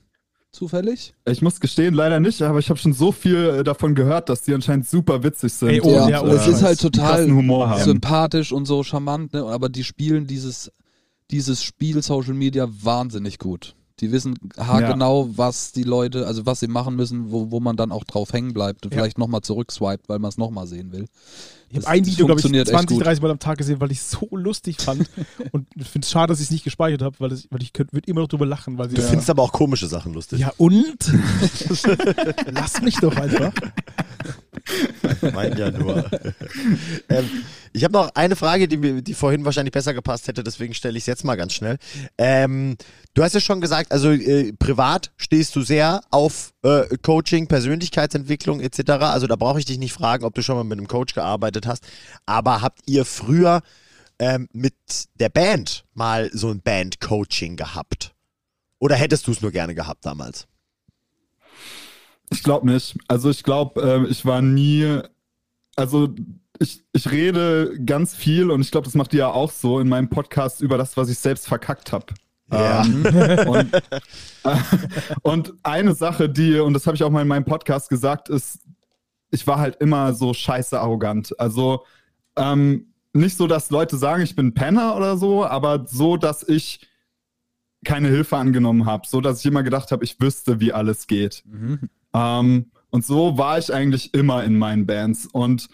Zufällig? 0.58 1.14
Ich 1.24 1.40
muss 1.40 1.60
gestehen, 1.60 1.94
leider 1.94 2.18
nicht, 2.18 2.42
aber 2.42 2.58
ich 2.58 2.68
habe 2.68 2.80
schon 2.80 2.92
so 2.92 3.12
viel 3.12 3.36
äh, 3.60 3.62
davon 3.62 3.94
gehört, 3.94 4.28
dass 4.28 4.42
die 4.42 4.52
anscheinend 4.52 4.88
super 4.88 5.22
witzig 5.22 5.52
sind. 5.52 5.68
Ey, 5.68 5.80
oh, 5.80 5.88
ja, 5.88 6.08
ja, 6.08 6.18
und, 6.20 6.30
oh, 6.30 6.32
es 6.32 6.48
ist 6.48 6.64
halt 6.64 6.80
total 6.80 7.28
sympathisch 7.78 8.50
und 8.50 8.66
so 8.66 8.82
charmant, 8.82 9.34
ne? 9.34 9.44
aber 9.44 9.68
die 9.68 9.84
spielen 9.84 10.26
dieses, 10.26 10.72
dieses 11.30 11.62
Spiel 11.62 12.02
Social 12.02 12.34
Media 12.34 12.68
wahnsinnig 12.82 13.38
gut. 13.38 13.76
Die 14.00 14.10
wissen 14.10 14.34
haargenau, 14.58 15.30
was 15.36 15.70
die 15.70 15.84
Leute, 15.84 16.26
also 16.26 16.44
was 16.44 16.58
sie 16.58 16.66
machen 16.66 16.96
müssen, 16.96 17.30
wo, 17.30 17.52
wo 17.52 17.60
man 17.60 17.76
dann 17.76 17.92
auch 17.92 18.02
drauf 18.02 18.32
hängen 18.32 18.52
bleibt 18.52 18.84
und 18.84 18.92
Ja. 18.92 18.98
vielleicht 18.98 19.18
nochmal 19.18 19.42
zurückswiped, 19.42 20.08
weil 20.08 20.18
man 20.18 20.30
es 20.30 20.38
nochmal 20.38 20.66
sehen 20.66 20.90
will. 20.90 21.06
Ich 21.70 21.76
habe 21.76 21.86
ein 21.88 22.06
Video, 22.06 22.24
glaube 22.26 22.40
ich, 22.40 22.42
funktioniert 22.44 22.68
echt 22.68 22.74
20, 22.78 22.96
gut. 22.96 23.06
30 23.06 23.22
Mal 23.22 23.30
am 23.30 23.38
Tag 23.38 23.58
gesehen, 23.58 23.80
weil 23.80 23.92
ich 23.92 23.98
es 23.98 24.10
so 24.10 24.26
lustig 24.32 24.76
fand. 24.80 25.08
und 25.52 25.66
ich 25.76 25.86
finde 25.88 26.04
es 26.06 26.10
schade, 26.10 26.28
dass 26.32 26.38
ich 26.40 26.46
es 26.46 26.50
nicht 26.50 26.64
gespeichert 26.64 27.02
habe, 27.02 27.14
weil, 27.18 27.28
das- 27.28 27.46
weil 27.50 27.62
ich 27.62 27.72
würde 27.76 28.08
immer 28.08 28.20
noch 28.22 28.28
drüber 28.28 28.46
lachen. 28.46 28.78
Weil 28.78 28.88
sie 28.88 28.96
Du 28.96 29.02
ja, 29.02 29.08
findest 29.08 29.28
aber 29.28 29.42
auch 29.42 29.52
komische 29.52 29.86
Sachen 29.86 30.14
lustig. 30.14 30.40
ja, 30.40 30.52
und? 30.56 30.96
Lass 32.50 32.80
mich 32.80 32.96
doch 32.96 33.14
einfach. 33.16 33.52
Mein 35.34 35.56
ja 35.56 35.70
nur. 35.70 36.04
ähm, 37.08 37.24
ich 37.72 37.84
habe 37.84 37.92
noch 37.92 38.14
eine 38.14 38.36
Frage, 38.36 38.68
die 38.68 38.76
mir 38.76 39.02
die 39.02 39.14
vorhin 39.14 39.44
wahrscheinlich 39.44 39.72
besser 39.72 39.94
gepasst 39.94 40.28
hätte, 40.28 40.42
deswegen 40.44 40.74
stelle 40.74 40.96
ich 40.96 41.02
es 41.02 41.06
jetzt 41.06 41.24
mal 41.24 41.36
ganz 41.36 41.52
schnell. 41.52 41.78
Ähm, 42.16 42.76
du 43.14 43.22
hast 43.22 43.34
ja 43.34 43.40
schon 43.40 43.60
gesagt, 43.60 43.92
also 43.92 44.10
äh, 44.10 44.52
privat 44.52 45.12
stehst 45.16 45.54
du 45.56 45.62
sehr 45.62 46.00
auf 46.10 46.52
äh, 46.62 46.96
Coaching, 47.02 47.46
Persönlichkeitsentwicklung 47.46 48.60
etc. 48.60 48.90
Also 48.90 49.26
da 49.26 49.36
brauche 49.36 49.58
ich 49.58 49.64
dich 49.64 49.78
nicht 49.78 49.92
fragen, 49.92 50.24
ob 50.24 50.34
du 50.34 50.42
schon 50.42 50.56
mal 50.56 50.64
mit 50.64 50.78
einem 50.78 50.88
Coach 50.88 51.14
gearbeitet 51.14 51.66
hast. 51.66 51.84
Aber 52.26 52.62
habt 52.62 52.80
ihr 52.86 53.04
früher 53.04 53.62
ähm, 54.18 54.48
mit 54.52 54.74
der 55.14 55.28
Band 55.28 55.84
mal 55.94 56.30
so 56.32 56.50
ein 56.50 56.60
Band-Coaching 56.60 57.56
gehabt? 57.56 58.14
Oder 58.78 58.96
hättest 58.96 59.26
du 59.26 59.32
es 59.32 59.42
nur 59.42 59.50
gerne 59.50 59.74
gehabt 59.74 60.06
damals? 60.06 60.46
Ich 62.30 62.42
glaube 62.42 62.70
nicht. 62.70 62.96
Also 63.08 63.30
ich 63.30 63.42
glaube, 63.42 63.80
äh, 63.80 64.10
ich 64.10 64.24
war 64.24 64.42
nie, 64.42 65.00
also 65.76 66.14
ich, 66.60 66.84
ich 66.92 67.10
rede 67.10 67.78
ganz 67.84 68.14
viel 68.14 68.50
und 68.50 68.60
ich 68.60 68.70
glaube, 68.70 68.84
das 68.84 68.94
macht 68.94 69.12
ihr 69.14 69.20
ja 69.20 69.30
auch 69.30 69.50
so 69.50 69.80
in 69.80 69.88
meinem 69.88 70.08
Podcast 70.08 70.60
über 70.60 70.78
das, 70.78 70.96
was 70.96 71.08
ich 71.08 71.18
selbst 71.18 71.46
verkackt 71.46 71.92
habe. 71.92 72.06
Ja. 72.50 72.84
Ähm, 72.84 73.04
und, 73.48 73.74
äh, 73.74 74.56
und 75.22 75.54
eine 75.62 75.94
Sache, 75.94 76.28
die, 76.28 76.58
und 76.58 76.72
das 76.72 76.86
habe 76.86 76.96
ich 76.96 77.02
auch 77.02 77.10
mal 77.10 77.22
in 77.22 77.28
meinem 77.28 77.44
Podcast 77.44 77.88
gesagt, 77.88 78.28
ist, 78.28 78.60
ich 79.30 79.46
war 79.46 79.58
halt 79.58 79.76
immer 79.76 80.14
so 80.14 80.32
scheiße 80.32 80.78
arrogant. 80.80 81.38
Also 81.38 81.84
ähm, 82.36 82.94
nicht 83.12 83.36
so, 83.36 83.46
dass 83.46 83.70
Leute 83.70 83.96
sagen, 83.96 84.22
ich 84.22 84.34
bin 84.36 84.54
Penner 84.54 84.96
oder 84.96 85.16
so, 85.16 85.44
aber 85.44 85.86
so, 85.86 86.16
dass 86.16 86.46
ich 86.46 86.86
keine 87.84 88.08
Hilfe 88.08 88.36
angenommen 88.36 88.86
habe, 88.86 89.06
so 89.06 89.20
dass 89.20 89.40
ich 89.40 89.46
immer 89.46 89.62
gedacht 89.62 89.92
habe, 89.92 90.04
ich 90.04 90.20
wüsste, 90.20 90.60
wie 90.60 90.72
alles 90.72 91.06
geht. 91.06 91.44
Ähm, 92.14 92.70
und 92.90 93.04
so 93.04 93.36
war 93.36 93.58
ich 93.58 93.72
eigentlich 93.72 94.14
immer 94.14 94.42
in 94.44 94.58
meinen 94.58 94.86
Bands. 94.86 95.26
Und 95.26 95.68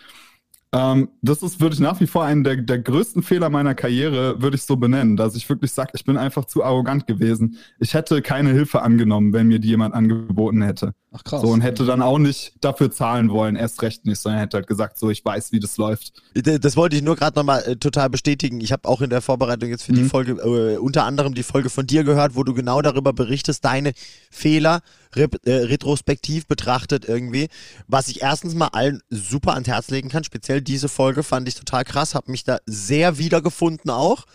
ähm, 0.75 1.09
das 1.23 1.43
ist, 1.43 1.61
würde 1.61 1.75
ich 1.75 1.81
nach 1.81 2.01
wie 2.01 2.07
vor 2.07 2.25
einen 2.25 2.43
der, 2.45 2.57
der 2.57 2.79
größten 2.81 3.23
Fehler 3.23 3.49
meiner 3.49 3.75
Karriere, 3.75 4.43
würde 4.43 4.57
ich 4.57 4.63
so 4.63 4.77
benennen, 4.77 5.17
dass 5.17 5.37
ich 5.37 5.49
wirklich 5.49 5.73
sage, 5.73 5.93
ich 5.95 6.05
bin 6.05 6.17
einfach 6.17 6.45
zu 6.47 6.65
arrogant 6.65 7.07
gewesen. 7.07 7.59
Ich 7.79 7.95
hätte 7.95 8.23
keine 8.23 8.51
Hilfe 8.51 8.83
angenommen, 8.83 9.33
wenn 9.33 9.47
mir 9.47 9.59
die 9.61 9.69
jemand 9.69 9.95
angeboten 9.95 10.63
hätte. 10.63 10.95
Ach 11.13 11.23
krass. 11.23 11.43
So 11.43 11.49
und 11.49 11.61
hätte 11.61 11.85
dann 11.87 12.03
auch 12.03 12.19
nicht 12.19 12.55
dafür 12.61 12.91
zahlen 12.91 13.31
wollen, 13.31 13.55
erst 13.55 13.83
recht 13.83 14.05
nicht, 14.05 14.19
sondern 14.19 14.41
hätte 14.41 14.57
halt 14.57 14.67
gesagt, 14.67 14.99
so 14.99 15.11
ich 15.11 15.25
weiß, 15.25 15.53
wie 15.53 15.61
das 15.61 15.77
läuft. 15.77 16.23
Das 16.35 16.77
wollte 16.77 16.97
ich 16.97 17.03
nur 17.03 17.15
gerade 17.15 17.39
nochmal 17.39 17.63
äh, 17.65 17.77
total 17.77 18.11
bestätigen. 18.11 18.61
Ich 18.61 18.73
habe 18.73 18.89
auch 18.89 19.01
in 19.01 19.11
der 19.11 19.21
Vorbereitung 19.21 19.69
jetzt 19.71 19.85
für 19.85 19.93
die 19.93 20.03
Mhm. 20.03 20.11
Folge 20.11 20.33
äh, 20.33 20.77
unter 20.79 21.05
anderem 21.05 21.35
die 21.35 21.45
Folge 21.45 21.71
von 21.71 21.87
dir 21.87 22.03
gehört, 22.03 22.35
wo 22.35 22.43
du 22.43 22.53
genau 22.53 22.83
darüber 22.83 23.13
berichtest, 23.13 23.65
deine 23.65 23.93
Fehler 24.31 24.81
rep 25.17 25.47
äh, 25.47 25.53
retrospektiv 25.53 26.47
betrachtet 26.47 27.05
irgendwie. 27.05 27.49
Was 27.87 28.09
ich 28.09 28.23
erstens 28.23 28.55
mal 28.55 28.69
allen 28.69 29.03
super 29.11 29.55
ans 29.55 29.69
Herz 29.69 29.91
legen 29.91 30.09
kann. 30.09 30.25
Speziell 30.25 30.61
diese 30.61 30.89
Folge 30.89 31.23
fand 31.23 31.49
ich 31.49 31.55
total 31.55 31.85
krass, 31.85 32.15
habe 32.15 32.31
mich 32.31 32.45
da 32.45 32.59
sehr 32.67 33.19
wiedergefunden 33.19 33.91
auch. 33.91 34.27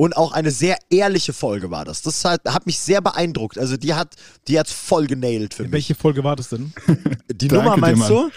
Und 0.00 0.16
auch 0.16 0.30
eine 0.30 0.52
sehr 0.52 0.78
ehrliche 0.90 1.32
Folge 1.32 1.72
war 1.72 1.84
das. 1.84 2.02
Das 2.02 2.24
hat, 2.24 2.42
hat 2.46 2.66
mich 2.66 2.78
sehr 2.78 3.00
beeindruckt. 3.00 3.58
Also 3.58 3.76
die 3.76 3.94
hat, 3.94 4.14
die 4.46 4.56
hat's 4.56 4.70
voll 4.70 5.08
genailt 5.08 5.54
für 5.54 5.64
mich. 5.64 5.72
Welche 5.72 5.96
Folge 5.96 6.22
war 6.22 6.36
das 6.36 6.50
denn? 6.50 6.72
Die 7.32 7.48
Nummer 7.52 7.76
meinst 7.76 8.08
du? 8.08 8.30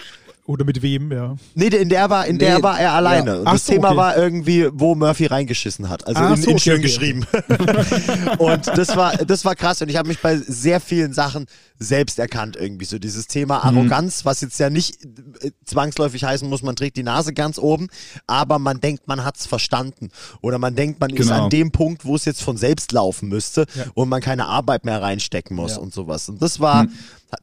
Oder 0.48 0.66
mit 0.66 0.82
wem, 0.82 1.12
ja. 1.12 1.36
Nee, 1.54 1.68
in 1.68 1.88
der 1.90 2.10
war, 2.10 2.26
in 2.26 2.40
der 2.40 2.58
Nee, 2.58 2.64
war 2.64 2.80
er 2.80 2.94
alleine. 2.94 3.32
ja. 3.32 3.38
Und 3.40 3.46
das 3.46 3.66
so, 3.66 3.74
Thema 3.74 3.90
okay. 3.90 3.98
war 3.98 4.18
irgendwie, 4.18 4.68
wo 4.74 4.96
Murphy 4.96 5.28
reingeschissen 5.28 5.88
hat. 5.88 6.06
Also 6.08 6.20
Ach 6.22 6.36
in, 6.36 6.42
so, 6.42 6.50
in 6.52 6.60
schön 6.60 6.74
okay. 6.74 6.82
geschrieben. 6.82 7.26
und 8.40 8.68
das 8.68 8.96
war, 8.96 9.16
das 9.18 9.46
war 9.46 9.56
krass. 9.56 9.82
Und 9.82 9.90
ich 9.90 9.98
habe 9.98 10.08
mich 10.08 10.20
bei 10.20 10.38
sehr 10.38 10.80
vielen 10.80 11.14
Sachen 11.14 11.46
selbst 11.80 12.20
erkannt 12.20 12.56
irgendwie. 12.60 12.86
So 12.86 12.98
dieses 13.00 13.28
Thema 13.28 13.58
Mhm. 13.72 13.78
Arroganz, 13.78 14.26
was 14.26 14.42
jetzt 14.42 14.60
ja 14.60 14.70
nicht 14.70 15.04
äh, 15.42 15.52
zwangsläufig 15.66 16.24
heißen 16.24 16.50
muss, 16.50 16.64
man 16.64 16.76
trägt 16.76 16.98
die 16.98 17.04
Nase 17.04 17.34
ganz 17.34 17.58
oben, 17.58 17.88
aber 18.28 18.60
man 18.60 18.80
denkt, 18.82 19.08
man 19.08 19.24
hat's 19.24 19.46
verstanden. 19.46 20.10
Oder 20.42 20.58
man 20.58 20.76
denkt, 20.76 21.00
man 21.00 21.12
ist 21.12 21.28
Genau. 21.30 21.44
an 21.46 21.50
dem 21.50 21.72
Punkt, 21.72 22.04
wo 22.04 22.16
es 22.16 22.26
jetzt 22.26 22.42
von 22.42 22.58
selbst 22.58 22.92
laufen 22.92 23.30
müsste 23.30 23.66
Ja. 23.76 23.86
und 23.94 24.10
man 24.10 24.22
keine 24.22 24.48
Arbeit 24.48 24.86
mehr 24.86 25.02
reinstecken 25.02 25.56
muss 25.56 25.74
Ja. 25.74 25.78
und 25.78 25.94
sowas. 25.94 26.28
Und 26.30 26.42
das 26.42 26.60
war, 26.60 26.88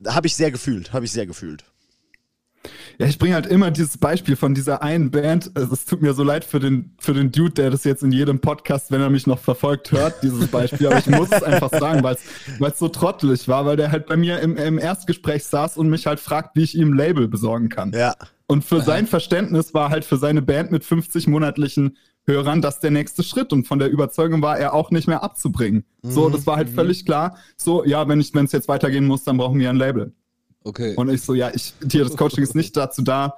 habe 0.06 0.26
ich 0.26 0.34
sehr 0.36 0.50
gefühlt, 0.50 0.92
habe 0.92 1.04
ich 1.04 1.12
sehr 1.12 1.26
gefühlt. 1.26 1.64
Ja, 2.98 3.06
ich 3.06 3.18
bringe 3.18 3.34
halt 3.34 3.46
immer 3.46 3.70
dieses 3.70 3.96
Beispiel 3.98 4.34
von 4.34 4.54
dieser 4.54 4.82
einen 4.82 5.10
Band. 5.10 5.52
Also, 5.54 5.72
Es 5.72 5.84
tut 5.84 6.02
mir 6.02 6.14
so 6.14 6.24
leid 6.24 6.44
für 6.44 6.58
den, 6.58 6.96
für 6.98 7.14
den 7.14 7.30
Dude, 7.30 7.52
der 7.52 7.70
das 7.70 7.84
jetzt 7.84 8.02
in 8.02 8.10
jedem 8.10 8.40
Podcast, 8.40 8.90
wenn 8.90 9.00
er 9.00 9.10
mich 9.10 9.26
noch 9.26 9.38
verfolgt, 9.38 9.92
hört, 9.92 10.22
dieses 10.22 10.48
Beispiel. 10.48 10.88
Aber 10.88 10.98
ich 10.98 11.06
muss 11.06 11.30
es 11.30 11.42
einfach 11.42 11.70
sagen, 11.70 12.02
weil 12.02 12.16
es 12.16 12.78
so 12.78 12.88
trottelig 12.88 13.46
war, 13.46 13.66
weil 13.66 13.76
der 13.76 13.92
halt 13.92 14.06
bei 14.06 14.16
mir 14.16 14.40
im, 14.40 14.56
im 14.56 14.78
Erstgespräch 14.78 15.44
saß 15.44 15.76
und 15.76 15.88
mich 15.88 16.06
halt 16.06 16.20
fragt, 16.20 16.56
wie 16.56 16.62
ich 16.62 16.76
ihm 16.76 16.90
ein 16.90 16.96
Label 16.96 17.28
besorgen 17.28 17.68
kann. 17.68 17.92
Ja. 17.92 18.14
Und 18.46 18.64
für 18.64 18.80
sein 18.80 19.06
Verständnis 19.06 19.74
war 19.74 19.90
halt 19.90 20.04
für 20.04 20.16
seine 20.16 20.42
Band 20.42 20.72
mit 20.72 20.82
50 20.82 21.26
monatlichen 21.26 21.96
Hörern 22.24 22.62
das 22.62 22.80
der 22.80 22.90
nächste 22.90 23.22
Schritt. 23.22 23.52
Und 23.52 23.66
von 23.66 23.78
der 23.78 23.90
Überzeugung 23.90 24.42
war 24.42 24.58
er 24.58 24.74
auch 24.74 24.90
nicht 24.90 25.06
mehr 25.06 25.22
abzubringen. 25.22 25.84
So, 26.02 26.30
das 26.30 26.46
war 26.46 26.56
halt 26.56 26.70
völlig 26.70 27.04
klar. 27.04 27.36
So, 27.56 27.84
ja, 27.84 28.08
wenn 28.08 28.20
ich, 28.20 28.34
wenn 28.34 28.46
es 28.46 28.52
jetzt 28.52 28.68
weitergehen 28.68 29.06
muss, 29.06 29.24
dann 29.24 29.36
brauchen 29.36 29.60
wir 29.60 29.70
ein 29.70 29.76
Label. 29.76 30.14
Okay. 30.64 30.94
Und 30.96 31.08
ich 31.08 31.22
so, 31.22 31.34
ja, 31.34 31.50
ich, 31.54 31.74
hier, 31.90 32.04
das 32.04 32.16
Coaching 32.16 32.42
ist 32.42 32.54
nicht 32.54 32.76
dazu 32.76 33.02
da. 33.02 33.34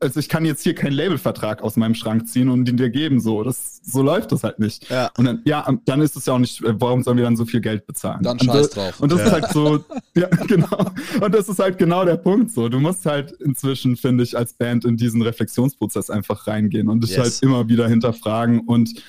Also 0.00 0.20
ich 0.20 0.28
kann 0.28 0.44
jetzt 0.44 0.62
hier 0.62 0.76
keinen 0.76 0.92
Labelvertrag 0.92 1.60
aus 1.60 1.74
meinem 1.74 1.96
Schrank 1.96 2.28
ziehen 2.28 2.50
und 2.50 2.68
ihn 2.68 2.76
dir 2.76 2.88
geben. 2.88 3.18
So, 3.18 3.42
das, 3.42 3.80
so 3.82 4.00
läuft 4.00 4.30
das 4.30 4.44
halt 4.44 4.60
nicht. 4.60 4.88
Ja. 4.90 5.10
Und 5.18 5.24
dann, 5.24 5.42
ja, 5.44 5.68
dann 5.86 6.00
ist 6.00 6.14
es 6.14 6.26
ja 6.26 6.34
auch 6.34 6.38
nicht, 6.38 6.62
äh, 6.62 6.80
warum 6.80 7.02
sollen 7.02 7.16
wir 7.16 7.24
dann 7.24 7.36
so 7.36 7.44
viel 7.44 7.60
Geld 7.60 7.84
bezahlen? 7.84 8.22
Dann 8.22 8.38
und 8.38 8.44
scheiß 8.44 8.54
das, 8.54 8.70
drauf. 8.70 9.00
Und 9.00 9.10
das 9.10 9.22
ist 9.22 9.32
halt 9.32 9.48
so, 9.48 9.84
ja, 10.14 10.28
genau. 10.46 10.92
Und 11.20 11.34
das 11.34 11.48
ist 11.48 11.58
halt 11.58 11.78
genau 11.78 12.04
der 12.04 12.16
Punkt 12.16 12.52
so. 12.52 12.68
Du 12.68 12.78
musst 12.78 13.06
halt 13.06 13.32
inzwischen, 13.32 13.96
finde 13.96 14.22
ich, 14.22 14.38
als 14.38 14.52
Band 14.52 14.84
in 14.84 14.96
diesen 14.96 15.20
Reflexionsprozess 15.20 16.10
einfach 16.10 16.46
reingehen 16.46 16.88
und 16.88 17.02
dich 17.02 17.16
Yes. 17.16 17.18
halt 17.18 17.42
immer 17.42 17.68
wieder 17.68 17.88
hinterfragen 17.88 18.60
und 18.60 19.02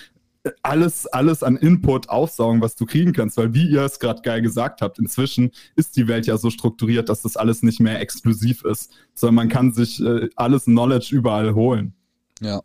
alles, 0.62 1.08
alles 1.08 1.44
an 1.44 1.58
Input 1.58 2.10
aufsaugen, 2.10 2.62
was 2.62 2.76
du 2.76 2.86
kriegen 2.86 3.14
kannst, 3.14 3.38
weil 3.38 3.54
wie 3.54 3.68
ihr 3.70 3.82
es 3.84 4.00
gerade 4.00 4.22
geil 4.22 4.41
gesagt 4.41 4.82
habt, 4.82 5.00
inzwischen 5.00 5.52
ist 5.76 5.95
die 5.97 6.08
Welt 6.08 6.26
ja 6.28 6.38
so 6.38 6.50
strukturiert, 6.50 7.10
dass 7.10 7.22
das 7.22 7.38
alles 7.38 7.64
nicht 7.64 7.80
mehr 7.80 8.00
exklusiv 8.00 8.64
ist, 8.64 8.91
sondern 9.14 9.36
man 9.36 9.50
kann 9.50 9.74
sich 9.74 10.00
äh, 10.02 10.30
alles 10.36 10.66
Knowledge 10.66 11.16
überall 11.16 11.54
holen. 11.56 11.93
Ja. 12.41 12.62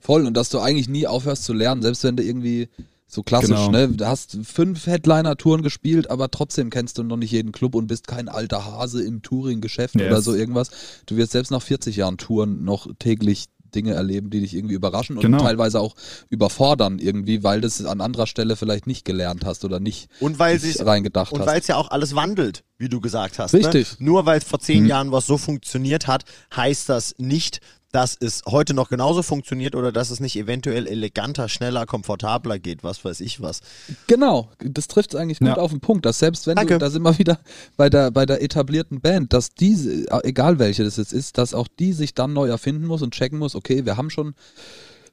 Voll. 0.00 0.26
Und 0.26 0.34
dass 0.36 0.48
du 0.50 0.58
eigentlich 0.58 0.88
nie 0.88 1.06
aufhörst 1.06 1.44
zu 1.44 1.52
lernen, 1.52 1.82
selbst 1.82 2.04
wenn 2.04 2.16
du 2.16 2.22
irgendwie 2.22 2.68
so 3.08 3.22
klassisch, 3.22 3.50
Genau. 3.50 3.70
ne? 3.70 3.88
Du 3.88 4.06
hast 4.06 4.38
fünf 4.42 4.86
Headliner-Touren 4.86 5.62
gespielt, 5.62 6.10
aber 6.10 6.30
trotzdem 6.30 6.70
kennst 6.70 6.98
du 6.98 7.02
noch 7.04 7.16
nicht 7.16 7.30
jeden 7.30 7.52
Club 7.52 7.74
und 7.74 7.86
bist 7.86 8.06
kein 8.08 8.28
alter 8.28 8.64
Hase 8.64 9.02
im 9.04 9.22
Touring-Geschäft 9.22 9.94
Yes. 9.94 10.06
oder 10.06 10.20
so 10.22 10.34
irgendwas. 10.34 10.70
Du 11.06 11.16
wirst 11.16 11.32
selbst 11.32 11.50
nach 11.50 11.62
40 11.62 11.96
Jahren 11.96 12.16
Touren 12.18 12.64
noch 12.64 12.88
täglich 12.98 13.46
Dinge 13.74 13.92
erleben, 13.94 14.30
die 14.30 14.40
dich 14.40 14.54
irgendwie 14.54 14.74
überraschen 14.74 15.16
und 15.16 15.22
Genau. 15.22 15.38
teilweise 15.42 15.80
auch 15.80 15.94
überfordern 16.30 16.98
irgendwie, 16.98 17.42
weil 17.42 17.60
du 17.60 17.66
es 17.66 17.84
an 17.84 18.00
anderer 18.00 18.26
Stelle 18.26 18.56
vielleicht 18.56 18.86
nicht 18.86 19.04
gelernt 19.04 19.44
hast 19.44 19.64
oder 19.64 19.80
nicht 19.80 20.08
Und 20.20 20.38
weil 20.38 20.58
sich 20.58 20.84
reingedacht 20.84 21.32
und 21.32 21.40
hast. 21.40 21.46
weil 21.46 21.60
es 21.60 21.66
ja 21.66 21.76
auch 21.76 21.90
alles 21.90 22.14
wandelt, 22.14 22.64
wie 22.78 22.88
du 22.88 23.00
gesagt 23.00 23.38
hast. 23.38 23.54
Richtig. 23.54 23.98
Ne? 24.00 24.06
Nur 24.06 24.26
weil 24.26 24.40
vor 24.40 24.58
zehn 24.60 24.82
Mhm. 24.84 24.88
Jahren 24.88 25.12
was 25.12 25.26
so 25.26 25.38
funktioniert 25.38 26.06
hat, 26.06 26.24
heißt 26.54 26.88
das 26.88 27.14
nicht, 27.18 27.60
dass 27.96 28.14
es 28.20 28.42
heute 28.46 28.74
noch 28.74 28.90
genauso 28.90 29.22
funktioniert 29.22 29.74
oder 29.74 29.90
dass 29.90 30.10
es 30.10 30.20
nicht 30.20 30.36
eventuell 30.36 30.86
eleganter, 30.86 31.48
schneller, 31.48 31.86
komfortabler 31.86 32.58
geht, 32.58 32.84
was 32.84 33.02
weiß 33.06 33.20
ich 33.22 33.40
was. 33.40 33.62
Genau, 34.06 34.50
das 34.58 34.86
trifft 34.86 35.14
es 35.14 35.18
eigentlich 35.18 35.38
gut 35.38 35.48
Ja. 35.48 35.56
auf 35.56 35.70
den 35.70 35.80
Punkt, 35.80 36.04
dass 36.04 36.18
selbst 36.18 36.46
wenn 36.46 36.56
Danke. 36.56 36.74
du, 36.74 36.78
da 36.78 36.90
sind 36.90 37.00
wir 37.00 37.18
wieder 37.18 37.40
bei 37.78 37.88
der, 37.88 38.10
bei 38.10 38.26
der 38.26 38.42
etablierten 38.42 39.00
Band, 39.00 39.32
dass 39.32 39.54
diese, 39.54 40.04
egal 40.24 40.58
welche 40.58 40.84
das 40.84 40.98
jetzt 40.98 41.14
ist, 41.14 41.38
dass 41.38 41.54
auch 41.54 41.68
die 41.68 41.94
sich 41.94 42.12
dann 42.12 42.34
neu 42.34 42.48
erfinden 42.48 42.84
muss 42.84 43.00
und 43.00 43.14
checken 43.14 43.38
muss, 43.38 43.54
okay, 43.54 43.86
wir 43.86 43.96
haben 43.96 44.10
schon 44.10 44.34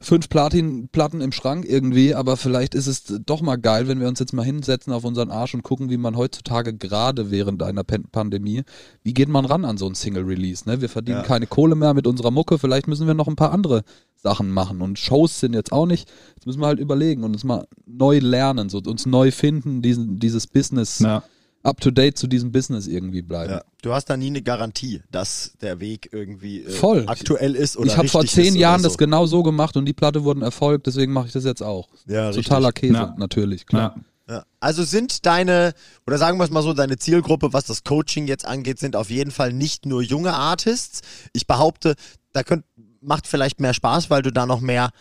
fünf 0.03 0.29
Platin-Platten 0.29 1.21
im 1.21 1.31
Schrank 1.31 1.65
irgendwie, 1.67 2.13
aber 2.13 2.37
vielleicht 2.37 2.75
ist 2.75 2.87
es 2.87 3.03
doch 3.25 3.41
mal 3.41 3.55
geil, 3.55 3.87
wenn 3.87 3.99
wir 3.99 4.07
uns 4.07 4.19
jetzt 4.19 4.33
mal 4.33 4.43
hinsetzen 4.43 4.91
auf 4.93 5.03
unseren 5.05 5.31
Arsch 5.31 5.53
und 5.53 5.63
gucken, 5.63 5.89
wie 5.89 5.97
man 5.97 6.17
heutzutage 6.17 6.73
gerade 6.73 7.31
während 7.31 7.63
einer 7.63 7.83
Pan 7.83 8.03
Pandemie, 8.11 8.63
wie 9.03 9.13
geht 9.13 9.29
man 9.29 9.45
ran 9.45 9.65
an 9.65 9.77
so 9.77 9.87
ein 9.87 9.95
Single-Release, 9.95 10.69
ne? 10.69 10.81
Wir 10.81 10.89
verdienen 10.89 11.19
Ja. 11.19 11.23
keine 11.23 11.47
Kohle 11.47 11.75
mehr 11.75 11.93
mit 11.93 12.05
unserer 12.05 12.31
Mucke, 12.31 12.59
vielleicht 12.59 12.87
müssen 12.87 13.07
wir 13.07 13.13
noch 13.13 13.27
ein 13.27 13.35
paar 13.35 13.51
andere 13.51 13.83
Sachen 14.15 14.49
machen 14.51 14.81
und 14.81 14.99
Shows 14.99 15.39
sind 15.39 15.53
jetzt 15.53 15.71
auch 15.71 15.85
nicht, 15.85 16.09
jetzt 16.35 16.45
müssen 16.45 16.61
wir 16.61 16.67
halt 16.67 16.79
überlegen 16.79 17.23
und 17.23 17.33
uns 17.33 17.43
mal 17.43 17.65
neu 17.85 18.19
lernen, 18.19 18.69
so 18.69 18.79
uns 18.85 19.05
neu 19.05 19.31
finden, 19.31 19.81
diesen, 19.81 20.19
dieses 20.19 20.47
Business, 20.47 20.99
Na, 20.99 21.23
up 21.63 21.79
to 21.81 21.91
date 21.91 22.17
zu 22.17 22.27
diesem 22.27 22.51
Business 22.51 22.87
irgendwie 22.87 23.21
bleiben. 23.21 23.53
Ja. 23.53 23.63
Du 23.81 23.93
hast 23.93 24.05
da 24.09 24.17
nie 24.17 24.27
eine 24.27 24.41
Garantie, 24.41 25.01
dass 25.11 25.53
der 25.61 25.79
Weg 25.79 26.09
irgendwie 26.11 26.61
äh, 26.63 26.69
Voll. 26.69 27.05
aktuell 27.07 27.55
ist 27.55 27.77
oder 27.77 27.87
ich 27.87 27.97
habe 27.97 28.07
vor 28.09 28.21
richtig 28.23 28.45
zehn 28.45 28.55
Jahren 28.55 28.75
oder 28.81 28.83
das 28.83 28.93
so. 28.93 28.97
genau 28.97 29.25
so 29.25 29.43
gemacht 29.43 29.75
und 29.77 29.85
die 29.85 29.93
Platte 29.93 30.23
wurden 30.23 30.41
Erfolg, 30.41 30.83
deswegen 30.83 31.13
mache 31.13 31.27
ich 31.27 31.33
das 31.33 31.45
jetzt 31.45 31.63
auch. 31.63 31.87
Ja, 32.05 32.27
richtig. 32.27 32.45
Totaler 32.45 32.71
Käse, 32.71 32.93
Ja. 32.93 33.15
natürlich, 33.17 33.65
klar. 33.65 33.95
Ja. 34.29 34.45
Also 34.59 34.83
sind 34.83 35.25
deine, 35.25 35.73
oder 36.07 36.17
sagen 36.17 36.37
wir 36.37 36.45
es 36.45 36.49
mal 36.49 36.63
so, 36.63 36.73
deine 36.73 36.97
Zielgruppe, 36.97 37.51
was 37.51 37.65
das 37.65 37.83
Coaching 37.83 38.27
jetzt 38.27 38.45
angeht, 38.45 38.79
sind 38.79 38.95
auf 38.95 39.09
jeden 39.09 39.31
Fall 39.31 39.51
nicht 39.51 39.85
nur 39.85 40.01
junge 40.01 40.33
Artists. 40.33 41.01
Ich 41.33 41.45
behaupte, 41.45 41.95
da 42.31 42.43
könnt, 42.43 42.63
macht 43.01 43.27
vielleicht 43.27 43.59
mehr 43.59 43.73
Spaß, 43.73 44.09
weil 44.09 44.21
du 44.21 44.31
da 44.31 44.45
noch 44.45 44.61
mehr 44.61 44.91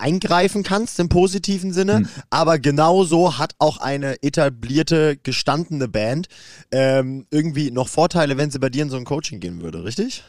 eingreifen 0.00 0.62
kannst 0.62 0.98
im 1.00 1.08
positiven 1.08 1.72
Sinne, 1.72 1.98
Hm. 1.98 2.08
aber 2.30 2.58
genauso 2.58 3.38
hat 3.38 3.54
auch 3.58 3.78
eine 3.78 4.22
etablierte, 4.22 5.16
gestandene 5.22 5.88
Band 5.88 6.28
ähm, 6.70 7.26
irgendwie 7.30 7.70
noch 7.70 7.88
Vorteile, 7.88 8.36
wenn 8.38 8.50
sie 8.50 8.58
bei 8.58 8.68
dir 8.70 8.82
in 8.82 8.90
so 8.90 8.96
ein 8.96 9.04
Coaching 9.04 9.40
gehen 9.40 9.62
würde, 9.62 9.84
richtig? 9.84 10.24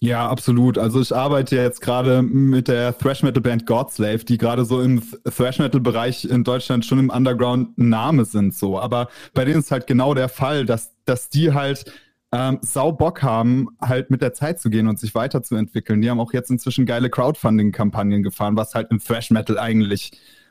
Ja, 0.00 0.28
absolut. 0.28 0.76
Also 0.76 1.00
ich 1.00 1.14
arbeite 1.16 1.56
jetzt 1.56 1.80
gerade 1.80 2.20
mit 2.20 2.68
der 2.68 2.98
Thrash 2.98 3.22
Metal 3.22 3.40
Band 3.40 3.64
Godslave, 3.64 4.18
die 4.18 4.36
gerade 4.36 4.66
so 4.66 4.82
im 4.82 5.00
Th- 5.00 5.34
Thrash 5.34 5.58
Metal 5.58 5.80
Bereich 5.80 6.26
in 6.26 6.44
Deutschland 6.44 6.84
schon 6.84 6.98
im 6.98 7.08
Underground 7.08 7.78
ein 7.78 7.88
Name 7.88 8.26
sind 8.26 8.54
so. 8.54 8.78
Aber 8.78 9.08
bei 9.32 9.46
denen 9.46 9.60
ist 9.60 9.70
halt 9.70 9.86
genau 9.86 10.12
der 10.12 10.28
Fall, 10.28 10.66
dass, 10.66 10.90
dass 11.06 11.30
die 11.30 11.54
halt 11.54 11.86
ähm, 12.34 12.58
sau 12.62 12.90
Bock 12.90 13.22
haben, 13.22 13.68
halt 13.80 14.10
mit 14.10 14.20
der 14.20 14.34
Zeit 14.34 14.60
zu 14.60 14.68
gehen 14.68 14.88
und 14.88 14.98
sich 14.98 15.14
weiterzuentwickeln. 15.14 16.02
Die 16.02 16.10
haben 16.10 16.18
auch 16.18 16.32
jetzt 16.32 16.50
inzwischen 16.50 16.84
geile 16.84 17.08
Crowdfunding-Kampagnen 17.08 18.24
gefahren, 18.24 18.56
was 18.56 18.74
halt 18.74 18.90
im 18.90 18.98
Thrash 18.98 19.30
Metal 19.30 19.56
eigentlich 19.56 20.10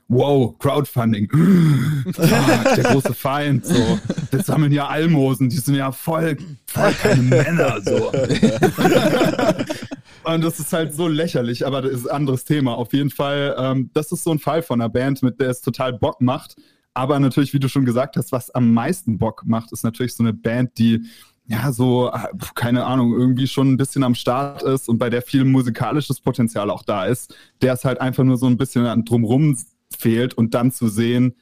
Wow, 0.09 0.57
Crowdfunding. 0.59 1.29
Fuck, 2.13 2.75
der 2.75 2.83
große 2.83 3.13
Feind. 3.13 3.65
So, 3.65 3.99
das 4.31 4.45
sammeln 4.45 4.71
ja 4.71 4.87
Almosen, 4.87 5.49
die 5.49 5.57
sind 5.57 5.75
ja 5.75 5.91
voll, 5.91 6.37
voll 6.67 6.91
keine 6.93 7.21
Männer. 7.21 7.81
So. 7.81 8.11
Und 10.23 10.43
das 10.43 10.59
ist 10.59 10.73
halt 10.73 10.93
so 10.93 11.07
lächerlich, 11.07 11.65
aber 11.65 11.81
das 11.81 11.93
ist 11.93 12.07
ein 12.07 12.15
anderes 12.15 12.43
Thema. 12.43 12.75
Auf 12.75 12.93
jeden 12.93 13.09
Fall, 13.09 13.55
ähm, 13.57 13.89
das 13.93 14.11
ist 14.11 14.23
so 14.23 14.31
ein 14.31 14.39
Fall 14.39 14.61
von 14.61 14.81
einer 14.81 14.89
Band, 14.89 15.23
mit 15.23 15.39
der 15.39 15.49
es 15.49 15.61
total 15.61 15.93
Bock 15.93 16.21
macht. 16.21 16.55
Aber 16.93 17.19
natürlich, 17.19 17.53
wie 17.53 17.59
du 17.59 17.67
schon 17.67 17.85
gesagt 17.85 18.17
hast, 18.17 18.31
was 18.31 18.51
am 18.51 18.73
meisten 18.73 19.17
Bock 19.17 19.43
macht, 19.45 19.71
ist 19.71 19.83
natürlich 19.83 20.15
so 20.15 20.23
eine 20.23 20.33
Band, 20.33 20.77
die 20.77 21.05
ja 21.47 21.71
so, 21.71 22.11
äh, 22.11 22.27
keine 22.55 22.85
Ahnung, 22.85 23.13
irgendwie 23.13 23.47
schon 23.47 23.71
ein 23.71 23.77
bisschen 23.77 24.03
am 24.03 24.15
Start 24.15 24.63
ist 24.63 24.89
und 24.89 24.97
bei 24.97 25.09
der 25.09 25.21
viel 25.21 25.45
musikalisches 25.45 26.21
Potenzial 26.21 26.69
auch 26.69 26.83
da 26.83 27.05
ist, 27.05 27.35
der 27.61 27.73
es 27.73 27.85
halt 27.85 27.99
einfach 27.99 28.23
nur 28.23 28.37
so 28.37 28.47
ein 28.47 28.57
bisschen 28.57 29.05
drumrum 29.05 29.57
fehlt 29.95 30.33
und 30.33 30.53
dann 30.53 30.71
zu 30.71 30.87
sehen, 30.87 31.35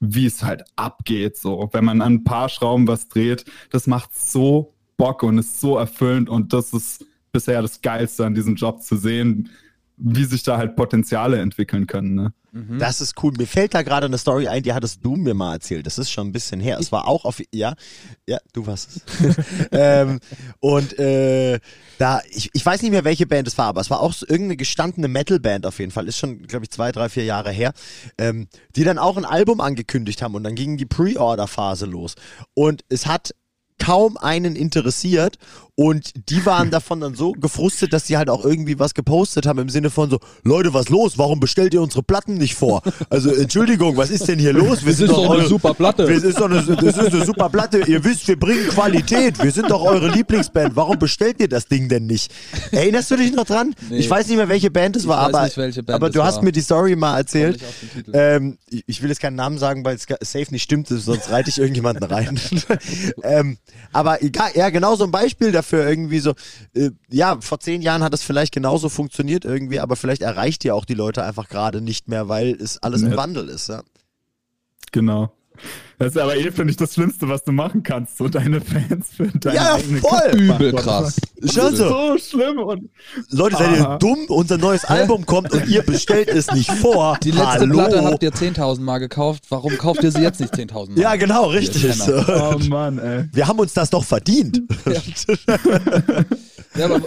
wie 0.00 0.26
es 0.26 0.42
halt 0.42 0.64
abgeht, 0.76 1.38
so, 1.38 1.68
wenn 1.72 1.84
man 1.84 2.02
an 2.02 2.14
ein 2.14 2.24
paar 2.24 2.48
Schrauben 2.48 2.86
was 2.86 3.08
dreht, 3.08 3.44
das 3.70 3.86
macht 3.86 4.16
so 4.16 4.74
Bock 4.96 5.22
und 5.22 5.38
ist 5.38 5.60
so 5.60 5.76
erfüllend 5.76 6.28
und 6.28 6.52
das 6.52 6.72
ist 6.72 7.06
bisher 7.32 7.62
das 7.62 7.80
Geilste 7.80 8.26
an 8.26 8.34
diesem 8.34 8.54
Job 8.54 8.82
zu 8.82 8.96
sehen, 8.96 9.50
wie 9.96 10.24
sich 10.24 10.42
da 10.42 10.56
halt 10.58 10.76
Potenziale 10.76 11.38
entwickeln 11.38 11.86
können. 11.86 12.14
Ne? 12.14 12.32
Das 12.78 13.00
ist 13.00 13.20
cool. 13.22 13.32
Mir 13.36 13.48
fällt 13.48 13.74
da 13.74 13.82
gerade 13.82 14.06
eine 14.06 14.16
Story 14.16 14.46
ein, 14.46 14.62
die 14.62 14.72
hattest 14.72 15.04
du 15.04 15.16
mir 15.16 15.34
mal 15.34 15.54
erzählt. 15.54 15.86
Das 15.86 15.98
ist 15.98 16.10
schon 16.10 16.28
ein 16.28 16.32
bisschen 16.32 16.60
her. 16.60 16.78
Es 16.78 16.92
war 16.92 17.08
auch 17.08 17.24
auf, 17.24 17.42
ja, 17.52 17.74
ja, 18.28 18.38
du 18.52 18.66
warst 18.66 18.90
es. 18.96 19.36
ähm, 19.72 20.20
und 20.60 20.96
äh, 20.98 21.58
da, 21.98 22.20
ich, 22.30 22.50
ich 22.52 22.64
weiß 22.64 22.82
nicht 22.82 22.92
mehr, 22.92 23.04
welche 23.04 23.26
Band 23.26 23.48
es 23.48 23.58
war, 23.58 23.66
aber 23.66 23.80
es 23.80 23.90
war 23.90 24.00
auch 24.00 24.12
so 24.12 24.24
irgendeine 24.26 24.56
gestandene 24.56 25.08
Metal-Band 25.08 25.66
auf 25.66 25.80
jeden 25.80 25.90
Fall. 25.90 26.06
Ist 26.06 26.18
schon, 26.18 26.42
glaube 26.42 26.64
ich, 26.64 26.70
zwei, 26.70 26.92
drei, 26.92 27.08
vier 27.08 27.24
Jahre 27.24 27.50
her. 27.50 27.72
Ähm, 28.18 28.46
die 28.76 28.84
dann 28.84 28.98
auch 28.98 29.16
ein 29.16 29.24
Album 29.24 29.60
angekündigt 29.60 30.22
haben 30.22 30.36
und 30.36 30.44
dann 30.44 30.54
ging 30.54 30.76
die 30.76 30.86
Pre-Order-Phase 30.86 31.86
los. 31.86 32.14
Und 32.54 32.84
es 32.88 33.06
hat 33.06 33.34
kaum 33.78 34.16
einen 34.16 34.56
interessiert 34.56 35.36
und 35.74 36.12
die 36.30 36.46
waren 36.46 36.70
davon 36.70 37.00
dann 37.00 37.14
so 37.16 37.32
gefrustet, 37.32 37.92
dass 37.92 38.06
sie 38.06 38.16
halt 38.16 38.30
auch 38.30 38.44
irgendwie 38.44 38.78
was 38.78 38.94
gepostet 38.94 39.44
haben 39.46 39.58
im 39.58 39.68
Sinne 39.68 39.90
von 39.90 40.08
so, 40.08 40.20
Leute, 40.44 40.72
was 40.72 40.88
los? 40.88 41.18
Warum 41.18 41.40
bestellt 41.40 41.74
ihr 41.74 41.82
unsere 41.82 42.02
Platten 42.04 42.34
nicht 42.34 42.54
vor? 42.54 42.82
Also 43.10 43.30
Entschuldigung, 43.34 43.96
was 43.96 44.10
ist 44.10 44.28
denn 44.28 44.38
hier 44.38 44.52
los? 44.52 44.84
Wir 44.84 44.92
Das 44.92 45.00
ist 45.00 45.10
doch 45.10 45.18
eine 45.18 45.28
eure- 45.40 45.48
super 45.48 45.74
Platte. 45.74 46.06
wir- 46.08 46.22
ist, 46.22 46.38
doch 46.38 46.48
eine, 46.48 46.62
das 46.62 46.96
ist 46.96 47.12
eine 47.14 47.26
super 47.26 47.48
Platte. 47.50 47.82
Ihr 47.86 48.02
wisst, 48.04 48.26
wir 48.28 48.38
bringen 48.38 48.68
Qualität. 48.68 49.42
Wir 49.42 49.50
sind 49.50 49.68
doch 49.70 49.82
eure 49.82 50.08
Lieblingsband. 50.10 50.76
Warum 50.76 50.98
bestellt 50.98 51.40
ihr 51.40 51.48
das 51.48 51.66
Ding 51.66 51.88
denn 51.88 52.06
nicht? 52.06 52.32
Erinnerst 52.70 53.10
du 53.10 53.16
dich 53.16 53.32
noch 53.32 53.44
dran? 53.44 53.74
Nee. 53.90 53.98
Ich 53.98 54.08
weiß 54.08 54.28
nicht 54.28 54.36
mehr, 54.36 54.48
welche 54.48 54.70
Band 54.70 54.94
es 54.96 55.08
war, 55.08 55.18
aber, 55.18 55.48
aber 55.88 56.10
du 56.10 56.22
hast 56.22 56.36
war. 56.36 56.44
mir 56.44 56.52
die 56.52 56.60
Story 56.60 56.94
mal 56.94 57.16
erzählt. 57.18 57.60
Ähm, 58.12 58.58
ich 58.86 59.02
will 59.02 59.08
jetzt 59.10 59.20
keinen 59.20 59.36
Namen 59.36 59.58
sagen, 59.58 59.84
weil 59.84 59.96
es 59.96 60.06
safe 60.30 60.46
nicht 60.52 60.62
stimmt, 60.62 60.86
sonst 60.88 61.30
reite 61.30 61.50
ich 61.50 61.58
irgendjemanden 61.58 62.04
rein. 62.04 62.38
ähm, 63.24 63.58
aber 63.92 64.22
egal, 64.22 64.50
ja, 64.54 64.70
genau 64.70 64.96
so 64.96 65.04
ein 65.04 65.10
Beispiel 65.10 65.52
dafür 65.52 65.88
irgendwie 65.88 66.18
so. 66.18 66.34
Äh, 66.74 66.90
ja, 67.10 67.40
vor 67.40 67.60
zehn 67.60 67.82
Jahren 67.82 68.02
hat 68.02 68.14
es 68.14 68.22
vielleicht 68.22 68.52
genauso 68.52 68.88
funktioniert 68.88 69.44
irgendwie, 69.44 69.80
aber 69.80 69.96
vielleicht 69.96 70.22
erreicht 70.22 70.64
ihr 70.64 70.74
auch 70.74 70.84
die 70.84 70.94
Leute 70.94 71.24
einfach 71.24 71.48
gerade 71.48 71.80
nicht 71.80 72.08
mehr, 72.08 72.28
weil 72.28 72.52
es 72.60 72.82
alles 72.82 73.02
im 73.02 73.12
Ja. 73.12 73.16
Wandel 73.16 73.48
ist. 73.48 73.68
Ja. 73.68 73.82
Genau. 74.92 75.32
Das 75.98 76.08
ist 76.08 76.18
aber 76.18 76.36
eh, 76.36 76.50
finde 76.50 76.72
ich, 76.72 76.76
das 76.76 76.94
Schlimmste, 76.94 77.28
was 77.28 77.44
du 77.44 77.52
machen 77.52 77.82
kannst, 77.82 78.18
so 78.18 78.28
deine 78.28 78.60
Fans 78.60 79.10
für 79.16 79.28
deine 79.28 79.56
Ja, 79.56 79.78
voll. 79.78 80.38
Übel 80.38 80.72
krass. 80.72 81.16
Schon 81.44 81.76
so. 81.76 81.88
So 81.88 82.18
schlimm 82.18 82.58
und 82.58 82.90
Leute, 83.30 83.56
seid 83.56 83.76
ihr 83.76 83.86
Aha. 83.86 83.98
dumm? 83.98 84.26
Unser 84.28 84.58
neues 84.58 84.84
Album 84.84 85.24
kommt 85.24 85.52
und 85.52 85.68
ihr 85.68 85.82
bestellt 85.82 86.28
es 86.28 86.50
nicht 86.50 86.70
vor. 86.70 87.18
Die 87.22 87.30
letzte 87.30 87.60
Hallo? 87.60 87.74
Platte 87.74 88.04
habt 88.04 88.22
ihr 88.22 88.32
10.000 88.32 88.80
Mal 88.80 88.98
gekauft, 88.98 89.44
warum 89.50 89.78
kauft 89.78 90.02
ihr 90.02 90.10
sie 90.10 90.20
jetzt 90.20 90.40
nicht 90.40 90.52
10.000 90.52 90.90
Mal? 90.90 90.98
Ja, 90.98 91.16
genau, 91.16 91.46
richtig. 91.46 91.82
Penner. 91.82 92.56
oh 92.56 92.58
Mann, 92.68 92.98
ey. 92.98 93.28
Wir 93.32 93.46
haben 93.46 93.58
uns 93.58 93.72
das 93.72 93.90
doch 93.90 94.04
verdient. 94.04 94.62
Ja, 96.76 96.86
aber 96.86 97.02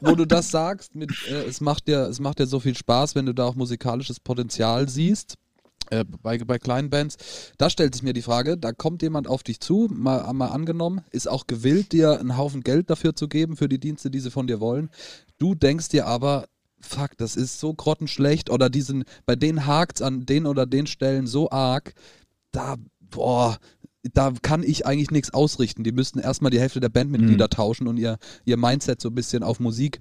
wo 0.00 0.14
du 0.14 0.26
das 0.26 0.50
sagst, 0.50 0.94
mit, 0.94 1.10
äh, 1.28 1.44
es, 1.44 1.62
macht 1.62 1.88
dir, 1.88 2.00
es 2.02 2.20
macht 2.20 2.38
dir 2.38 2.46
so 2.46 2.60
viel 2.60 2.76
Spaß, 2.76 3.14
wenn 3.14 3.24
du 3.24 3.32
da 3.32 3.44
auch 3.44 3.54
musikalisches 3.54 4.20
Potenzial 4.20 4.88
siehst. 4.88 5.36
Äh, 5.90 6.04
bei, 6.04 6.38
bei 6.38 6.58
kleinen 6.58 6.90
Bands, 6.90 7.16
da 7.58 7.70
stellt 7.70 7.94
sich 7.94 8.02
mir 8.02 8.12
die 8.12 8.22
Frage, 8.22 8.56
da 8.56 8.72
kommt 8.72 9.02
jemand 9.02 9.28
auf 9.28 9.42
dich 9.42 9.60
zu, 9.60 9.88
mal, 9.92 10.32
mal 10.32 10.48
angenommen, 10.48 11.02
ist 11.10 11.28
auch 11.28 11.46
gewillt, 11.46 11.92
dir 11.92 12.18
einen 12.18 12.36
Haufen 12.36 12.62
Geld 12.62 12.90
dafür 12.90 13.14
zu 13.14 13.28
geben, 13.28 13.56
für 13.56 13.68
die 13.68 13.78
Dienste, 13.78 14.10
die 14.10 14.20
sie 14.20 14.30
von 14.30 14.46
dir 14.46 14.60
wollen. 14.60 14.90
Du 15.38 15.54
denkst 15.54 15.90
dir 15.90 16.06
aber, 16.06 16.48
fuck, 16.80 17.16
das 17.16 17.36
ist 17.36 17.60
so 17.60 17.72
grottenschlecht 17.74 18.50
oder 18.50 18.68
diesen, 18.68 19.04
bei 19.26 19.36
denen 19.36 19.66
hakt's 19.66 20.02
an 20.02 20.26
den 20.26 20.46
oder 20.46 20.66
den 20.66 20.86
Stellen 20.86 21.26
so 21.26 21.50
arg, 21.50 21.94
da, 22.50 22.76
boah, 23.00 23.58
da 24.12 24.32
kann 24.42 24.62
ich 24.62 24.86
eigentlich 24.86 25.10
nichts 25.10 25.34
ausrichten. 25.34 25.84
Die 25.84 25.92
müssten 25.92 26.18
erstmal 26.18 26.50
die 26.50 26.60
Hälfte 26.60 26.80
der 26.80 26.88
Bandmitglieder 26.88 27.48
tauschen 27.48 27.88
und 27.88 27.96
ihr, 27.96 28.18
ihr 28.44 28.56
Mindset 28.56 29.00
so 29.00 29.08
ein 29.08 29.14
bisschen 29.14 29.42
auf 29.42 29.60
Musik 29.60 30.00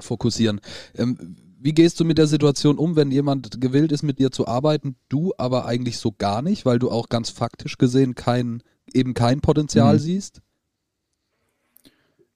fokussieren. 0.00 0.60
Ähm, 0.96 1.36
wie 1.64 1.72
gehst 1.72 1.98
du 1.98 2.04
mit 2.04 2.18
der 2.18 2.26
Situation 2.26 2.76
um, 2.76 2.94
wenn 2.94 3.10
jemand 3.10 3.58
gewillt 3.58 3.90
ist, 3.90 4.02
mit 4.02 4.18
dir 4.18 4.30
zu 4.30 4.46
arbeiten, 4.46 4.96
du 5.08 5.32
aber 5.38 5.64
eigentlich 5.64 5.96
so 5.98 6.12
gar 6.12 6.42
nicht, 6.42 6.66
weil 6.66 6.78
du 6.78 6.90
auch 6.90 7.08
ganz 7.08 7.30
faktisch 7.30 7.78
gesehen 7.78 8.14
kein, 8.14 8.62
eben 8.92 9.14
kein 9.14 9.40
Potenzial 9.40 9.94
Mhm. 9.94 9.98
siehst? 9.98 10.42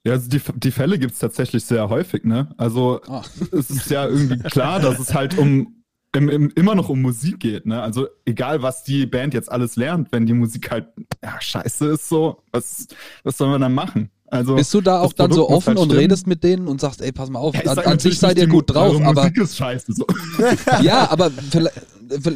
Ja, 0.04 0.12
also 0.12 0.30
die, 0.30 0.40
die 0.54 0.70
Fälle 0.70 0.98
gibt's 0.98 1.18
tatsächlich 1.18 1.64
sehr 1.66 1.90
häufig, 1.90 2.24
ne? 2.24 2.54
Also 2.56 3.00
Ah. 3.06 3.22
es 3.52 3.68
ist 3.70 3.90
ja 3.90 4.06
irgendwie 4.06 4.38
klar, 4.38 4.80
dass 4.80 4.98
es 4.98 5.12
halt 5.12 5.36
um 5.36 5.74
im, 6.14 6.30
im, 6.30 6.50
immer 6.56 6.74
noch 6.74 6.88
um 6.88 7.02
Musik 7.02 7.38
geht, 7.40 7.66
ne? 7.66 7.82
Also 7.82 8.08
egal, 8.24 8.62
was 8.62 8.82
die 8.82 9.04
Band 9.04 9.34
jetzt 9.34 9.52
alles 9.52 9.76
lernt, 9.76 10.10
wenn 10.10 10.24
die 10.24 10.32
Musik 10.32 10.70
halt 10.70 10.86
ja, 11.22 11.38
scheiße 11.38 11.86
ist, 11.88 12.08
so, 12.08 12.42
was, 12.50 12.86
was 13.24 13.36
sollen 13.36 13.50
wir 13.50 13.58
dann 13.58 13.74
machen? 13.74 14.08
Also, 14.30 14.56
Bist 14.56 14.74
du 14.74 14.82
da 14.82 15.00
auch 15.00 15.14
dann 15.14 15.32
so 15.32 15.46
Produkt 15.46 15.50
muss 15.50 15.56
offen 15.56 15.66
halt 15.68 15.78
und 15.78 15.84
stimmen. 15.86 16.00
redest 16.00 16.26
mit 16.26 16.44
denen 16.44 16.68
und 16.68 16.80
sagst, 16.82 17.00
ey, 17.00 17.12
pass 17.12 17.30
mal 17.30 17.38
auf, 17.38 17.54
Ja, 17.54 17.62
an, 17.72 17.78
an 17.78 17.98
sich 17.98 18.18
seid 18.18 18.36
ihr 18.38 18.46
gut 18.46 18.72
drauf, 18.74 19.00
aber 19.02 19.30
ist 19.34 19.56
scheiße, 19.56 19.94
so. 19.94 20.04
ja, 20.82 21.10
aber 21.10 21.30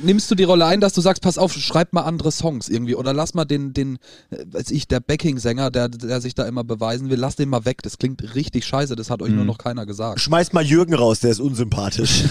nimmst 0.02 0.30
du 0.30 0.34
die 0.34 0.44
Rolle 0.44 0.64
ein, 0.66 0.80
dass 0.80 0.94
du 0.94 1.02
sagst, 1.02 1.22
pass 1.22 1.36
auf, 1.36 1.52
schreib 1.52 1.92
mal 1.92 2.02
andere 2.02 2.32
Songs 2.32 2.70
irgendwie 2.70 2.94
oder 2.94 3.12
lass 3.12 3.34
mal 3.34 3.44
den, 3.44 3.74
den, 3.74 3.98
äh, 4.30 4.38
weiß 4.50 4.70
ich, 4.70 4.88
der 4.88 5.00
Backing-Sänger, 5.00 5.70
der, 5.70 5.90
der 5.90 6.22
sich 6.22 6.34
da 6.34 6.44
immer 6.44 6.64
beweisen 6.64 7.10
will, 7.10 7.18
lass 7.18 7.36
den 7.36 7.50
mal 7.50 7.66
weg. 7.66 7.82
Das 7.82 7.98
klingt 7.98 8.34
richtig 8.34 8.64
scheiße, 8.64 8.96
das 8.96 9.10
hat 9.10 9.20
euch 9.20 9.28
Mhm. 9.30 9.36
nur 9.36 9.44
noch 9.44 9.58
keiner 9.58 9.84
gesagt. 9.84 10.18
Schmeißt 10.20 10.54
mal 10.54 10.64
Jürgen 10.64 10.94
raus, 10.94 11.20
der 11.20 11.30
ist 11.30 11.40
unsympathisch. 11.40 12.22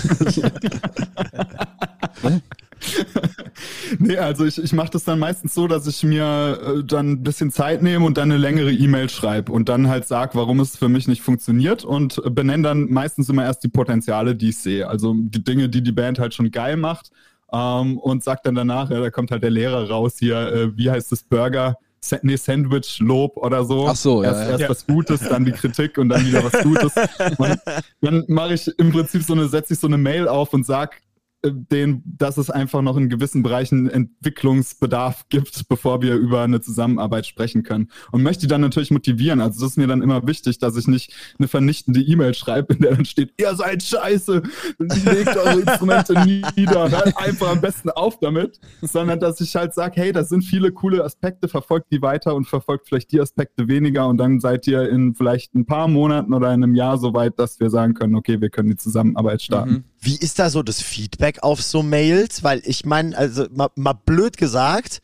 Nee, 4.01 4.17
also 4.17 4.45
ich, 4.45 4.57
ich 4.57 4.73
mache 4.73 4.89
das 4.89 5.03
dann 5.03 5.19
meistens 5.19 5.53
so, 5.53 5.67
dass 5.67 5.85
ich 5.85 6.03
mir 6.03 6.59
äh, 6.79 6.83
dann 6.83 7.11
ein 7.11 7.23
bisschen 7.23 7.51
Zeit 7.51 7.83
nehme 7.83 8.05
und 8.05 8.17
dann 8.17 8.31
eine 8.31 8.39
längere 8.39 8.71
E-Mail 8.71 9.09
schreibe 9.09 9.51
und 9.51 9.69
dann 9.69 9.87
halt 9.89 10.07
sag, 10.07 10.35
warum 10.35 10.59
es 10.59 10.75
für 10.75 10.89
mich 10.89 11.07
nicht 11.07 11.21
funktioniert 11.21 11.85
und 11.85 12.21
benenne 12.33 12.63
dann 12.63 12.89
meistens 12.89 13.29
immer 13.29 13.43
erst 13.43 13.63
die 13.63 13.69
Potenziale, 13.69 14.35
die 14.35 14.49
ich 14.49 14.57
sehe. 14.57 14.87
Also 14.87 15.13
die 15.15 15.43
Dinge, 15.43 15.69
die 15.69 15.83
die 15.83 15.91
Band 15.91 16.17
halt 16.17 16.33
schon 16.33 16.49
geil 16.49 16.77
macht 16.77 17.11
ähm, 17.53 17.97
und 17.99 18.23
sag 18.23 18.41
dann 18.43 18.55
danach, 18.55 18.89
ja, 18.89 18.99
da 18.99 19.11
kommt 19.11 19.29
halt 19.31 19.43
der 19.43 19.51
Lehrer 19.51 19.87
raus 19.89 20.15
hier, 20.17 20.35
äh, 20.51 20.77
wie 20.77 20.89
heißt 20.89 21.11
das 21.11 21.23
Burger? 21.23 21.77
Nee, 22.23 22.35
Sandwich, 22.35 22.97
Lob 22.99 23.37
oder 23.37 23.63
so. 23.63 23.87
Ach 23.87 23.95
so, 23.95 24.23
ja, 24.23 24.29
erst, 24.29 24.41
ja. 24.41 24.49
erst 24.49 24.61
Ja. 24.61 24.69
was 24.69 24.87
Gutes, 24.87 25.19
dann 25.19 25.45
die 25.45 25.51
Kritik 25.51 25.99
und 25.99 26.09
dann 26.09 26.25
wieder 26.25 26.43
was 26.43 26.63
Gutes. 26.63 26.91
Und 27.37 27.59
dann 28.01 28.23
mache 28.27 28.55
ich 28.55 28.67
im 28.79 28.91
Prinzip 28.91 29.21
so 29.21 29.33
eine, 29.33 29.47
setze 29.47 29.73
ich 29.75 29.79
so 29.79 29.85
eine 29.85 29.99
Mail 29.99 30.27
auf 30.27 30.51
und 30.53 30.65
sag 30.65 30.99
den, 31.43 32.03
dass 32.05 32.37
es 32.37 32.49
einfach 32.49 32.81
noch 32.81 32.97
in 32.97 33.09
gewissen 33.09 33.41
Bereichen 33.41 33.89
Entwicklungsbedarf 33.89 35.25
gibt, 35.29 35.67
bevor 35.69 36.01
wir 36.01 36.15
über 36.15 36.43
eine 36.43 36.61
Zusammenarbeit 36.61 37.25
sprechen 37.25 37.63
können. 37.63 37.89
Und 38.11 38.21
möchte 38.21 38.47
dann 38.47 38.61
natürlich 38.61 38.91
motivieren. 38.91 39.41
Also 39.41 39.61
das 39.61 39.71
ist 39.71 39.77
mir 39.77 39.87
dann 39.87 40.03
immer 40.03 40.27
wichtig, 40.27 40.59
dass 40.59 40.77
ich 40.77 40.87
nicht 40.87 41.13
eine 41.39 41.47
vernichtende 41.47 42.01
E-Mail 42.01 42.35
schreibe, 42.35 42.73
in 42.75 42.81
der 42.81 42.95
dann 42.95 43.05
steht, 43.05 43.33
ihr 43.39 43.55
seid 43.55 43.81
scheiße, 43.81 44.43
legt 44.77 45.35
eure 45.35 45.61
Instrumente 45.61 46.13
nieder, 46.55 46.91
hört 46.91 47.17
einfach 47.17 47.49
am 47.49 47.61
besten 47.61 47.89
auf 47.89 48.19
damit, 48.19 48.59
sondern 48.81 49.19
dass 49.19 49.41
ich 49.41 49.55
halt 49.55 49.73
sage, 49.73 49.99
hey, 49.99 50.11
das 50.11 50.29
sind 50.29 50.43
viele 50.43 50.71
coole 50.71 51.03
Aspekte, 51.03 51.47
verfolgt 51.47 51.91
die 51.91 52.01
weiter 52.01 52.35
und 52.35 52.45
verfolgt 52.45 52.87
vielleicht 52.87 53.11
die 53.11 53.19
Aspekte 53.19 53.67
weniger 53.67 54.07
und 54.07 54.17
dann 54.17 54.39
seid 54.39 54.67
ihr 54.67 54.87
in 54.89 55.15
vielleicht 55.15 55.55
ein 55.55 55.65
paar 55.65 55.87
Monaten 55.87 56.33
oder 56.33 56.53
in 56.53 56.63
einem 56.63 56.75
Jahr 56.75 56.97
so 56.97 57.13
weit, 57.13 57.39
dass 57.39 57.59
wir 57.59 57.69
sagen 57.69 57.93
können, 57.95 58.15
okay, 58.15 58.41
wir 58.41 58.49
können 58.49 58.69
die 58.69 58.77
Zusammenarbeit 58.77 59.41
starten. 59.41 59.71
Mhm. 59.71 59.83
Wie 60.01 60.17
ist 60.17 60.39
da 60.39 60.49
so 60.49 60.63
das 60.63 60.81
Feedback 60.81 61.43
auf 61.43 61.61
so 61.61 61.83
Mails? 61.83 62.43
Weil 62.43 62.61
ich 62.65 62.85
meine, 62.85 63.15
also 63.15 63.45
mal, 63.51 63.69
mal 63.75 63.93
blöd 63.93 64.35
gesagt, 64.35 65.01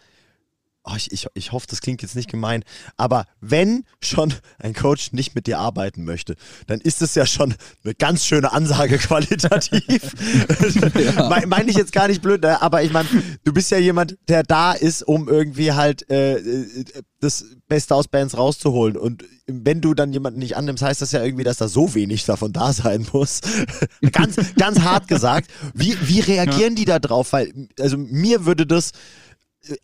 oh, 0.90 0.94
ich, 0.96 1.12
ich, 1.12 1.28
ich 1.34 1.52
hoffe, 1.52 1.68
das 1.70 1.82
klingt 1.82 2.02
jetzt 2.02 2.16
nicht 2.16 2.30
gemein, 2.30 2.64
aber 2.96 3.26
wenn 3.42 3.84
schon 4.02 4.34
ein 4.60 4.74
Coach 4.74 5.12
nicht 5.12 5.36
mit 5.36 5.48
dir 5.48 5.60
arbeiten 5.60 6.04
möchte, 6.06 6.36
dann 6.68 6.80
ist 6.80 7.02
es 7.02 7.16
ja 7.16 7.26
schon 7.26 7.54
eine 7.84 7.94
ganz 7.96 8.26
schöne 8.26 8.52
Ansage 8.52 8.98
qualitativ. 8.98 10.14
Me- 11.30 11.48
Meine 11.48 11.70
ich 11.70 11.78
jetzt 11.78 11.92
gar 11.92 12.08
nicht 12.08 12.22
blöd, 12.22 12.42
ne? 12.42 12.62
aber 12.62 12.84
ich 12.84 12.92
meine, 12.92 13.08
du 13.44 13.54
bist 13.54 13.72
ja 13.72 13.78
jemand, 13.78 14.18
der 14.28 14.44
da 14.44 14.74
ist, 14.74 15.04
um 15.04 15.28
irgendwie 15.28 15.74
halt 15.74 16.10
äh, 16.10 16.38
äh, 16.38 16.84
das 17.20 17.46
Beste 17.68 17.96
aus 17.96 18.08
Bands 18.08 18.38
rauszuholen. 18.38 18.96
Und 18.96 19.24
wenn 19.48 19.82
du 19.82 19.94
dann 19.94 20.14
jemanden 20.14 20.40
nicht 20.40 20.56
annimmst, 20.56 20.84
heißt 20.84 21.02
das 21.02 21.12
ja 21.12 21.24
irgendwie, 21.24 21.44
dass 21.44 21.58
da 21.58 21.68
so 21.68 21.96
wenig 21.96 22.26
davon 22.26 22.54
da 22.54 22.72
sein 22.74 23.08
muss. 23.12 23.42
ganz, 24.12 24.36
ganz 24.58 24.80
hart 24.82 25.08
gesagt. 25.08 25.50
Wie, 25.74 25.98
wie 26.08 26.20
reagieren 26.20 26.76
die 26.76 26.86
da 26.86 27.00
drauf? 27.00 27.34
Weil, 27.34 27.52
also 27.80 27.98
mir 27.98 28.46
würde 28.46 28.68
das, 28.68 28.92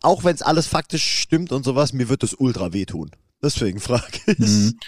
auch 0.02 0.24
wenn 0.24 0.34
es 0.34 0.42
alles 0.42 0.66
faktisch 0.66 1.04
stimmt 1.04 1.52
und 1.52 1.64
sowas, 1.64 1.92
mir 1.92 2.08
wird 2.08 2.22
das 2.22 2.34
ultra 2.34 2.72
wehtun. 2.72 3.10
Deswegen 3.42 3.80
frage 3.80 4.18
ich. 4.26 4.38
Mhm. 4.38 4.78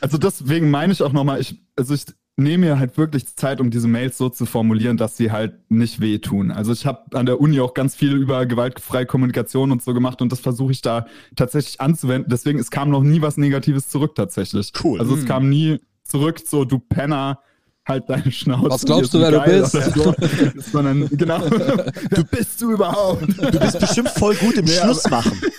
Also 0.00 0.18
deswegen 0.18 0.70
meine 0.70 0.92
ich 0.92 1.02
auch 1.02 1.12
nochmal, 1.12 1.40
ich, 1.40 1.60
also 1.76 1.94
ich 1.94 2.04
nehme 2.36 2.66
mir 2.66 2.78
halt 2.80 2.98
wirklich 2.98 3.36
Zeit, 3.36 3.60
um 3.60 3.70
diese 3.70 3.86
Mails 3.86 4.18
so 4.18 4.28
zu 4.28 4.44
formulieren, 4.44 4.96
dass 4.96 5.16
sie 5.16 5.30
halt 5.30 5.70
nicht 5.70 6.00
wehtun. 6.00 6.50
Also 6.50 6.72
ich 6.72 6.84
habe 6.84 7.16
an 7.16 7.26
der 7.26 7.40
Uni 7.40 7.60
auch 7.60 7.74
ganz 7.74 7.94
viel 7.94 8.12
über 8.14 8.44
gewaltfreie 8.44 9.06
Kommunikation 9.06 9.70
und 9.70 9.82
so 9.82 9.94
gemacht 9.94 10.20
und 10.20 10.32
das 10.32 10.40
versuche 10.40 10.72
ich 10.72 10.82
da 10.82 11.06
tatsächlich 11.36 11.80
anzuwenden. 11.80 12.28
Deswegen, 12.30 12.58
es 12.58 12.70
kam 12.72 12.90
noch 12.90 13.02
nie 13.02 13.22
was 13.22 13.36
Negatives 13.36 13.88
zurück 13.88 14.14
tatsächlich. 14.16 14.72
Cool. 14.82 14.98
Also 15.00 15.14
es 15.14 15.22
Mhm. 15.22 15.28
kam 15.28 15.48
nie 15.48 15.80
zurück, 16.02 16.40
so 16.44 16.64
du 16.64 16.80
Penner, 16.80 17.38
halt 17.86 18.04
deine 18.08 18.30
Schnauze. 18.32 18.70
Was 18.70 18.84
glaubst 18.84 19.12
du, 19.14 19.20
wer 19.20 19.30
du 19.30 19.40
bist? 19.40 19.72
So. 19.94 20.14
Sondern, 20.72 21.08
genau, 21.10 21.38
du 22.10 22.24
bist 22.24 22.60
du 22.60 22.72
überhaupt. 22.72 23.22
Du 23.38 23.58
bist 23.58 23.78
bestimmt 23.78 24.10
voll 24.10 24.34
gut 24.36 24.54
im 24.54 24.64
Nee, 24.64 24.72
Schluss 24.72 25.08
machen. 25.10 25.40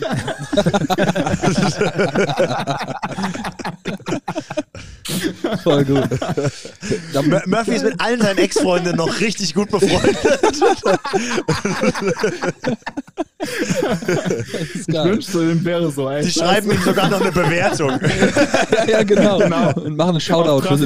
Voll 5.64 5.86
gut. 5.86 6.10
Murphy 7.46 7.76
ist 7.76 7.84
mit 7.86 8.00
allen 8.02 8.22
seinen 8.22 8.38
Ex-Freunden 8.40 8.96
noch 8.96 9.20
richtig 9.20 9.54
gut 9.54 9.70
befreundet. 9.70 10.18
Ich 13.46 14.88
wünschte, 14.88 15.48
dem 15.48 15.66
wäre 15.66 15.92
so. 15.92 16.10
Ey, 16.10 16.24
Die 16.24 16.32
schreiben 16.32 16.72
ihm 16.72 16.82
sogar 16.82 17.10
noch 17.10 17.22
eine 17.22 17.32
Bewertung. 17.32 18.00
Ja, 18.72 18.86
ja, 18.88 19.04
genau. 19.04 19.40
Genau. 19.40 19.72
Und 19.74 19.96
machen 19.98 20.10
einen 20.12 20.20
Shoutout 20.22 20.62
für 20.68 20.78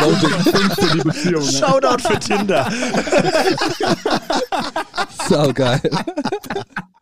Voting. 0.00 0.30
Fünf 0.54 0.74
für 0.74 0.96
die 0.96 1.02
Beziehung. 1.02 1.44
ne? 1.44 1.52
Shoutout 1.52 2.08
für 2.08 2.18
Tinder. 2.18 2.70
Sau 5.28 5.52
geil. 5.52 5.80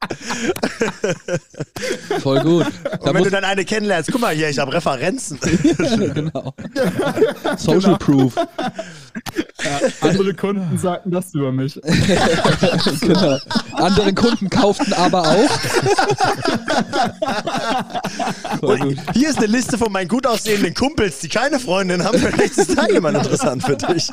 Voll 2.21 2.41
gut. 2.41 2.67
Da 2.85 2.99
Und 2.99 3.07
wenn 3.07 3.15
muss, 3.15 3.25
du 3.25 3.31
dann 3.31 3.45
eine 3.45 3.65
kennenlernst, 3.65 4.11
guck 4.13 4.21
mal 4.21 4.35
hier, 4.35 4.49
ich 4.49 4.59
habe 4.59 4.73
Referenzen. 4.73 5.39
genau. 6.15 6.55
Social 7.57 7.97
Proof. 7.99 8.35
Andere 10.01 10.35
Kunden 10.35 10.79
sagten 10.79 11.11
das 11.11 11.35
über 11.35 11.53
mich. 11.53 11.81
genau. 13.01 13.39
Andere 13.73 14.15
Kunden 14.15 14.49
kauften 14.51 14.93
aber 14.93 15.23
auch. 15.23 15.51
Voll 18.61 18.79
gut. 18.79 18.97
Und 18.97 19.13
hier 19.15 19.31
ist 19.31 19.39
eine 19.39 19.47
Liste 19.47 19.79
von 19.79 19.91
meinen 19.93 20.09
gut 20.09 20.27
aussehenden 20.27 20.75
Kumpels, 20.75 21.21
die 21.21 21.29
keine 21.29 21.59
Freundin 21.59 22.05
haben. 22.05 22.19
Vielleicht 22.19 22.59
ist 22.59 22.77
da 22.77 22.87
jemand 22.89 23.17
interessant 23.17 23.65
für 23.65 23.77
dich. 23.77 24.11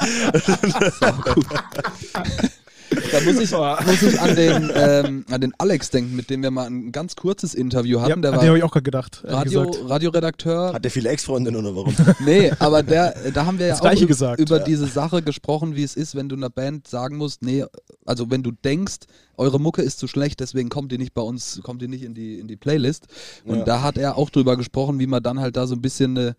Da 3.12 3.20
muss 3.22 3.40
ich, 3.40 3.52
muss 3.52 4.02
ich 4.14 4.20
an, 4.20 4.36
den, 4.36 4.72
ähm, 4.76 5.26
an 5.30 5.42
den 5.42 5.54
Alex 5.58 5.90
denken, 5.90 6.16
mit 6.16 6.30
dem 6.30 6.44
wir 6.44 6.52
mal 6.52 6.66
ein 6.68 6.92
ganz 6.92 7.16
kurzes 7.16 7.54
Interview 7.54 8.00
hatten. 8.02 8.10
Ja, 8.10 8.16
der 8.16 8.30
an 8.30 8.34
den 8.34 8.42
habe 8.42 8.50
war 8.52 8.58
ich 8.58 8.64
auch 8.64 8.72
gerade 8.72 8.84
gedacht. 8.84 9.22
Radio. 9.26 9.62
Radioredakteur. 9.86 10.74
Hat 10.74 10.84
der 10.84 10.92
viele 10.92 11.10
Ex-Freundinnen 11.10 11.60
oder 11.66 11.76
warum? 11.76 11.96
Nee, 12.26 12.52
aber 12.60 12.84
der, 12.84 13.16
da 13.34 13.46
haben 13.46 13.58
wir 13.60 13.66
ja 13.68 13.72
Das 13.74 13.80
auch 13.80 13.86
Gleiche 13.86 14.06
ü- 14.06 14.08
gesagt. 14.08 14.40
über 14.40 14.60
Ja. 14.60 14.64
diese 14.64 14.88
Sache 14.88 15.22
gesprochen, 15.22 15.76
wie 15.76 15.84
es 15.84 15.96
ist, 15.96 16.16
wenn 16.16 16.30
du 16.30 16.36
einer 16.36 16.50
Band 16.50 16.88
sagen 16.88 17.18
musst, 17.18 17.42
nee, 17.42 17.66
also 18.06 18.30
wenn 18.30 18.44
du 18.44 18.52
denkst, 18.52 18.98
eure 19.38 19.60
Mucke 19.60 19.82
ist 19.82 20.00
zu 20.00 20.08
schlecht, 20.08 20.40
deswegen 20.40 20.70
kommt 20.70 20.92
ihr 20.92 20.98
nicht 20.98 21.14
bei 21.14 21.22
uns, 21.22 21.60
kommt 21.64 21.82
ihr 21.82 21.90
nicht 21.90 22.04
in 22.04 22.14
die, 22.14 22.40
in 22.40 22.48
die 22.48 22.56
Playlist. 22.56 23.08
Und 23.46 23.60
Ja. 23.60 23.64
da 23.66 23.82
hat 23.82 23.98
er 23.98 24.18
auch 24.18 24.30
drüber 24.30 24.56
gesprochen, 24.58 25.00
wie 25.00 25.08
man 25.08 25.22
dann 25.24 25.40
halt 25.40 25.58
da 25.58 25.68
so 25.68 25.76
ein 25.76 25.82
bisschen 25.82 26.18
eine 26.18 26.36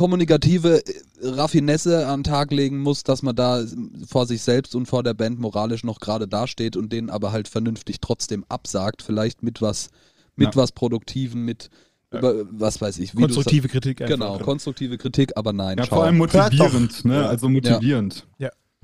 kommunikative 0.00 0.82
äh, 0.86 0.92
Raffinesse 1.22 2.06
an 2.06 2.20
den 2.20 2.24
Tag 2.24 2.52
legen 2.52 2.78
muss, 2.78 3.04
dass 3.04 3.22
man 3.22 3.36
da 3.36 3.62
vor 4.08 4.24
sich 4.26 4.40
selbst 4.40 4.74
und 4.74 4.86
vor 4.86 5.02
der 5.02 5.12
Band 5.12 5.38
moralisch 5.38 5.84
noch 5.84 6.00
gerade 6.00 6.26
dasteht 6.26 6.74
und 6.74 6.90
denen 6.90 7.10
aber 7.10 7.32
halt 7.32 7.48
vernünftig 7.48 8.00
trotzdem 8.00 8.46
absagt, 8.48 9.02
vielleicht 9.02 9.42
mit 9.42 9.60
was, 9.60 9.90
mit 10.36 10.54
Ja. 10.54 10.56
was 10.62 10.72
Produktiven, 10.72 11.44
mit 11.44 11.68
über, 12.10 12.46
was 12.50 12.80
weiß 12.80 12.98
ich, 12.98 13.14
wie 13.14 13.20
Konstruktive 13.20 13.68
Kritik 13.68 14.00
einfach. 14.00 14.14
Genau, 14.14 14.38
konstruktive 14.38 14.96
Kritik, 14.96 15.36
aber 15.36 15.52
nein. 15.52 15.76
Ja, 15.76 15.84
schau. 15.84 15.96
vor 15.96 16.04
allem 16.06 16.18
Hört 16.18 16.32
motivierend, 16.54 16.98
doch. 16.98 17.04
ne? 17.04 17.14
Ja. 17.16 17.26
Also 17.28 17.48
motivierend. 17.50 18.26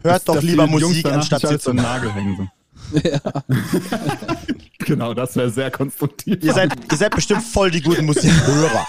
Hört 0.03 0.29
doch 0.29 0.35
Dass 0.35 0.45
die 0.45 0.51
lieber 0.51 0.67
Musik 0.67 1.07
anstatt 1.07 1.47
an 1.47 1.59
den 1.59 1.77
Nagel 1.77 2.13
hängen. 2.13 2.51
So. 2.93 3.01
genau, 4.87 5.13
das 5.13 5.37
wäre 5.37 5.51
sehr 5.51 5.71
konstruktiv. 5.71 6.39
Ihr 6.43 6.55
seid, 6.55 6.73
ihr 6.91 6.97
seid 6.97 7.15
bestimmt 7.15 7.43
voll 7.43 7.71
die 7.71 7.83
guten 7.83 8.07
Musikhörer. 8.07 8.87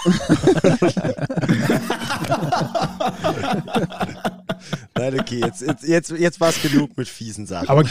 Nein, 4.98 5.20
okay, 5.20 5.40
jetzt, 5.40 5.62
jetzt, 5.62 5.84
jetzt, 5.88 6.12
jetzt 6.12 6.40
war 6.40 6.50
es 6.50 6.62
genug 6.62 6.98
mit 6.98 7.08
fiesen 7.08 7.46
Sachen. 7.46 7.70
Aber 7.70 7.84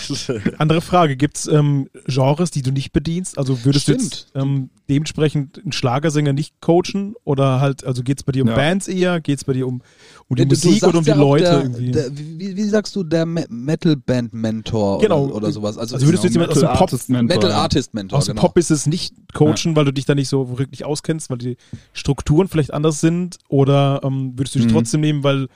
andere 0.59 0.81
Frage, 0.81 1.17
gibt 1.17 1.37
es 1.37 1.47
ähm, 1.47 1.89
Genres, 2.07 2.51
die 2.51 2.63
du 2.63 2.71
nicht 2.73 2.93
bedienst? 2.93 3.39
Also 3.39 3.65
würdest 3.65 3.85
Stimmt. 3.85 4.01
du 4.01 4.05
jetzt 4.05 4.27
ähm, 4.35 4.71
dementsprechend 4.89 5.61
einen 5.63 5.73
Schlagersänger 5.73 6.33
nicht 6.33 6.61
coachen? 6.61 7.15
Oder 7.25 7.61
halt, 7.61 7.85
also 7.85 8.03
geht 8.03 8.19
es 8.19 8.25
bei 8.25 8.33
dir 8.33 8.43
um 8.43 8.49
Ja. 8.49 8.55
Bands 8.57 8.89
eher? 8.89 9.21
Geht 9.21 9.39
es 9.39 9.45
bei 9.45 9.53
dir 9.53 9.67
um, 9.67 9.83
um 10.29 10.37
die 10.37 10.43
Du- 10.47 10.55
du 10.57 10.67
Musik 10.69 10.83
oder 10.83 10.99
um 10.99 11.05
die 11.05 11.11
ja 11.11 11.17
Leute 11.17 11.45
der, 11.45 11.63
irgendwie? 11.63 11.91
Der, 11.93 12.11
wie, 12.17 12.57
wie 12.57 12.63
sagst 12.65 12.95
du, 12.97 13.03
der 13.05 13.25
Me 13.27 13.45
Metal-Band-Mentor 13.49 15.01
Genau. 15.01 15.25
oder, 15.27 15.35
oder 15.37 15.53
sowas? 15.53 15.79
Also, 15.79 15.95
Also 15.95 16.07
würdest 16.07 16.25
du 16.25 16.29
jetzt 16.29 16.35
jemand 16.35 16.51
aus 16.53 16.59
dem 16.61 16.69
Pop- 16.69 16.81
Artist 16.83 17.09
Mentor, 17.09 17.29
ja. 17.31 17.37
Metal-Artist-Mentor, 17.37 18.19
Aus 18.19 18.27
dem 18.27 18.35
genau. 18.37 18.47
Pop 18.49 18.59
ist 18.59 18.71
es 18.71 18.87
nicht 18.87 19.15
coachen, 19.35 19.77
weil 19.77 19.85
du 19.85 19.93
dich 19.93 20.05
da 20.07 20.15
nicht 20.15 20.29
so 20.29 20.59
wirklich 20.59 20.85
auskennst, 20.85 21.31
weil 21.31 21.39
die 21.39 21.57
Strukturen 21.93 22.49
vielleicht 22.49 22.73
anders 22.73 23.01
sind? 23.01 23.39
Oder 23.49 24.01
ähm, 24.05 24.33
würdest 24.37 24.55
du 24.55 24.59
dich 24.61 24.69
Mhm. 24.69 24.73
trotzdem 24.73 25.01
nehmen, 25.01 25.23
weil 25.25 25.49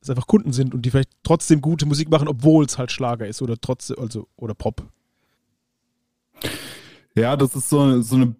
es 0.00 0.10
einfach 0.10 0.26
Kunden 0.26 0.52
sind 0.52 0.74
und 0.74 0.82
die 0.82 0.90
vielleicht 0.90 1.10
trotzdem 1.22 1.60
gute 1.60 1.86
Musik 1.86 2.10
machen, 2.10 2.28
obwohl 2.28 2.64
es 2.64 2.78
halt 2.78 2.92
Schlager 2.92 3.26
ist 3.26 3.42
oder 3.42 3.56
trotzdem, 3.60 3.98
also 3.98 4.28
oder 4.36 4.54
Pop? 4.54 4.82
Ja, 7.18 7.34
das 7.34 7.56
ist 7.56 7.70
so, 7.70 8.02
so 8.02 8.16
eine 8.16 8.34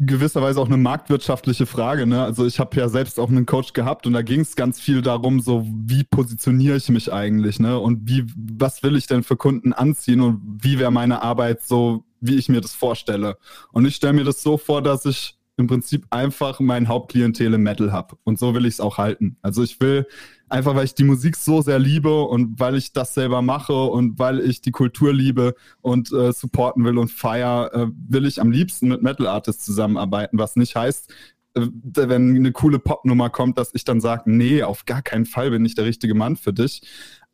gewisserweise 0.00 0.60
auch 0.60 0.66
eine 0.66 0.76
marktwirtschaftliche 0.76 1.66
Frage. 1.66 2.04
Ne? 2.04 2.20
Also 2.20 2.46
ich 2.46 2.58
habe 2.58 2.76
ja 2.76 2.88
selbst 2.88 3.20
auch 3.20 3.28
einen 3.28 3.46
Coach 3.46 3.74
gehabt 3.74 4.08
und 4.08 4.12
da 4.12 4.22
ging 4.22 4.40
es 4.40 4.56
ganz 4.56 4.80
viel 4.80 5.02
darum, 5.02 5.38
so 5.38 5.64
wie 5.64 6.02
positioniere 6.02 6.76
ich 6.76 6.88
mich 6.88 7.12
eigentlich, 7.12 7.60
ne? 7.60 7.78
Und 7.78 8.08
wie, 8.08 8.26
was 8.36 8.82
will 8.82 8.96
ich 8.96 9.06
denn 9.06 9.22
für 9.22 9.36
Kunden 9.36 9.72
anziehen 9.72 10.20
und 10.20 10.40
wie 10.60 10.80
wäre 10.80 10.90
meine 10.90 11.22
Arbeit 11.22 11.62
so, 11.62 12.04
wie 12.20 12.34
ich 12.34 12.48
mir 12.48 12.60
das 12.60 12.74
vorstelle. 12.74 13.38
Und 13.70 13.86
ich 13.86 13.94
stelle 13.94 14.14
mir 14.14 14.24
das 14.24 14.42
so 14.42 14.58
vor, 14.58 14.82
dass 14.82 15.06
ich 15.06 15.37
im 15.58 15.66
Prinzip 15.66 16.06
einfach 16.10 16.60
mein 16.60 16.88
Hauptklientel 16.88 17.52
im 17.52 17.62
Metal 17.62 17.92
habe. 17.92 18.16
Und 18.24 18.38
so 18.38 18.54
will 18.54 18.64
ich 18.64 18.74
es 18.74 18.80
auch 18.80 18.96
halten. 18.96 19.36
Also 19.42 19.62
ich 19.62 19.80
will 19.80 20.06
einfach, 20.48 20.74
weil 20.74 20.84
ich 20.84 20.94
die 20.94 21.04
Musik 21.04 21.36
so 21.36 21.60
sehr 21.60 21.80
liebe 21.80 22.22
und 22.22 22.60
weil 22.60 22.76
ich 22.76 22.92
das 22.92 23.12
selber 23.12 23.42
mache 23.42 23.74
und 23.74 24.18
weil 24.18 24.40
ich 24.40 24.60
die 24.60 24.70
Kultur 24.70 25.12
liebe 25.12 25.54
und 25.80 26.12
äh, 26.12 26.32
supporten 26.32 26.84
will 26.84 26.96
und 26.96 27.10
feier, 27.10 27.70
äh, 27.74 27.86
will 28.08 28.24
ich 28.24 28.40
am 28.40 28.50
liebsten 28.50 28.88
mit 28.88 29.02
Metal 29.02 29.26
Artists 29.26 29.64
zusammenarbeiten, 29.64 30.38
was 30.38 30.54
nicht 30.54 30.76
heißt, 30.76 31.12
äh, 31.54 31.66
wenn 31.94 32.36
eine 32.36 32.52
coole 32.52 32.78
Popnummer 32.78 33.28
kommt, 33.28 33.58
dass 33.58 33.74
ich 33.74 33.84
dann 33.84 34.00
sage, 34.00 34.30
nee, 34.30 34.62
auf 34.62 34.84
gar 34.84 35.02
keinen 35.02 35.26
Fall 35.26 35.50
bin 35.50 35.64
ich 35.64 35.74
der 35.74 35.84
richtige 35.84 36.14
Mann 36.14 36.36
für 36.36 36.52
dich. 36.52 36.82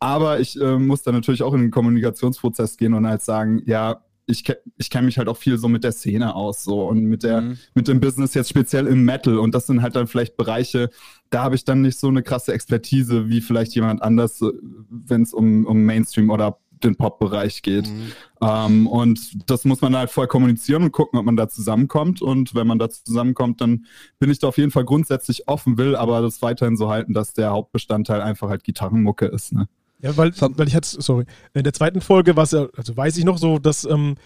Aber 0.01 0.41
ich 0.41 0.61
äh, 0.61 0.79
muss 0.79 1.03
dann 1.03 1.15
natürlich 1.15 1.43
auch 1.43 1.55
in 1.55 1.61
den 1.61 1.71
Kommunikationsprozess 1.71 2.77
gehen 2.77 2.95
und 2.95 3.07
halt 3.07 3.23
sagen, 3.23 3.63
ja, 3.67 4.04
ich, 4.27 4.45
ich 4.77 4.91
kenne 4.91 5.07
mich 5.07 5.19
halt 5.19 5.29
auch 5.29 5.37
viel 5.37 5.59
so 5.59 5.69
mit 5.69 5.85
der 5.85 5.93
Szene 5.93 6.35
aus 6.35 6.65
so 6.65 6.89
und 6.89 7.05
mit 7.05 7.23
der 7.23 7.41
Mhm. 7.43 7.59
mit 7.75 7.89
dem 7.89 8.01
Business 8.01 8.35
jetzt 8.35 8.49
speziell 8.49 8.87
im 8.87 9.05
Metal 9.05 9.39
und 9.39 9.55
das 9.55 9.67
sind 9.67 9.83
halt 9.83 9.97
dann 9.97 10.07
vielleicht 10.07 10.37
Bereiche, 10.37 10.91
da 11.31 11.43
habe 11.43 11.55
ich 11.55 11.65
dann 11.65 11.83
nicht 11.83 11.99
so 11.99 12.09
eine 12.09 12.23
krasse 12.23 12.53
Expertise 12.53 13.29
wie 13.29 13.41
vielleicht 13.41 13.75
jemand 13.75 14.03
anders, 14.03 14.41
wenn 14.89 15.23
es 15.23 15.35
um, 15.35 15.67
um 15.67 15.85
Mainstream 15.85 16.31
oder 16.31 16.59
den 16.83 16.97
Pop-Bereich 16.97 17.63
geht. 17.63 17.89
Mhm. 17.89 18.13
Ähm, 18.43 18.87
und 18.87 19.49
das 19.51 19.65
muss 19.65 19.81
man 19.81 19.97
halt 19.97 20.11
vorher 20.11 20.29
kommunizieren 20.29 20.83
und 20.83 20.93
gucken, 20.93 21.19
ob 21.19 21.25
man 21.25 21.37
da 21.37 21.49
zusammenkommt. 21.49 22.21
Und 22.21 22.55
wenn 22.55 22.67
man 22.67 22.79
da 22.79 22.91
zusammenkommt, 22.91 23.61
dann 23.61 23.87
bin 24.19 24.31
ich 24.31 24.39
da 24.39 24.49
auf 24.49 24.59
jeden 24.59 24.71
Fall 24.71 24.85
grundsätzlich 24.85 25.49
offen, 25.49 25.79
will 25.79 25.97
aber 25.97 26.21
das 26.21 26.43
weiterhin 26.43 26.77
so 26.77 26.91
halten, 26.91 27.15
dass 27.15 27.33
der 27.33 27.51
Hauptbestandteil 27.51 28.21
einfach 28.21 28.51
halt 28.51 28.65
Gitarrenmucke 28.65 29.27
ist. 29.27 29.53
Ne? 29.53 29.67
Ja, 30.05 30.17
weil, 30.17 30.33
weil 30.39 30.69
ich 30.69 30.75
hatte, 30.77 31.01
sorry, 31.01 31.25
in 31.55 31.65
der 31.65 31.73
zweiten 31.73 32.01
Folge 32.01 32.37
war 32.37 32.45
es 32.45 32.51
ja, 32.53 32.67
also 32.77 32.97
weiß 32.97 33.17
ich 33.17 33.25
noch 33.25 33.39
so, 33.39 33.59
dass 33.59 33.85
ähm, 33.85 34.17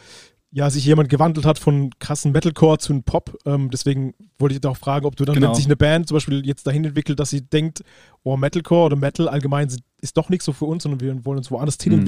ja 0.50 0.70
sich 0.70 0.84
jemand 0.84 1.08
gewandelt 1.08 1.46
hat 1.46 1.58
von 1.58 1.90
krassen 2.00 2.32
Metalcore 2.32 2.78
zu 2.78 2.92
einem 2.92 3.02
Pop. 3.04 3.38
Ähm, 3.46 3.70
deswegen 3.70 4.14
wollte 4.38 4.56
ich 4.56 4.64
auch 4.66 4.76
fragen, 4.76 5.06
ob 5.06 5.14
du 5.14 5.24
dann, 5.24 5.34
Genau. 5.36 5.48
wenn 5.48 5.54
sich 5.54 5.66
eine 5.66 5.76
Band 5.76 6.08
zum 6.08 6.16
Beispiel 6.16 6.44
jetzt 6.44 6.66
dahin 6.66 6.84
entwickelt, 6.84 7.20
dass 7.20 7.30
sie 7.30 7.42
denkt, 7.42 7.82
oh, 8.24 8.36
Metalcore 8.36 8.86
oder 8.86 8.96
Metal 8.96 9.28
allgemein 9.28 9.68
ist 10.00 10.16
doch 10.16 10.30
nicht 10.30 10.42
so 10.42 10.52
für 10.52 10.64
uns, 10.64 10.82
sondern 10.82 11.00
wir 11.00 11.24
wollen 11.24 11.38
uns 11.38 11.50
woanders 11.50 11.76
hin 11.80 11.92
Mhm. 11.92 11.98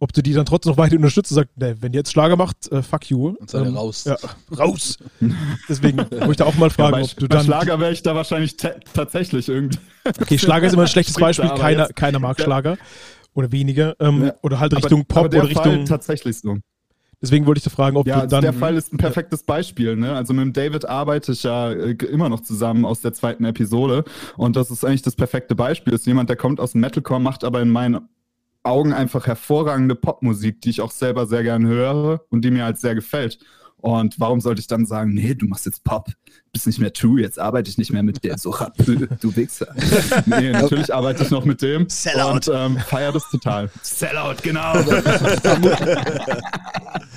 Ob 0.00 0.12
du 0.12 0.22
die 0.22 0.32
dann 0.32 0.44
trotzdem 0.46 0.70
noch 0.72 0.76
weiter 0.78 0.96
unterstützt 0.96 1.30
und 1.30 1.36
sagst, 1.36 1.56
ne, 1.56 1.76
wenn 1.80 1.92
ihr 1.92 1.98
jetzt 2.00 2.10
Schlager 2.10 2.34
macht, 2.36 2.70
äh, 2.72 2.82
fuck 2.82 3.08
you. 3.10 3.28
Und 3.38 3.48
seid 3.50 3.64
ihr 3.66 3.72
raus. 3.74 4.04
Ja, 4.04 4.16
raus. 4.58 4.98
Deswegen 5.68 5.98
wollte 5.98 6.30
ich 6.30 6.36
da 6.38 6.44
auch 6.46 6.54
mal 6.56 6.66
Ja, 6.66 6.70
fragen, 6.74 6.92
bei, 6.92 7.02
ob 7.02 7.16
du 7.16 7.28
bei 7.28 7.36
dann. 7.36 7.44
Schlager 7.44 7.78
wäre 7.78 7.92
ich 7.92 8.02
da 8.02 8.14
wahrscheinlich 8.14 8.56
ta- 8.56 8.74
tatsächlich 8.92 9.48
irgendwie. 9.48 9.78
Okay, 10.04 10.38
Schlager 10.38 10.66
ist 10.66 10.72
immer 10.72 10.82
ein 10.82 10.88
schlechtes 10.88 11.14
Beispiel. 11.20 11.48
aber 11.50 11.60
Keiner, 11.60 11.82
jetzt- 11.84 11.96
keiner 11.96 12.18
mag 12.18 12.38
Ja. 12.38 12.44
Schlager. 12.44 12.78
Oder 13.34 13.52
weniger. 13.52 13.94
Ähm, 14.00 14.24
Ja. 14.24 14.34
Oder 14.42 14.58
halt 14.58 14.72
Aber- 14.72 14.82
Richtung 14.82 15.04
aber 15.08 15.22
Pop 15.22 15.30
der 15.30 15.44
oder 15.44 15.52
Fall 15.52 15.68
Richtung. 15.68 15.84
tatsächlich 15.86 16.38
so. 16.38 16.56
Deswegen 17.22 17.44
wollte 17.44 17.58
ich 17.58 17.64
da 17.64 17.70
fragen, 17.70 17.98
ob 17.98 18.06
Ja, 18.06 18.14
du 18.16 18.20
also 18.22 18.36
dann. 18.36 18.40
der 18.42 18.54
Fall 18.54 18.76
ist 18.76 18.94
ein 18.94 18.96
perfektes 18.96 19.42
Beispiel. 19.42 19.94
Ne? 19.94 20.14
Also 20.14 20.32
mit 20.32 20.42
dem 20.42 20.52
David 20.54 20.86
arbeite 20.88 21.32
ich 21.32 21.42
ja 21.42 21.70
äh, 21.70 21.90
immer 22.06 22.30
noch 22.30 22.40
zusammen 22.40 22.86
aus 22.86 23.02
der 23.02 23.12
zweiten 23.12 23.44
Episode. 23.44 24.04
Und 24.38 24.56
das 24.56 24.70
ist 24.70 24.84
eigentlich 24.86 25.02
das 25.02 25.16
perfekte 25.16 25.54
Beispiel. 25.54 25.92
ist 25.92 26.06
jemand, 26.06 26.30
der 26.30 26.36
kommt 26.36 26.60
aus 26.60 26.72
dem 26.72 26.80
Metalcore, 26.80 27.20
macht 27.20 27.44
aber 27.44 27.60
in 27.60 27.68
meinen 27.68 28.08
Augen 28.62 28.92
einfach 28.92 29.26
hervorragende 29.26 29.94
Popmusik, 29.94 30.60
die 30.60 30.70
ich 30.70 30.80
auch 30.80 30.90
selber 30.90 31.26
sehr 31.26 31.42
gern 31.42 31.66
höre 31.66 32.24
und 32.30 32.44
die 32.44 32.50
mir 32.50 32.64
halt 32.64 32.78
sehr 32.78 32.94
gefällt. 32.94 33.38
Und 33.80 34.18
warum 34.20 34.40
sollte 34.40 34.60
ich 34.60 34.66
dann 34.66 34.86
sagen, 34.86 35.12
nee, 35.14 35.34
du 35.34 35.46
machst 35.46 35.66
jetzt 35.66 35.84
Pop, 35.84 36.08
bist 36.52 36.66
nicht 36.66 36.78
mehr 36.80 36.92
true, 36.92 37.20
jetzt 37.20 37.38
arbeite 37.38 37.70
ich 37.70 37.78
nicht 37.78 37.92
mehr 37.92 38.02
mit 38.02 38.22
dir, 38.24 38.36
so 38.38 38.50
rapö, 38.50 39.06
du 39.20 39.36
Wichser. 39.36 39.74
nee, 40.26 40.50
natürlich 40.52 40.92
arbeite 40.92 41.22
ich 41.22 41.30
noch 41.30 41.44
mit 41.44 41.62
dem 41.62 41.88
Sellout. 41.88 42.32
und 42.32 42.50
ähm, 42.52 42.76
feier 42.78 43.12
das 43.12 43.28
total. 43.30 43.70
Sellout, 43.82 44.36
genau. 44.42 44.72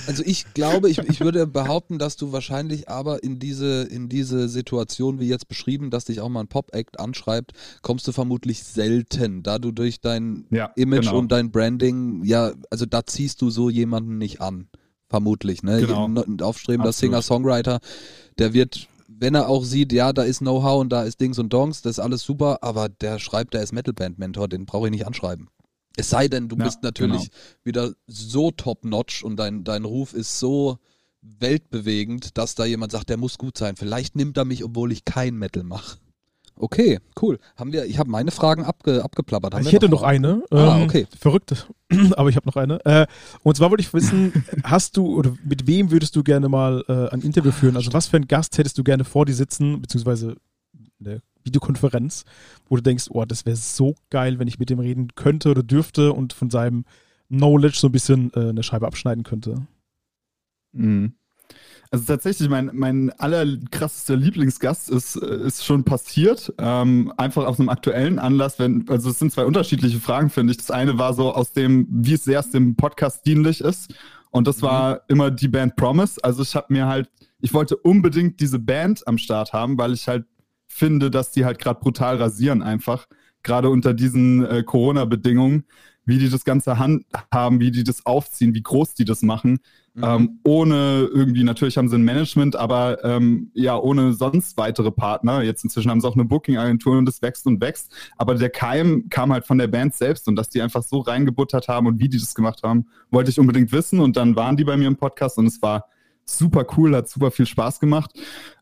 Also 0.08 0.24
ich 0.26 0.54
glaube, 0.54 0.90
ich, 0.90 1.00
ich 1.00 1.22
würde 1.22 1.48
behaupten, 1.48 1.98
dass 1.98 2.18
du 2.18 2.32
wahrscheinlich 2.32 2.90
aber 2.90 3.24
in 3.24 3.40
diese, 3.40 3.84
in 3.84 4.10
diese 4.10 4.50
Situation, 4.50 5.20
wie 5.20 5.28
jetzt 5.28 5.48
beschrieben, 5.48 5.90
dass 5.90 6.06
dich 6.06 6.20
auch 6.20 6.30
mal 6.30 6.42
ein 6.42 6.48
Pop-Act 6.48 7.00
anschreibt, 7.00 7.54
kommst 7.82 8.08
du 8.08 8.12
vermutlich 8.12 8.64
selten, 8.64 9.44
da 9.44 9.60
du 9.60 9.72
durch 9.72 10.02
dein 10.02 10.46
Ja, 10.50 10.68
Image 10.76 11.06
genau. 11.06 11.18
und 11.20 11.32
dein 11.32 11.52
Branding, 11.52 12.24
ja, 12.26 12.52
also 12.70 12.86
da 12.86 13.06
ziehst 13.06 13.42
du 13.42 13.50
so 13.50 13.70
jemanden 13.70 14.18
nicht 14.18 14.42
an. 14.42 14.68
Vermutlich, 15.14 15.62
ne? 15.62 15.80
Genau. 15.80 16.06
Ein 16.08 16.42
aufstrebender. 16.42 16.92
Singer-Songwriter, 16.92 17.82
der 18.40 18.54
wird, 18.54 18.88
wenn 19.08 19.36
er 19.36 19.48
auch 19.48 19.64
sieht, 19.64 19.94
ja, 19.94 20.12
da 20.12 20.24
ist 20.24 20.40
Know-how 20.40 20.82
und 20.82 20.90
da 20.90 21.04
ist 21.04 21.22
Dings 21.22 21.38
und 21.38 21.54
Dongs, 21.54 21.84
das 21.84 21.98
ist 21.98 22.00
alles 22.00 22.24
super, 22.24 22.64
aber 22.64 22.90
der 22.90 23.20
schreibt, 23.20 23.54
der 23.54 23.62
ist 23.62 23.74
Metal-Band-Mentor, 23.74 24.48
den 24.48 24.66
brauche 24.66 24.88
ich 24.88 24.92
nicht 24.92 25.06
anschreiben. 25.06 25.50
Es 25.96 26.10
sei 26.10 26.28
denn, 26.30 26.50
du 26.50 26.56
Ja, 26.56 26.64
bist 26.64 26.82
natürlich 26.82 27.30
genau. 27.30 27.36
wieder 27.64 27.94
so 28.08 28.50
top-notch 28.50 29.24
und 29.24 29.36
dein, 29.36 29.64
dein 29.64 29.86
Ruf 29.86 30.16
ist 30.16 30.40
so 30.40 30.80
weltbewegend, 31.22 32.36
dass 32.40 32.56
da 32.56 32.66
jemand 32.66 32.92
sagt, 32.92 33.10
der 33.10 33.18
muss 33.18 33.38
gut 33.38 33.56
sein. 33.56 33.76
Vielleicht 33.76 34.16
nimmt 34.16 34.36
er 34.38 34.46
mich, 34.46 34.64
obwohl 34.64 34.92
ich 34.92 35.06
kein 35.06 35.36
Metal 35.36 35.62
mache. 35.62 36.00
Okay, 36.56 37.00
cool. 37.22 37.40
Haben 37.56 37.74
wir, 37.74 37.86
ich 37.86 37.98
habe 37.98 38.10
meine 38.10 38.32
Fragen 38.32 38.64
abge, 38.64 39.04
abgeplappert. 39.04 39.54
Haben 39.54 39.62
ich 39.62 39.68
wir 39.68 39.74
hätte 39.74 39.90
noch 39.90 40.02
Fragen? 40.02 40.26
eine. 40.26 40.44
Ah, 40.52 40.78
ähm, 40.78 40.84
okay. 40.84 41.08
Verrückt. 41.20 41.68
Aber 42.16 42.30
ich 42.30 42.36
habe 42.36 42.48
noch 42.48 42.56
eine. 42.56 42.84
Äh, 42.86 43.08
und 43.42 43.58
zwar 43.58 43.72
wollte 43.72 43.82
ich 43.82 43.94
wissen, 43.94 44.46
hast 44.64 44.98
du 44.98 45.16
oder 45.18 45.34
mit 45.44 45.68
wem 45.68 45.92
würdest 45.92 46.16
du 46.16 46.24
gerne 46.24 46.50
mal 46.50 46.84
äh, 46.88 47.14
ein 47.14 47.22
Interview 47.22 47.52
führen? 47.52 47.76
Also 47.76 47.92
was 47.94 48.08
für 48.08 48.18
einen 48.18 48.28
Gast 48.28 48.58
hättest 48.58 48.78
du 48.78 48.84
gerne 48.84 49.04
vor 49.04 49.26
dir 49.26 49.36
sitzen, 49.36 49.82
beziehungsweise 49.82 50.36
eine 51.00 51.22
Videokonferenz, 51.44 52.24
wo 52.70 52.76
du 52.76 52.84
denkst, 52.84 53.06
oh, 53.10 53.26
das 53.26 53.46
wäre 53.46 53.58
so 53.58 53.96
geil, 54.10 54.40
wenn 54.40 54.48
ich 54.48 54.60
mit 54.60 54.70
dem 54.70 54.80
reden 54.80 55.10
könnte 55.16 55.50
oder 55.50 55.64
dürfte 55.64 56.14
und 56.14 56.34
von 56.34 56.50
seinem 56.50 56.86
Knowledge 57.30 57.78
so 57.78 57.88
ein 57.88 57.92
bisschen 57.92 58.32
äh, 58.36 58.50
eine 58.50 58.64
Scheibe 58.64 58.88
abschneiden 58.88 59.24
könnte. 59.24 59.68
Mhm. 60.72 61.16
Also 61.92 62.06
tatsächlich, 62.06 62.50
mein, 62.50 62.72
mein 62.74 63.12
allerkrassester 63.20 64.16
Lieblingsgast 64.16 64.90
ist, 64.90 65.16
äh, 65.16 65.46
ist 65.46 65.64
schon 65.64 65.84
passiert. 65.84 66.52
Ähm, 66.58 67.14
einfach 67.18 67.46
aus 67.46 67.60
einem 67.60 67.70
aktuellen 67.70 68.18
Anlass, 68.18 68.58
wenn, 68.58 68.86
also 68.90 69.12
es 69.12 69.20
sind 69.20 69.32
zwei 69.32 69.46
unterschiedliche 69.46 70.00
Fragen, 70.00 70.32
finde 70.32 70.52
ich. 70.52 70.58
Das 70.58 70.72
eine 70.72 70.98
war 70.98 71.14
so 71.14 71.34
aus 71.34 71.52
dem, 71.52 71.88
wie 71.92 72.18
sehr 72.18 72.40
es 72.40 72.50
dem 72.50 72.76
Podcast 72.76 73.26
dienlich 73.28 73.62
ist. 73.62 73.94
Und 74.32 74.48
das 74.48 74.64
war 74.64 75.02
immer 75.08 75.30
die 75.30 75.48
Band 75.48 75.76
Promise. 75.76 76.20
Also 76.24 76.42
ich 76.42 76.56
habe 76.56 76.74
mir 76.74 76.88
halt, 76.88 77.12
ich 77.40 77.54
wollte 77.54 77.78
unbedingt 77.78 78.40
diese 78.40 78.58
Band 78.58 79.08
am 79.08 79.20
Start 79.20 79.54
haben, 79.54 79.78
weil 79.78 79.94
ich 79.94 80.08
halt 80.08 80.26
finde, 80.68 81.12
dass 81.12 81.32
die 81.32 81.46
halt 81.46 81.60
gerade 81.60 81.80
brutal 81.80 82.18
rasieren 82.18 82.64
einfach. 82.64 83.06
Gerade 83.44 83.70
unter 83.70 83.94
diesen 83.94 84.44
äh, 84.44 84.64
Corona-Bedingungen, 84.64 85.66
wie 86.06 86.18
die 86.18 86.30
das 86.30 86.44
Ganze 86.44 86.80
handhaben, 86.80 87.60
wie 87.60 87.72
die 87.72 87.84
das 87.84 88.06
aufziehen, 88.06 88.54
wie 88.54 88.62
groß 88.62 88.94
die 88.94 89.06
das 89.06 89.22
machen. 89.22 89.60
Mhm. 89.96 90.04
Ähm, 90.04 90.40
ohne 90.44 91.10
irgendwie, 91.14 91.44
natürlich 91.44 91.78
haben 91.78 91.88
sie 91.88 91.96
ein 91.96 92.04
Management, 92.04 92.56
aber 92.56 93.04
ähm, 93.04 93.52
ja, 93.54 93.78
ohne 93.78 94.14
sonst 94.14 94.58
weitere 94.58 94.92
Partner. 94.92 95.44
Jetzt 95.44 95.64
inzwischen 95.64 95.92
haben 95.92 96.02
sie 96.02 96.08
auch 96.08 96.16
eine 96.16 96.26
Booking-Agentur 96.26 96.98
und 96.98 97.06
das 97.06 97.22
wächst 97.22 97.46
und 97.46 97.62
wächst. 97.62 97.92
Aber 98.18 98.36
der 98.36 98.50
Keim 98.50 99.08
kam 99.10 99.32
halt 99.32 99.46
von 99.46 99.58
der 99.58 99.68
Band 99.68 99.94
selbst 99.94 100.28
und 100.28 100.36
dass 100.36 100.50
die 100.50 100.62
einfach 100.62 100.84
so 100.84 101.00
reingebuttert 101.00 101.68
haben 101.68 101.88
und 101.88 102.00
wie 102.00 102.10
die 102.10 102.18
das 102.18 102.34
gemacht 102.34 102.64
haben, 102.64 102.88
wollte 103.12 103.30
ich 103.30 103.40
unbedingt 103.40 103.72
wissen. 103.72 104.00
Und 104.00 104.18
dann 104.18 104.36
waren 104.36 104.58
die 104.58 104.64
bei 104.64 104.78
mir 104.78 104.88
im 104.88 104.96
Podcast 104.96 105.38
und 105.38 105.46
es 105.46 105.62
war 105.62 105.86
super 106.26 106.66
cool, 106.78 106.96
hat 106.96 107.08
super 107.08 107.32
viel 107.32 107.46
Spaß 107.46 107.80
gemacht. 107.80 108.12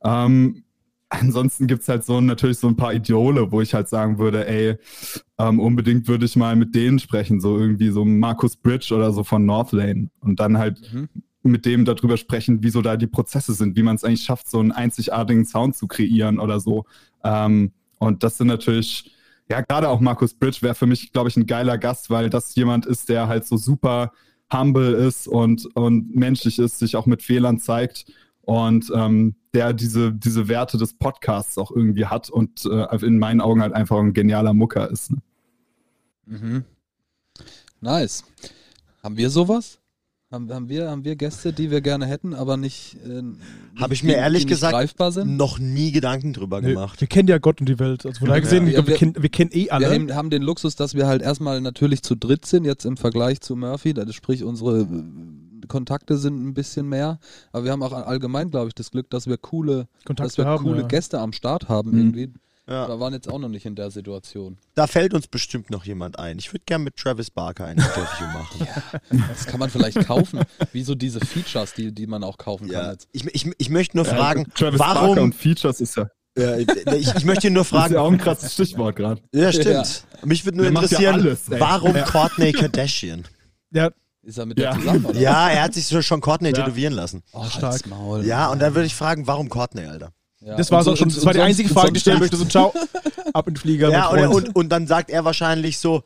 Ähm, 0.04 0.64
ansonsten 1.12 1.68
gibt's 1.68 1.88
halt 1.88 2.04
so 2.04 2.20
natürlich 2.22 2.58
so 2.58 2.68
ein 2.68 2.76
paar 2.76 2.94
Idole, 2.94 3.52
wo 3.52 3.62
ich 3.62 3.74
halt 3.74 3.88
sagen 3.90 4.18
würde, 4.18 4.48
ey, 4.48 4.78
ähm, 5.38 5.60
unbedingt 5.60 6.08
würde 6.08 6.26
ich 6.26 6.36
mal 6.36 6.56
mit 6.56 6.74
denen 6.74 7.00
sprechen, 7.00 7.40
so 7.40 7.58
irgendwie 7.58 7.90
so 7.90 8.04
Markus 8.06 8.56
Bridge 8.56 8.94
oder 8.96 9.12
so 9.12 9.24
von 9.24 9.46
Northlane. 9.46 10.10
Und 10.22 10.40
dann 10.40 10.58
halt 10.58 10.82
Mhm. 10.94 11.10
mit 11.44 11.66
dem 11.66 11.86
darüber 11.86 12.18
sprechen, 12.18 12.60
wieso 12.62 12.82
da 12.82 12.98
die 12.98 13.08
Prozesse 13.08 13.54
sind, 13.54 13.76
wie 13.76 13.84
man 13.84 13.96
es 13.96 14.04
eigentlich 14.04 14.24
schafft, 14.24 14.50
so 14.50 14.60
einen 14.60 14.72
einzigartigen 14.72 15.46
Sound 15.46 15.76
zu 15.76 15.88
kreieren 15.88 16.40
oder 16.40 16.60
so. 16.60 16.86
Ähm, 17.24 17.72
und 18.00 18.24
das 18.24 18.38
sind 18.38 18.48
natürlich 18.48 19.12
ja, 19.50 19.60
gerade 19.60 19.90
auch 19.90 20.00
Markus 20.00 20.34
Bridge 20.34 20.60
wäre 20.62 20.76
für 20.76 20.86
mich, 20.86 21.12
glaube 21.12 21.28
ich, 21.28 21.36
ein 21.36 21.46
geiler 21.46 21.78
Gast, 21.78 22.10
weil 22.10 22.30
das 22.30 22.56
jemand 22.56 22.86
ist, 22.86 23.10
der 23.10 23.28
halt 23.28 23.46
so 23.46 23.58
super 23.58 24.14
humble 24.54 24.94
ist 24.94 25.28
und, 25.28 25.68
und 25.76 26.16
menschlich 26.16 26.58
ist, 26.58 26.80
sich 26.80 26.96
auch 26.96 27.06
mit 27.06 27.22
Fehlern 27.22 27.60
zeigt 27.60 28.06
und 28.42 28.92
ähm, 28.96 29.36
der 29.54 29.74
diese, 29.74 30.14
diese 30.14 30.48
Werte 30.48 30.78
des 30.78 30.94
Podcasts 30.94 31.58
auch 31.58 31.72
irgendwie 31.72 32.06
hat 32.06 32.30
und 32.30 32.66
äh, 32.66 33.06
in 33.06 33.20
meinen 33.20 33.42
Augen 33.42 33.62
halt 33.62 33.74
einfach 33.74 33.98
ein 34.00 34.14
genialer 34.14 34.54
Mucker 34.54 34.90
ist. 34.90 35.12
Ne? 35.12 35.18
Mhm. 36.26 36.64
Nice. 37.82 38.24
Haben 39.04 39.18
wir 39.18 39.30
sowas? 39.30 39.80
Haben, 40.32 40.50
haben, 40.54 40.70
wir, 40.70 40.90
haben 40.90 41.04
wir 41.04 41.18
Gäste, 41.18 41.52
die 41.52 41.72
wir 41.72 41.82
gerne 41.82 42.06
hätten, 42.06 42.34
aber 42.34 42.56
nicht. 42.56 42.96
Äh, 43.06 43.22
Habe 43.78 43.94
ich 43.94 44.02
mir 44.04 44.16
ehrlich 44.16 44.48
gesagt 44.48 44.72
greifbar 44.74 45.12
sind? 45.12 45.36
noch 45.36 45.60
nie 45.60 45.92
Gedanken 45.92 46.32
drüber 46.32 46.62
Nee, 46.62 46.70
gemacht. 46.70 47.02
wir 47.02 47.08
kennen 47.10 47.28
ja 47.28 47.38
Gott 47.38 47.60
und 47.60 47.68
die 47.68 47.80
Welt. 47.80 48.06
Also 48.06 48.20
von 48.20 48.30
daher 48.30 48.40
gesehen, 48.40 48.66
Ja, 48.68 48.78
wir, 48.78 48.88
wir- 48.88 48.96
kennen, 48.96 49.16
wir 49.20 49.28
kennen 49.28 49.50
eh 49.54 49.70
alle. 49.72 49.90
Wir 50.08 50.16
haben, 50.16 50.30
den 50.30 50.42
Luxus, 50.42 50.78
dass 50.78 50.94
wir 50.96 51.06
halt 51.08 51.22
erstmal 51.22 51.60
natürlich 51.60 52.02
zu 52.04 52.16
dritt 52.16 52.46
sind, 52.46 52.64
jetzt 52.64 52.86
im 52.86 52.96
Vergleich 52.96 53.42
zu 53.42 53.58
Murphy. 53.58 53.94
Das 53.94 54.16
sprich, 54.16 54.46
unsere 54.46 54.88
Kontakte 55.68 56.18
sind 56.18 56.46
ein 56.46 56.54
bisschen 56.54 56.88
mehr. 56.90 57.20
Aber 57.52 57.64
wir 57.66 57.72
haben 57.72 57.84
auch 57.84 57.94
allgemein, 57.94 58.50
glaube 58.52 58.68
ich, 58.70 58.74
das 58.76 58.92
Glück, 58.92 59.10
dass 59.10 59.28
wir 59.28 59.38
coole, 59.38 59.88
dass 59.96 60.06
Kontakte 60.06 60.38
wir 60.40 60.46
haben. 60.46 60.64
coole 60.64 60.82
ja. 60.82 60.88
Gäste 60.88 61.20
am 61.20 61.34
Start 61.34 61.70
haben 61.70 61.92
Mhm. 61.92 61.98
irgendwie. 62.00 62.34
Ja. 62.70 62.88
Da 62.88 63.00
waren 63.00 63.12
jetzt 63.12 63.28
auch 63.28 63.40
noch 63.40 63.50
nicht 63.50 63.66
in 63.66 63.76
der 63.76 63.90
Situation. 63.92 64.58
Da 64.76 64.88
fällt 64.88 65.14
uns 65.14 65.28
bestimmt 65.28 65.72
noch 65.72 65.84
jemand 65.84 66.20
ein. 66.20 66.38
Ich 66.40 66.54
würde 66.54 66.64
gerne 66.66 66.84
mit 66.86 66.96
Travis 66.96 67.30
Barker 67.32 67.66
ein 67.66 67.78
Interview 67.78 68.28
machen. 68.34 68.68
Das 69.30 69.46
kann 69.48 69.60
man 69.60 69.70
vielleicht 69.70 70.06
kaufen. 70.06 70.42
Wie 70.72 70.84
so 70.84 70.96
diese 70.96 71.20
Features, 71.20 71.74
die, 71.74 71.92
die 71.92 72.08
man 72.08 72.24
auch 72.24 72.38
kaufen 72.38 72.70
kann 72.70 72.86
Ja. 72.86 72.92
jetzt. 72.92 73.10
Ich, 73.12 73.26
ich, 73.26 73.50
ich 73.58 73.70
möchte 73.70 73.98
nur 73.98 74.06
Ja, 74.06 74.16
fragen, 74.16 74.46
Travis 74.56 74.78
Barker 74.80 75.02
warum. 75.02 75.18
und 75.20 75.36
Features 75.36 75.82
ist 75.82 75.98
ja, 75.98 76.08
Ja, 76.38 76.56
ich, 76.58 76.68
ich 77.16 77.26
möchte 77.26 77.50
nur 77.50 77.64
ist 77.64 77.70
fragen. 77.70 77.96
ja 77.96 78.02
auch 78.02 78.12
ein 78.12 78.20
krasses 78.20 78.54
Stichwort 78.54 78.96
gerade. 78.96 79.22
Ja, 79.34 79.52
stimmt. 79.52 80.06
Mich 80.24 80.46
würde 80.46 80.58
nur 80.60 80.66
ja 80.68 80.72
interessieren, 80.72 81.16
alles, 81.16 81.50
warum 81.50 81.94
Courtney 81.94 82.54
Kardashian? 82.54 83.26
Ja, 83.74 83.90
Ist 84.24 84.38
er 84.38 84.46
mit 84.46 84.60
Ja. 84.60 84.72
der 84.72 84.80
zusammen, 84.80 85.06
oder? 85.06 85.20
Ja, 85.20 85.50
er 85.50 85.64
hat 85.64 85.74
sich 85.74 85.88
so 85.88 86.02
schon 86.02 86.22
Courtney 86.22 86.50
Ja. 86.50 86.54
tätowieren 86.56 86.94
lassen. 86.94 87.24
Oh, 87.34 87.44
Stark. 87.46 87.88
Maul. 87.88 88.24
Ja, 88.26 88.50
und 88.50 88.60
dann 88.62 88.76
würde 88.76 88.86
ich 88.86 88.96
fragen, 88.96 89.26
warum 89.28 89.50
Courtney, 89.50 89.86
Alter? 89.86 90.12
Ja. 90.44 90.56
das 90.56 90.72
war 90.72 90.84
so, 90.84 90.92
so- 90.92 90.98
schon. 90.98 91.08
und- 91.10 91.18
Das 91.18 91.26
war 91.26 91.34
die 91.34 91.42
einzige 91.42 91.70
Frage, 91.70 91.92
die 91.92 91.98
ich 91.98 92.02
stellen 92.02 92.20
möchte. 92.20 92.36
So, 92.38 92.46
ciao, 92.46 92.74
ab 93.34 93.48
in 93.48 93.54
den 93.54 93.60
Flieger. 93.60 93.90
Ja, 93.92 94.08
und, 94.08 94.28
und, 94.28 94.56
und 94.56 94.70
dann 94.70 94.88
sagt 94.88 95.10
er 95.12 95.24
wahrscheinlich 95.26 95.78
so, 95.78 96.04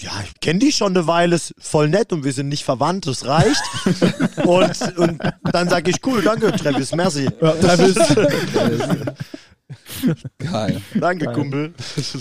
ja, 0.00 0.10
ich 0.24 0.38
kenne 0.40 0.58
die 0.58 0.72
schon 0.72 0.96
eine 0.96 1.06
Weile, 1.06 1.36
ist 1.36 1.54
voll 1.58 1.88
nett 1.88 2.12
und 2.12 2.24
wir 2.24 2.32
sind 2.32 2.48
nicht 2.48 2.64
verwandt, 2.64 3.06
das 3.06 3.24
reicht. 3.26 3.62
und, 4.44 4.98
und 4.98 5.20
dann 5.52 5.68
sage 5.68 5.90
ich, 5.90 6.04
cool, 6.04 6.20
danke, 6.22 6.50
Travis, 6.52 6.92
merci. 6.94 7.28
ja, 7.40 7.52
Travis, 7.52 7.94
Geil. 10.38 10.80
Danke, 10.94 11.32
Kumpel. 11.32 11.74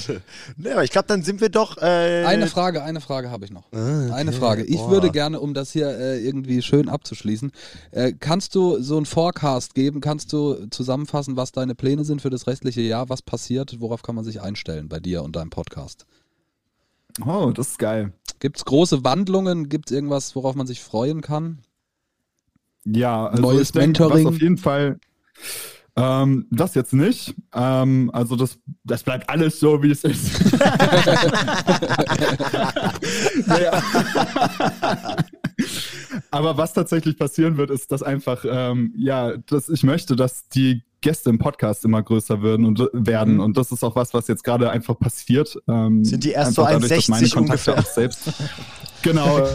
nee, 0.57 0.71
aber 0.71 0.83
ich 0.83 0.91
glaube, 0.91 1.07
dann 1.07 1.23
sind 1.23 1.41
wir 1.41 1.49
doch. 1.49 1.77
Äh, 1.77 2.25
Eine 2.25 2.47
Frage, 2.47 2.83
eine 2.83 3.01
Frage 3.01 3.31
habe 3.31 3.45
ich 3.45 3.51
noch. 3.51 3.71
Ah, 3.71 4.13
Eine 4.13 4.31
okay. 4.31 4.39
Frage. 4.39 4.63
Ich 4.63 4.77
Boah. 4.77 4.91
würde 4.91 5.11
gerne, 5.11 5.39
um 5.39 5.53
das 5.53 5.71
hier 5.71 5.87
äh, 5.87 6.19
irgendwie 6.23 6.61
schön 6.61 6.89
abzuschließen, 6.89 7.51
äh, 7.91 8.13
kannst 8.13 8.55
du 8.55 8.81
so 8.81 8.97
einen 8.97 9.05
Forecast 9.05 9.75
geben? 9.75 10.01
Kannst 10.01 10.33
du 10.33 10.67
zusammenfassen, 10.69 11.37
was 11.37 11.51
deine 11.51 11.75
Pläne 11.75 12.05
sind 12.05 12.21
für 12.21 12.29
das 12.29 12.47
restliche 12.47 12.81
Jahr? 12.81 13.09
Was 13.09 13.21
passiert? 13.21 13.79
Worauf 13.79 14.03
kann 14.03 14.15
man 14.15 14.23
sich 14.23 14.41
einstellen 14.41 14.89
bei 14.89 14.99
dir 14.99 15.23
und 15.23 15.35
deinem 15.35 15.49
Podcast? 15.49 16.05
Oh, 17.25 17.51
das 17.53 17.69
ist 17.69 17.79
geil. 17.79 18.13
Gibt 18.39 18.57
es 18.57 18.65
große 18.65 19.03
Wandlungen? 19.03 19.69
Gibt 19.69 19.89
es 19.89 19.95
irgendwas, 19.95 20.35
worauf 20.35 20.55
man 20.55 20.67
sich 20.67 20.81
freuen 20.81 21.21
kann? 21.21 21.59
Ja, 22.85 23.27
also 23.27 23.41
Neues 23.41 23.69
ich 23.69 23.71
denk, 23.71 23.87
Mentoring? 23.87 24.25
Was 24.25 24.33
auf 24.33 24.41
jeden 24.41 24.57
Fall. 24.57 24.99
Ähm, 25.95 26.47
das 26.49 26.73
jetzt 26.73 26.93
nicht. 26.93 27.35
Ähm, 27.53 28.09
also 28.13 28.35
das, 28.35 28.57
das 28.83 29.03
bleibt 29.03 29.29
alles 29.29 29.59
so, 29.59 29.83
wie 29.83 29.91
es 29.91 30.03
ist. 30.03 30.41
Aber 36.31 36.57
was 36.57 36.73
tatsächlich 36.73 37.15
passieren 37.17 37.57
wird, 37.57 37.69
ist, 37.69 37.91
dass 37.91 38.01
einfach, 38.01 38.43
ähm, 38.49 38.93
ja, 38.97 39.37
dass 39.37 39.69
ich 39.69 39.83
möchte, 39.83 40.15
dass 40.15 40.47
die 40.49 40.81
Gäste 41.01 41.29
im 41.29 41.37
Podcast 41.37 41.85
immer 41.85 42.01
größer 42.01 42.41
werden 42.41 42.65
und 42.65 42.79
werden. 42.93 43.39
Und 43.39 43.55
das 43.57 43.71
ist 43.71 43.83
auch 43.83 43.95
was, 43.95 44.15
was 44.15 44.27
jetzt 44.27 44.43
gerade 44.43 44.71
einfach 44.71 44.97
passiert. 44.97 45.55
Ähm, 45.67 46.03
Sind 46.03 46.23
die 46.23 46.31
erst 46.31 46.55
so 46.55 46.63
einfach 46.63 46.81
dadurch, 46.81 47.05
dass 47.05 47.09
meine 47.09 47.27
1,60 47.27 47.33
Kontakte 47.35 47.71
ungefähr? 47.71 47.77
auch 47.77 47.93
selbst. 47.93 48.33
Genau, 49.03 49.45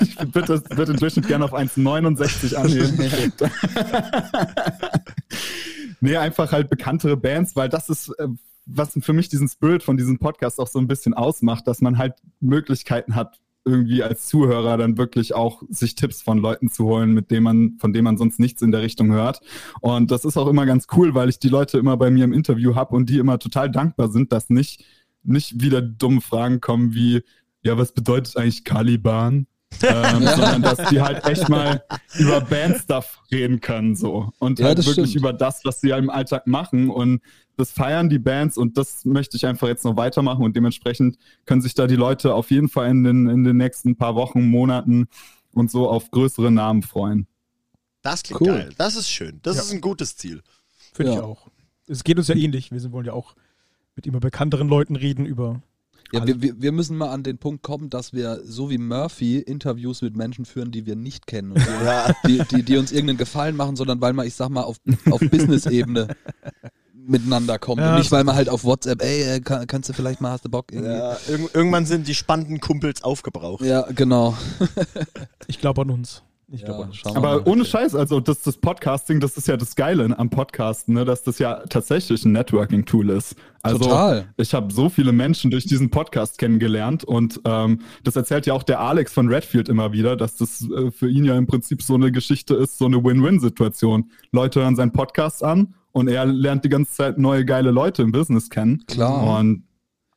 ich 0.00 0.34
würde 0.34 0.62
würd 0.76 0.88
im 0.88 0.96
Durchschnitt 0.96 1.28
gerne 1.28 1.44
auf 1.44 1.54
1,69 1.54 2.56
anheben. 2.56 3.32
nee, 6.00 6.16
einfach 6.16 6.52
halt 6.52 6.70
bekanntere 6.70 7.16
Bands, 7.16 7.56
weil 7.56 7.68
das 7.68 7.88
ist, 7.88 8.08
äh, 8.18 8.28
was 8.66 8.98
für 9.00 9.12
mich 9.12 9.28
diesen 9.28 9.48
Spirit 9.48 9.82
von 9.82 9.96
diesem 9.96 10.18
Podcast 10.18 10.60
auch 10.60 10.68
so 10.68 10.78
ein 10.78 10.86
bisschen 10.86 11.14
ausmacht, 11.14 11.66
dass 11.66 11.80
man 11.80 11.98
halt 11.98 12.14
Möglichkeiten 12.40 13.14
hat, 13.14 13.40
irgendwie 13.64 14.02
als 14.02 14.26
Zuhörer 14.26 14.76
dann 14.78 14.96
wirklich 14.96 15.34
auch 15.34 15.62
sich 15.68 15.94
Tipps 15.94 16.22
von 16.22 16.38
Leuten 16.38 16.70
zu 16.70 16.84
holen, 16.84 17.12
mit 17.12 17.30
denen 17.30 17.42
man, 17.42 17.76
von 17.78 17.92
denen 17.92 18.04
man 18.04 18.16
sonst 18.16 18.40
nichts 18.40 18.62
in 18.62 18.72
der 18.72 18.82
Richtung 18.82 19.12
hört. 19.12 19.40
Und 19.80 20.10
das 20.10 20.24
ist 20.24 20.36
auch 20.36 20.46
immer 20.46 20.66
ganz 20.66 20.86
cool, 20.96 21.14
weil 21.14 21.28
ich 21.28 21.38
die 21.38 21.48
Leute 21.48 21.78
immer 21.78 21.96
bei 21.96 22.10
mir 22.10 22.24
im 22.24 22.32
Interview 22.32 22.74
habe 22.74 22.94
und 22.94 23.10
die 23.10 23.18
immer 23.18 23.38
total 23.38 23.70
dankbar 23.70 24.10
sind, 24.10 24.32
dass 24.32 24.48
nicht, 24.48 24.84
nicht 25.22 25.60
wieder 25.60 25.82
dumme 25.82 26.20
Fragen 26.20 26.60
kommen 26.60 26.94
wie, 26.94 27.22
ja, 27.62 27.76
was 27.76 27.92
bedeutet 27.92 28.36
eigentlich 28.36 28.64
Caliban? 28.64 29.46
Ähm, 29.82 30.22
sondern 30.26 30.62
dass 30.62 30.88
die 30.90 31.00
halt 31.00 31.24
echt 31.26 31.48
mal 31.48 31.82
über 32.18 32.40
Bandstuff 32.40 33.20
reden 33.30 33.60
können 33.60 33.96
so 33.96 34.30
und 34.38 34.58
Ja, 34.58 34.66
halt 34.66 34.78
wirklich 34.78 35.10
stimmt. 35.10 35.14
über 35.14 35.32
das, 35.32 35.64
was 35.64 35.80
sie 35.80 35.90
im 35.90 36.10
Alltag 36.10 36.46
machen 36.46 36.90
und 36.90 37.22
das 37.56 37.70
feiern 37.72 38.08
die 38.08 38.18
Bands 38.18 38.56
und 38.56 38.76
das 38.78 39.04
möchte 39.04 39.36
ich 39.36 39.46
einfach 39.46 39.68
jetzt 39.68 39.84
noch 39.84 39.96
weitermachen 39.96 40.42
und 40.44 40.56
dementsprechend 40.56 41.16
können 41.46 41.60
sich 41.62 41.74
da 41.74 41.86
die 41.86 41.96
Leute 41.96 42.34
auf 42.34 42.50
jeden 42.50 42.68
Fall 42.68 42.88
in 42.90 43.04
den, 43.04 43.28
in 43.28 43.44
den 43.44 43.56
nächsten 43.56 43.96
paar 43.96 44.14
Wochen, 44.14 44.46
Monaten 44.48 45.08
und 45.52 45.70
so 45.70 45.88
auf 45.88 46.10
größere 46.10 46.50
Namen 46.50 46.82
freuen. 46.82 47.26
Das 48.02 48.22
klingt 48.22 48.40
Cool. 48.40 48.48
geil. 48.48 48.70
Das 48.78 48.96
ist 48.96 49.10
schön. 49.10 49.40
Das 49.42 49.56
Ja. 49.56 49.62
ist 49.62 49.72
ein 49.72 49.80
gutes 49.80 50.16
Ziel. 50.16 50.42
finde 50.94 51.12
ich 51.12 51.18
Ja. 51.18 51.24
auch. 51.24 51.48
Es 51.86 52.02
geht 52.04 52.16
uns 52.18 52.28
ja 52.28 52.34
ähnlich. 52.34 52.70
Wir 52.72 52.80
sind, 52.80 52.92
wollen 52.92 53.06
ja 53.06 53.12
auch 53.12 53.34
mit 53.96 54.06
immer 54.06 54.20
bekannteren 54.20 54.68
Leuten 54.68 54.96
reden 54.96 55.26
über. 55.26 55.60
Ja, 56.12 56.26
wir, 56.26 56.42
wir, 56.42 56.60
wir 56.60 56.72
müssen 56.72 56.96
mal 56.96 57.10
an 57.10 57.22
den 57.22 57.38
Punkt 57.38 57.62
kommen, 57.62 57.88
dass 57.90 58.12
wir, 58.12 58.40
so 58.44 58.70
wie 58.70 58.78
Murphy, 58.78 59.38
Interviews 59.38 60.02
mit 60.02 60.16
Menschen 60.16 60.44
führen, 60.44 60.70
die 60.72 60.86
wir 60.86 60.96
nicht 60.96 61.26
kennen 61.26 61.52
und 61.52 61.58
die, 61.66 61.84
Ja. 61.84 62.14
die, 62.26 62.42
die, 62.50 62.62
die 62.62 62.76
uns 62.76 62.90
irgendeinen 62.92 63.18
Gefallen 63.18 63.56
machen, 63.56 63.76
sondern 63.76 64.00
weil 64.00 64.12
man, 64.12 64.26
ich 64.26 64.34
sag 64.34 64.48
mal, 64.50 64.62
auf, 64.62 64.76
auf 65.10 65.20
Business-Ebene 65.20 66.08
miteinander 66.94 67.58
kommt. 67.58 67.80
Ja, 67.80 67.92
und 67.92 67.98
nicht, 67.98 68.10
weil 68.12 68.24
man 68.24 68.34
halt 68.34 68.48
auf 68.48 68.64
WhatsApp, 68.64 69.02
ey, 69.02 69.36
äh, 69.36 69.40
kann, 69.40 69.66
kannst 69.66 69.88
du 69.88 69.92
vielleicht 69.92 70.20
mal, 70.20 70.32
hast 70.32 70.44
du 70.44 70.48
Bock? 70.48 70.72
Irgendwie. 70.72 70.92
Ja, 70.92 71.16
irg 71.28 71.54
irgendwann 71.54 71.86
sind 71.86 72.06
die 72.08 72.14
spannenden 72.14 72.60
Kumpels 72.60 73.02
aufgebraucht. 73.02 73.64
Ja, 73.64 73.82
genau. 73.92 74.36
Ich 75.46 75.58
glaube 75.58 75.82
an 75.82 75.90
uns. 75.90 76.22
Ich 76.52 76.62
Ja, 76.62 76.66
glaube 76.66 76.90
Aber 77.04 77.20
mal. 77.20 77.42
ohne 77.44 77.64
Scheiß, 77.64 77.94
also 77.94 78.18
das, 78.18 78.42
das 78.42 78.56
Podcasting, 78.56 79.20
das 79.20 79.36
ist 79.36 79.46
ja 79.46 79.56
das 79.56 79.76
Geile 79.76 80.18
am 80.18 80.30
Podcasten, 80.30 80.94
ne, 80.94 81.04
dass 81.04 81.22
das 81.22 81.38
ja 81.38 81.62
tatsächlich 81.68 82.24
ein 82.24 82.32
Networking-Tool 82.32 83.10
ist. 83.10 83.36
Also 83.62 83.78
Total. 83.78 84.26
ich 84.36 84.52
habe 84.52 84.72
so 84.72 84.88
viele 84.88 85.12
Menschen 85.12 85.52
durch 85.52 85.64
diesen 85.64 85.90
Podcast 85.90 86.38
kennengelernt 86.38 87.04
und 87.04 87.40
ähm, 87.44 87.80
das 88.02 88.16
erzählt 88.16 88.46
ja 88.46 88.54
auch 88.54 88.64
der 88.64 88.80
Alex 88.80 89.12
von 89.12 89.28
Redfield 89.28 89.68
immer 89.68 89.92
wieder, 89.92 90.16
dass 90.16 90.36
das 90.36 90.68
äh, 90.68 90.90
für 90.90 91.08
ihn 91.08 91.24
ja 91.24 91.36
im 91.36 91.46
Prinzip 91.46 91.82
so 91.82 91.94
eine 91.94 92.10
Geschichte 92.10 92.54
ist, 92.54 92.78
so 92.78 92.86
eine 92.86 93.04
Win-Win-Situation. 93.04 94.10
Leute 94.32 94.60
hören 94.60 94.74
seinen 94.74 94.92
Podcast 94.92 95.44
an 95.44 95.74
und 95.92 96.08
er 96.08 96.24
lernt 96.26 96.64
die 96.64 96.68
ganze 96.68 96.92
Zeit 96.92 97.18
neue 97.18 97.44
geile 97.44 97.70
Leute 97.70 98.02
im 98.02 98.10
Business 98.10 98.50
kennen. 98.50 98.82
Klar. 98.88 99.38
Und 99.38 99.62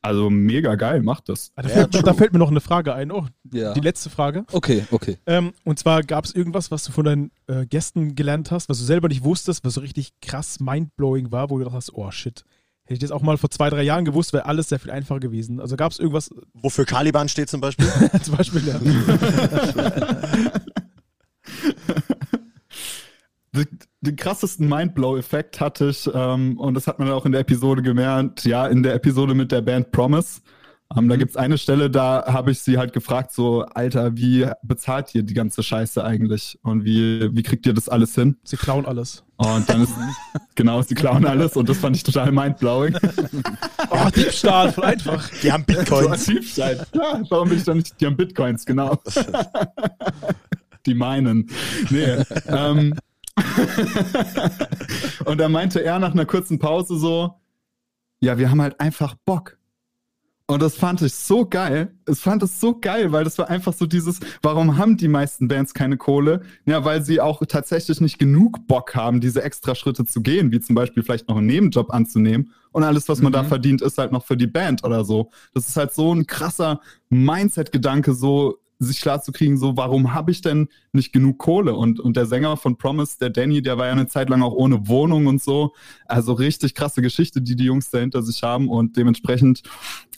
also 0.04 0.30
mega 0.30 0.74
geil, 0.74 1.02
macht 1.02 1.28
das. 1.28 1.50
Ah, 1.56 1.62
Da, 1.62 1.68
Ja, 1.68 1.74
fällt, 1.74 2.06
da 2.06 2.14
fällt 2.14 2.32
mir 2.32 2.38
noch 2.38 2.50
eine 2.50 2.60
Frage 2.60 2.94
ein. 2.94 3.10
Oh, 3.10 3.26
Ja. 3.52 3.72
die 3.72 3.80
letzte 3.80 4.10
Frage. 4.10 4.44
Okay, 4.52 4.84
okay. 4.90 5.16
Ähm, 5.26 5.52
und 5.64 5.78
zwar 5.78 6.02
gab 6.02 6.24
es 6.26 6.34
irgendwas, 6.34 6.70
was 6.70 6.84
du 6.84 6.92
von 6.92 7.04
deinen 7.04 7.30
äh, 7.46 7.64
Gästen 7.66 8.14
gelernt 8.14 8.50
hast, 8.50 8.68
was 8.68 8.78
du 8.78 8.84
selber 8.84 9.08
nicht 9.08 9.24
wusstest, 9.24 9.64
was 9.64 9.74
so 9.74 9.80
richtig 9.80 10.12
krass 10.20 10.60
mindblowing 10.60 11.32
war, 11.32 11.48
wo 11.48 11.54
du 11.54 11.60
gedacht 11.64 11.76
hast, 11.76 11.94
oh 11.94 12.10
shit. 12.10 12.44
Hätte 12.86 12.94
ich 12.94 13.00
das 13.00 13.12
auch 13.12 13.22
mal 13.22 13.38
vor 13.38 13.48
zwei, 13.48 13.70
drei 13.70 13.82
Jahren 13.82 14.04
gewusst, 14.04 14.34
wäre 14.34 14.44
alles 14.44 14.68
sehr 14.68 14.78
viel 14.78 14.90
einfacher 14.90 15.20
gewesen. 15.20 15.58
Also 15.58 15.74
gab 15.76 15.92
es 15.92 15.98
irgendwas, 15.98 16.28
Wofür 16.52 16.84
Caliban 16.84 17.30
steht 17.30 17.48
zum 17.48 17.62
Beispiel? 17.62 17.86
zum 18.22 18.36
Beispiel, 18.36 18.62
ja. 18.68 18.78
Den, 24.04 24.16
krassesten 24.16 24.68
Mindblow-Effekt 24.68 25.60
hatte 25.60 25.88
ich, 25.88 26.08
ähm, 26.12 26.58
und 26.58 26.74
das 26.74 26.86
hat 26.86 26.98
man 26.98 27.10
auch 27.10 27.26
in 27.26 27.32
der 27.32 27.40
Episode 27.42 27.82
gemerkt, 27.82 28.44
ja, 28.44 28.66
in 28.66 28.82
der 28.82 28.94
Episode 28.94 29.34
mit 29.34 29.52
der 29.52 29.62
Band 29.62 29.90
Promise. 29.92 30.40
Ähm, 30.96 31.08
Da 31.08 31.16
gibt's 31.16 31.36
eine 31.36 31.58
Stelle, 31.58 31.90
da 31.90 32.24
habe 32.26 32.50
ich 32.50 32.60
sie 32.60 32.78
halt 32.78 32.92
gefragt, 32.92 33.32
so, 33.32 33.64
Alter, 33.64 34.16
wie 34.16 34.46
bezahlt 34.62 35.14
ihr 35.14 35.22
die 35.22 35.34
ganze 35.34 35.62
Scheiße 35.62 36.04
eigentlich? 36.04 36.58
Und 36.62 36.84
wie, 36.84 37.34
wie 37.34 37.42
kriegt 37.42 37.66
ihr 37.66 37.74
das 37.74 37.88
alles 37.88 38.14
hin? 38.14 38.36
Sie 38.44 38.56
klauen 38.56 38.86
alles. 38.86 39.24
Und 39.36 39.68
dann 39.68 39.82
ist, 39.82 39.92
genau, 40.54 40.82
sie 40.82 40.94
klauen 40.94 41.24
alles 41.26 41.56
und 41.56 41.68
das 41.68 41.78
fand 41.78 41.96
ich 41.96 42.02
total 42.02 42.32
mindblowing. 42.32 42.96
Oh, 43.90 44.08
Diebstahl, 44.10 44.72
voll 44.72 44.84
einfach. 44.84 45.28
Die 45.42 45.52
haben 45.52 45.64
Bitcoins. 45.64 46.26
Ja, 46.56 46.70
warum 47.28 47.50
bin 47.50 47.58
ich 47.58 47.64
dann 47.64 47.76
nicht? 47.76 48.00
Die 48.00 48.06
haben 48.06 48.16
Bitcoins, 48.16 48.64
genau. 48.66 48.98
Die 50.86 50.94
meinen. 50.94 51.48
Nee. 51.90 52.16
ähm. 52.48 52.94
und 55.24 55.38
da 55.38 55.48
meinte 55.48 55.82
er 55.82 55.98
nach 55.98 56.12
einer 56.12 56.26
kurzen 56.26 56.58
Pause 56.58 56.96
so, 56.98 57.34
ja, 58.20 58.38
wir 58.38 58.50
haben 58.50 58.62
halt 58.62 58.80
einfach 58.80 59.14
Bock. 59.24 59.58
Und 60.46 60.60
das 60.60 60.76
fand 60.76 61.00
ich 61.00 61.14
so 61.14 61.46
geil. 61.46 61.94
Ich 62.06 62.18
fand 62.18 62.42
es 62.42 62.60
so 62.60 62.78
geil, 62.78 63.12
weil 63.12 63.24
das 63.24 63.38
war 63.38 63.48
einfach 63.48 63.72
so 63.72 63.86
dieses, 63.86 64.20
warum 64.42 64.76
haben 64.76 64.98
die 64.98 65.08
meisten 65.08 65.48
Bands 65.48 65.72
keine 65.72 65.96
Kohle? 65.96 66.42
Ja, 66.66 66.84
weil 66.84 67.02
sie 67.02 67.18
auch 67.22 67.42
tatsächlich 67.48 68.02
nicht 68.02 68.18
genug 68.18 68.66
Bock 68.66 68.94
haben, 68.94 69.22
diese 69.22 69.42
extra 69.42 69.74
Schritte 69.74 70.04
zu 70.04 70.20
gehen, 70.20 70.52
wie 70.52 70.60
zum 70.60 70.74
Beispiel 70.74 71.02
vielleicht 71.02 71.28
noch 71.30 71.38
einen 71.38 71.46
Nebenjob 71.46 71.90
anzunehmen. 71.94 72.50
Und 72.72 72.82
alles, 72.84 73.08
was 73.08 73.22
man 73.22 73.32
da 73.32 73.42
Mhm. 73.42 73.48
verdient, 73.48 73.80
ist 73.80 73.96
halt 73.96 74.12
noch 74.12 74.26
für 74.26 74.36
die 74.36 74.46
Band 74.46 74.84
oder 74.84 75.06
so. 75.06 75.30
Das 75.54 75.66
ist 75.66 75.76
halt 75.78 75.94
so 75.94 76.14
ein 76.14 76.26
krasser 76.26 76.80
Mindset-Gedanke, 77.08 78.12
so 78.12 78.58
sich 78.78 79.00
klar 79.00 79.22
zu 79.22 79.32
kriegen, 79.32 79.56
so 79.56 79.76
warum 79.76 80.14
habe 80.14 80.30
ich 80.30 80.40
denn 80.40 80.68
nicht 80.92 81.12
genug 81.12 81.38
Kohle? 81.38 81.74
Und, 81.74 82.00
und 82.00 82.16
der 82.16 82.26
Sänger 82.26 82.56
von 82.56 82.76
Promise, 82.76 83.16
der 83.20 83.30
Danny, 83.30 83.62
der 83.62 83.78
war 83.78 83.86
ja 83.86 83.92
eine 83.92 84.06
Zeit 84.06 84.28
lang 84.28 84.42
auch 84.42 84.52
ohne 84.52 84.88
Wohnung 84.88 85.26
und 85.26 85.42
so. 85.42 85.72
Also 86.06 86.32
richtig 86.32 86.74
krasse 86.74 87.02
Geschichte, 87.02 87.40
die 87.42 87.56
die 87.56 87.64
Jungs 87.64 87.90
da 87.90 87.98
hinter 87.98 88.22
sich 88.22 88.42
haben. 88.42 88.68
Und 88.68 88.96
dementsprechend 88.96 89.62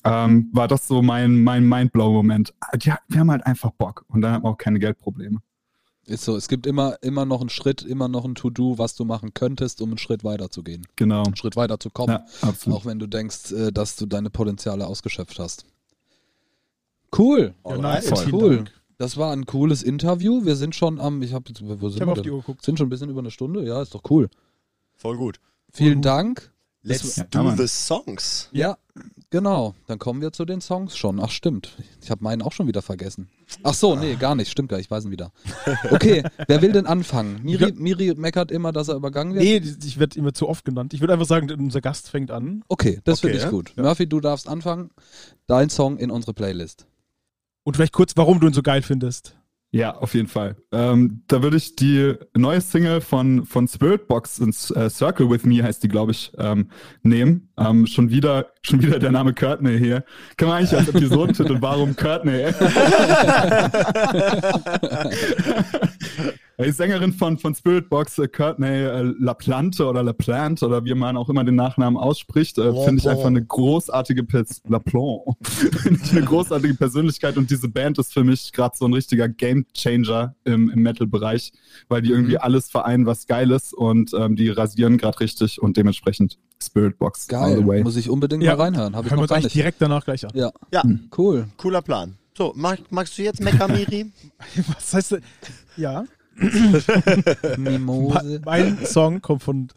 ähm, 0.05 0.51
war 0.53 0.69
das 0.69 0.89
so 0.89 1.03
mein, 1.03 1.43
mein 1.43 1.69
Mindblow-Moment. 1.69 2.55
Die, 2.77 2.93
wir 3.09 3.21
haben 3.21 3.31
halt 3.31 3.47
einfach 3.47 3.71
Bock 3.73 4.05
und 4.09 4.21
dann 4.21 4.33
haben 4.33 4.45
wir 4.45 4.51
auch 4.51 4.59
keine 4.59 4.79
Geldprobleme. 4.79 5.41
Ist 6.07 6.25
so, 6.25 6.37
es 6.37 6.47
gibt 6.47 6.69
immer, 6.69 7.03
immer 7.03 7.25
noch 7.25 7.41
einen 7.41 7.51
Schritt, 7.51 7.83
immer 7.83 8.07
noch 8.07 8.25
ein 8.25 8.37
To-Do, 8.37 8.79
was 8.79 8.95
du 8.95 9.05
machen 9.05 9.35
könntest, 9.35 9.81
um 9.81 9.89
einen 9.91 9.99
Schritt 9.99 10.23
weiter 10.23 10.51
zu 10.51 10.63
gehen. 10.63 10.87
Genau. 10.95 11.25
Einen 11.25 11.35
Schritt 11.35 11.57
weiter 11.57 11.81
zu 11.81 11.91
kommen. 11.91 12.13
Ja, 12.13 12.49
absolut. 12.49 12.79
Auch 12.79 12.87
wenn 12.87 13.01
du 13.01 13.09
denkst, 13.09 13.51
äh, 13.51 13.73
dass 13.73 13.97
du 13.97 14.07
deine 14.07 14.31
Potenziale 14.31 14.87
ausgeschöpft 14.87 15.41
hast. 15.41 15.67
Cool. 17.17 17.55
Ja, 17.67 17.77
nice. 17.79 18.09
Voll 18.09 18.33
cool. 18.33 18.65
Das 18.99 19.17
war 19.19 19.33
ein 19.33 19.45
cooles 19.47 19.83
Interview. 19.83 20.45
Wir 20.45 20.57
sind 20.57 20.75
schon 20.75 20.99
am, 21.01 21.23
ich 21.23 21.33
habe 21.35 21.45
jetzt, 21.49 21.61
wo 21.63 21.89
sind 21.89 21.97
Ich 21.97 22.01
habe 22.01 22.07
wir 22.07 22.13
auf 22.13 22.19
die 22.19 22.23
denn? 22.25 22.33
Uhr 22.33 22.41
geguckt. 22.41 22.65
Sind 22.65 22.79
schon 22.79 22.87
ein 22.87 22.91
bisschen 22.91 23.11
über 23.11 23.21
eine 23.21 23.31
Stunde. 23.31 23.65
Ja, 23.67 23.83
ist 23.83 23.95
doch 23.95 24.03
cool. 24.11 24.29
Voll 24.97 25.17
gut. 25.19 25.39
Vielen 25.73 26.01
Dank. 26.01 26.51
Let's 26.83 27.17
Ja, 27.17 27.25
do 27.25 27.51
the 27.57 27.67
songs. 27.67 28.49
Ja, 28.53 28.79
genau. 29.29 29.75
Dann 29.89 29.99
kommen 29.99 30.21
wir 30.21 30.33
zu 30.33 30.45
den 30.45 30.61
Songs 30.61 30.97
schon. 30.97 31.19
Ach, 31.21 31.31
stimmt. 31.31 31.77
Ich 32.01 32.11
habe 32.13 32.23
meinen 32.23 32.43
auch 32.43 32.53
schon 32.53 32.69
wieder 32.69 32.81
vergessen. 32.81 33.29
Ach 33.65 33.75
so, 33.75 33.97
nee, 33.97 34.15
gar 34.15 34.37
nicht. 34.37 34.51
Stimmt 34.53 34.69
gar 34.69 34.77
nicht. 34.77 34.87
Ich 34.87 34.91
weiß 34.91 35.05
ihn 35.05 35.11
wieder. 35.11 35.33
Okay, 35.91 36.23
wer 36.47 36.63
will 36.63 36.71
denn 36.73 36.87
anfangen? 36.87 37.41
Miri, 37.43 37.73
Miri 37.73 38.15
meckert 38.17 38.51
immer, 38.53 38.71
dass 38.73 38.87
er 38.89 38.95
übergangen 38.95 39.35
wird. 39.35 39.45
Nee, 39.45 39.63
ich 39.85 39.99
werde 39.99 40.17
immer 40.19 40.33
zu 40.33 40.49
oft 40.49 40.65
genannt. 40.65 40.95
Ich 40.95 41.01
würde 41.01 41.13
einfach 41.13 41.27
sagen, 41.27 41.51
unser 41.51 41.81
Gast 41.81 42.09
fängt 42.09 42.31
an. 42.31 42.63
Okay, 42.69 43.01
das 43.05 43.19
Okay, 43.19 43.27
finde 43.27 43.39
ich 43.39 43.45
ja. 43.45 43.51
gut. 43.51 43.73
Murphy, 43.77 44.07
du 44.09 44.21
darfst 44.21 44.49
anfangen. 44.49 44.91
Dein 45.49 45.69
Song 45.71 45.99
in 45.99 46.11
unsere 46.13 46.35
Playlist. 46.35 46.87
Und 47.67 47.75
vielleicht 47.75 47.93
kurz, 47.93 48.17
warum 48.17 48.39
du 48.39 48.47
ihn 48.47 48.53
so 48.53 48.63
geil 48.63 48.81
findest. 48.81 49.37
Ja, 49.73 49.97
auf 49.97 50.15
jeden 50.15 50.29
Fall. 50.29 50.55
Ähm, 50.71 51.25
da 51.27 51.43
würde 51.43 51.57
ich 51.57 51.75
die 51.75 52.15
neue 52.37 52.61
Single 52.61 53.01
von, 53.01 53.45
von 53.45 53.67
Spiritbox 53.67 54.39
ins 54.39 54.71
äh, 54.71 54.89
Circle 54.89 55.29
With 55.29 55.45
Me 55.45 55.65
heißt 55.65 55.83
die, 55.83 55.89
glaube 55.89 56.13
ich, 56.13 56.31
ähm, 56.39 56.71
nehmen. 57.03 57.49
Ähm, 57.59 57.89
schon 57.89 58.11
wieder, 58.11 58.53
schon 58.63 58.83
wieder 58.83 59.01
der 59.01 59.11
Name 59.11 59.35
Courtney 59.35 59.81
hier. 59.81 60.05
Kann 60.37 60.47
man 60.47 60.59
eigentlich 60.59 60.79
als 60.79 60.91
Episodentitel, 60.91 61.57
warum 61.59 61.97
Courtney? 61.97 62.45
Die 66.65 66.71
Sängerin 66.71 67.13
von, 67.13 67.37
von 67.37 67.55
Spiritbox, 67.55 68.19
äh, 68.19 68.29
Courtney 68.29 68.67
äh, 68.67 69.03
LaPlante 69.19 69.85
oder 69.87 70.03
LaPlante 70.03 70.65
oder 70.67 70.83
wie 70.87 70.95
man 70.95 71.17
auch 71.19 71.29
immer 71.29 71.45
den 71.45 71.55
Nachnamen 71.55 71.99
ausspricht, 71.99 72.57
äh, 72.57 72.73
finde 72.85 73.01
ich 73.01 73.09
einfach 73.09 73.27
eine 73.27 73.45
großartige 73.45 74.25
Pers 74.25 74.63
LaPlante. 74.67 75.33
Finde 75.43 76.01
ich 76.03 76.13
eine 76.13 76.23
großartige 76.23 76.75
Persönlichkeit 76.75 77.37
und 77.37 77.51
diese 77.51 77.69
Band 77.69 77.99
ist 77.99 78.15
für 78.15 78.25
mich 78.25 78.53
gerade 78.53 78.75
so 78.77 78.87
ein 78.87 78.95
richtiger 78.95 79.29
Gamechanger 79.29 80.35
im, 80.45 80.71
im 80.71 80.83
Metal-Bereich, 80.83 81.53
weil 81.89 82.01
die 82.01 82.11
irgendwie 82.11 82.39
alles 82.39 82.71
vereinen, 82.71 83.05
was 83.05 83.27
geil 83.27 83.51
ist 83.51 83.75
und 83.75 84.13
ähm, 84.15 84.35
die 84.37 84.49
rasieren 84.49 84.97
gerade 84.97 85.21
richtig 85.21 85.61
und 85.61 85.77
dementsprechend 85.77 86.39
Spiritbox 86.63 87.29
all 87.31 87.51
Geil. 87.51 87.57
the 87.59 87.67
way. 87.67 87.83
Muss 87.83 87.97
ich 87.97 88.09
unbedingt 88.09 88.43
Ja. 88.43 88.57
mal 88.57 88.63
reinhören. 88.65 88.97
Habe 88.97 89.09
ich 89.09 89.15
noch 89.15 89.27
gar 89.29 89.41
nicht. 89.41 89.55
direkt 89.55 89.83
danach 89.83 90.05
gleich 90.05 90.25
an. 90.25 90.31
Ja, 90.35 90.51
Ja, 90.73 90.83
cool. 91.19 91.49
cooler 91.59 91.83
Plan. 91.83 92.17
So, 92.37 92.53
mag, 92.57 92.79
magst 92.91 93.17
du 93.19 93.23
jetzt 93.23 93.43
Mekamiri? 93.43 94.07
Was 94.75 94.95
heißt 94.95 95.13
das? 95.13 95.21
Ja. 95.77 96.05
Mimose. 97.57 98.41
Mein 98.45 98.85
Song 98.85 99.21
kommt 99.21 99.43
von 99.43 99.69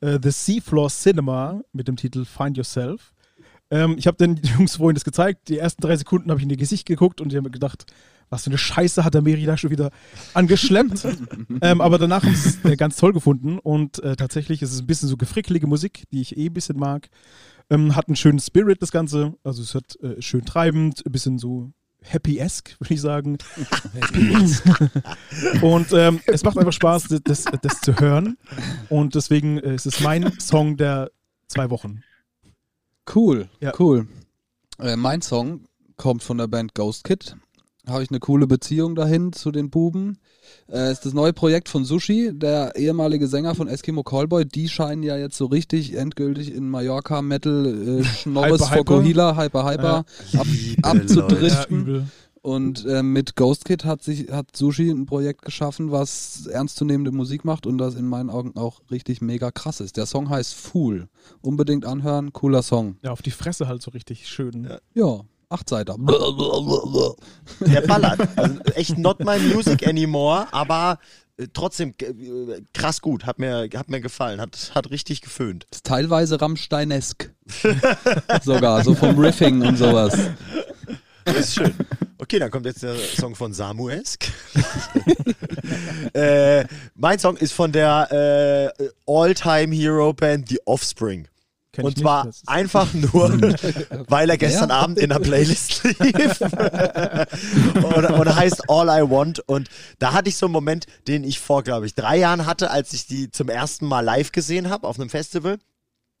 äh, 0.00 0.18
The 0.22 0.30
Seafloor 0.30 0.88
Cinema 0.88 1.62
mit 1.72 1.88
dem 1.88 1.96
Titel 1.96 2.24
Find 2.24 2.56
Yourself. 2.56 3.12
Ähm, 3.70 3.94
ich 3.96 4.06
habe 4.06 4.16
den 4.18 4.36
Jungs 4.58 4.76
vorhin 4.76 4.94
das 4.94 5.04
gezeigt. 5.04 5.48
Die 5.48 5.58
ersten 5.58 5.82
drei 5.82 5.96
Sekunden 5.96 6.30
habe 6.30 6.38
ich 6.38 6.44
in 6.44 6.50
ihr 6.50 6.56
Gesicht 6.56 6.86
geguckt 6.86 7.20
und 7.20 7.32
die 7.32 7.36
haben 7.36 7.44
mir 7.44 7.50
gedacht, 7.50 7.86
was 8.28 8.44
für 8.44 8.50
eine 8.50 8.58
Scheiße 8.58 9.04
hat 9.04 9.14
der 9.14 9.22
Meri 9.22 9.44
da 9.44 9.56
schon 9.56 9.70
wieder 9.70 9.90
angeschleppt. 10.34 11.06
ähm, 11.62 11.80
aber 11.80 11.98
danach 11.98 12.22
haben 12.22 12.34
sie 12.34 12.50
es 12.50 12.64
äh, 12.64 12.76
ganz 12.76 12.96
toll 12.96 13.12
gefunden 13.12 13.58
und 13.58 14.02
äh, 14.02 14.16
tatsächlich 14.16 14.62
ist 14.62 14.72
es 14.72 14.80
ein 14.80 14.86
bisschen 14.86 15.08
so 15.08 15.16
gefrickelige 15.16 15.66
Musik, 15.66 16.04
die 16.12 16.20
ich 16.20 16.36
eh 16.36 16.46
ein 16.46 16.52
bisschen 16.54 16.78
mag. 16.78 17.08
Ähm, 17.70 17.96
hat 17.96 18.08
einen 18.08 18.16
schönen 18.16 18.38
Spirit, 18.38 18.82
das 18.82 18.90
Ganze. 18.90 19.34
Also 19.44 19.62
es 19.62 19.74
hat 19.74 19.96
äh, 20.02 20.20
schön 20.20 20.44
treibend, 20.44 21.04
ein 21.06 21.12
bisschen 21.12 21.38
so 21.38 21.72
happy-esque, 22.02 22.76
würde 22.80 22.94
ich 22.94 23.00
sagen. 23.00 23.38
und 25.62 25.92
ähm, 25.92 26.20
es 26.26 26.42
macht 26.44 26.58
einfach 26.58 26.72
Spaß, 26.72 27.08
das, 27.08 27.20
das, 27.24 27.44
das 27.62 27.80
zu 27.80 27.98
hören. 27.98 28.36
Und 28.88 29.14
deswegen 29.14 29.58
äh, 29.58 29.74
ist 29.74 29.86
es 29.86 30.00
mein 30.00 30.32
Song 30.40 30.76
der 30.76 31.10
zwei 31.48 31.70
Wochen. 31.70 32.02
Cool, 33.14 33.48
Ja. 33.60 33.72
cool. 33.78 34.06
Äh, 34.78 34.96
mein 34.96 35.22
Song 35.22 35.66
kommt 35.96 36.22
von 36.22 36.38
der 36.38 36.46
Band 36.48 36.74
Ghost 36.74 37.04
Kid. 37.04 37.36
Habe 37.88 38.02
ich 38.04 38.10
eine 38.10 38.20
coole 38.20 38.46
Beziehung 38.46 38.94
dahin 38.94 39.32
zu 39.32 39.50
den 39.50 39.68
Buben. 39.70 40.18
Äh, 40.70 40.92
ist 40.92 41.04
das 41.04 41.14
neue 41.14 41.32
Projekt 41.32 41.68
von 41.68 41.84
Sushi, 41.84 42.30
der 42.32 42.76
ehemalige 42.76 43.26
Sänger 43.26 43.54
von 43.54 43.66
Eskimo 43.66 44.04
Callboy. 44.04 44.44
Die 44.44 44.68
scheinen 44.68 45.02
ja 45.02 45.16
jetzt 45.16 45.36
so 45.36 45.46
richtig 45.46 45.96
endgültig 45.96 46.54
in 46.54 46.68
Mallorca 46.68 47.22
Metal 47.22 48.00
äh, 48.00 48.04
Schnorris 48.22 48.70
Hyper, 48.70 49.04
hyper. 49.04 49.36
Hyper 49.36 50.04
ab, 50.38 50.46
Liebe 50.46 50.84
abzudriften. 50.84 51.80
übel. 51.80 52.06
Und 52.42 52.84
äh, 52.86 53.04
mit 53.04 53.36
Ghost 53.36 53.64
Kid 53.64 53.84
hat 53.84 54.02
sich 54.02 54.30
hat 54.32 54.56
Sushi 54.56 54.90
ein 54.90 55.06
Projekt 55.06 55.42
geschaffen, 55.42 55.92
was 55.92 56.46
ernstzunehmende 56.46 57.12
Musik 57.12 57.44
macht 57.44 57.68
und 57.68 57.78
das 57.78 57.94
in 57.94 58.06
meinen 58.06 58.30
Augen 58.30 58.56
auch 58.56 58.80
richtig 58.90 59.20
mega 59.20 59.52
krass 59.52 59.80
ist. 59.80 59.96
Der 59.96 60.06
Song 60.06 60.28
heißt 60.28 60.52
Fool. 60.54 61.08
Unbedingt 61.40 61.84
anhören, 61.84 62.32
cooler 62.32 62.62
Song. 62.62 62.96
Ja, 63.02 63.12
auf 63.12 63.22
die 63.22 63.30
Fresse 63.30 63.68
halt 63.68 63.80
so 63.80 63.92
richtig 63.92 64.26
schön. 64.28 64.64
Ja. 64.64 64.78
Ja, 64.94 65.20
acht 65.52 65.68
Seiter. 65.68 65.96
Der 67.60 67.80
ballert. 67.82 68.28
Also 68.36 68.58
echt 68.74 68.98
not 68.98 69.20
my 69.20 69.38
music 69.38 69.86
anymore, 69.86 70.46
aber 70.52 70.98
äh, 71.36 71.46
trotzdem 71.52 71.94
äh, 72.00 72.62
krass 72.72 73.00
gut. 73.00 73.26
Hat 73.26 73.38
mir, 73.38 73.68
hat 73.74 73.88
mir 73.88 74.00
gefallen. 74.00 74.40
Hat, 74.40 74.72
hat 74.74 74.90
richtig 74.90 75.20
geföhnt. 75.20 75.66
Ist 75.70 75.84
teilweise 75.84 76.40
Rammsteinesk. 76.40 77.32
Sogar, 78.42 78.84
so 78.84 78.94
vom 78.94 79.18
Riffing 79.18 79.62
und 79.62 79.76
sowas. 79.76 80.16
Ist 81.24 81.54
schön. 81.54 81.74
Okay, 82.18 82.38
dann 82.38 82.50
kommt 82.50 82.66
jetzt 82.66 82.82
der 82.82 82.94
Song 82.94 83.34
von 83.34 83.52
Samuesk. 83.52 84.26
äh, 86.12 86.64
mein 86.94 87.18
Song 87.18 87.36
ist 87.36 87.52
von 87.52 87.72
der 87.72 88.72
äh, 88.78 88.88
All-Time-Hero-Band 89.06 90.48
The 90.48 90.60
Offspring. 90.64 91.26
Kenn 91.72 91.84
Und 91.86 91.96
nicht, 91.96 92.02
zwar 92.02 92.26
ist- 92.28 92.42
einfach 92.48 92.92
nur, 92.92 93.30
weil 94.08 94.28
er 94.30 94.36
gestern 94.36 94.68
Ja. 94.68 94.76
Abend 94.80 94.98
in 94.98 95.08
der 95.08 95.18
Playlist 95.20 95.82
lief. 95.84 96.40
und, 97.82 98.04
und 98.10 98.34
heißt 98.36 98.68
All 98.68 98.88
I 98.88 99.10
Want. 99.10 99.40
Und 99.40 99.68
da 99.98 100.12
hatte 100.12 100.28
ich 100.28 100.36
so 100.36 100.46
einen 100.46 100.52
Moment, 100.52 100.86
den 101.08 101.24
ich 101.24 101.38
vor, 101.40 101.62
glaube 101.62 101.86
ich, 101.86 101.94
drei 101.94 102.18
Jahren 102.18 102.46
hatte, 102.46 102.70
als 102.70 102.92
ich 102.92 103.06
die 103.06 103.30
zum 103.30 103.48
ersten 103.48 103.86
Mal 103.86 104.00
live 104.00 104.32
gesehen 104.32 104.70
habe 104.70 104.86
auf 104.86 104.98
einem 104.98 105.08
Festival. 105.10 105.58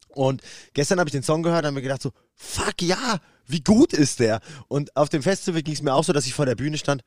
Und 0.08 0.42
gestern 0.74 0.98
habe 0.98 1.08
ich 1.08 1.12
den 1.12 1.22
Song 1.22 1.42
gehört 1.42 1.60
und 1.62 1.66
habe 1.68 1.74
mir 1.74 1.82
gedacht 1.82 2.02
so, 2.02 2.12
fuck 2.34 2.80
ja, 2.82 3.18
wie 3.46 3.60
gut 3.60 3.92
ist 3.92 4.20
der? 4.20 4.40
Und 4.68 4.94
auf 4.96 5.08
dem 5.08 5.22
Festival 5.22 5.62
ging 5.62 5.74
es 5.74 5.82
mir 5.82 5.94
auch 5.94 6.04
so, 6.04 6.12
dass 6.12 6.26
ich 6.26 6.34
vor 6.34 6.46
der 6.46 6.54
Bühne 6.54 6.78
stand. 6.78 7.02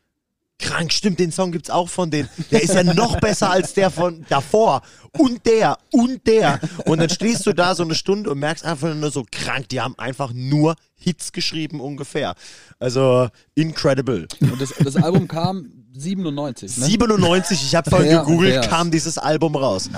Krank, 0.57 0.93
stimmt, 0.93 1.19
den 1.19 1.31
Song 1.31 1.51
gibt's 1.51 1.69
auch 1.69 1.89
von 1.89 2.09
denen. 2.09 2.29
Der 2.49 2.63
ist 2.63 2.73
ja 2.73 2.83
noch 2.83 3.19
besser 3.19 3.51
als 3.51 3.73
der 3.73 3.91
von 3.91 4.25
davor. 4.29 4.81
Und 5.11 5.45
der, 5.45 5.77
und 5.91 6.25
der. 6.25 6.59
Und 6.85 6.99
dann 6.99 7.09
stehst 7.09 7.45
du 7.45 7.53
da 7.53 7.75
so 7.75 7.83
eine 7.83 7.95
Stunde 7.95 8.29
und 8.29 8.39
merkst 8.39 8.63
einfach 8.63 8.93
nur 8.95 9.11
so 9.11 9.25
krank, 9.29 9.67
die 9.69 9.81
haben 9.81 9.97
einfach 9.97 10.31
nur 10.33 10.75
Hits 10.95 11.33
geschrieben 11.33 11.81
ungefähr. 11.81 12.35
Also 12.79 13.27
incredible. 13.53 14.27
Und 14.39 14.61
das, 14.61 14.73
das 14.79 14.95
Album 14.95 15.27
kam 15.27 15.71
97. 15.93 16.77
Ne? 16.77 16.85
97, 16.85 17.61
ich 17.61 17.75
habe 17.75 17.89
vorhin 17.89 18.17
gegoogelt, 18.17 18.55
ja. 18.55 18.61
kam 18.61 18.91
dieses 18.91 19.17
Album 19.17 19.55
raus. 19.55 19.89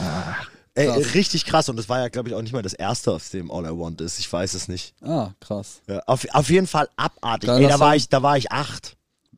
Ey, 0.74 0.88
krass. 0.88 1.14
richtig 1.16 1.46
krass. 1.46 1.70
Und 1.70 1.78
das 1.78 1.90
war 1.90 2.00
ja, 2.00 2.08
glaube 2.10 2.30
ich, 2.30 2.36
auch 2.36 2.42
nicht 2.42 2.54
mal 2.54 2.62
das 2.62 2.74
erste, 2.74 3.12
aus 3.12 3.30
dem 3.30 3.52
All 3.52 3.66
I 3.66 3.70
Want 3.70 4.02
ist. 4.02 4.20
Ich 4.20 4.32
weiß 4.32 4.54
es 4.54 4.68
nicht. 4.68 4.94
Ah, 5.02 5.32
krass. 5.40 5.82
Ja, 5.88 6.00
auf, 6.06 6.26
auf 6.32 6.50
jeden 6.50 6.68
Fall 6.68 6.90
abartig. 6.96 7.50
Ey, 7.50 7.68
da 7.68 7.80
war 7.80 7.96
ich, 7.96 8.10
da 8.10 8.22
war 8.22 8.38
ich 8.38 8.52
acht. 8.52 8.97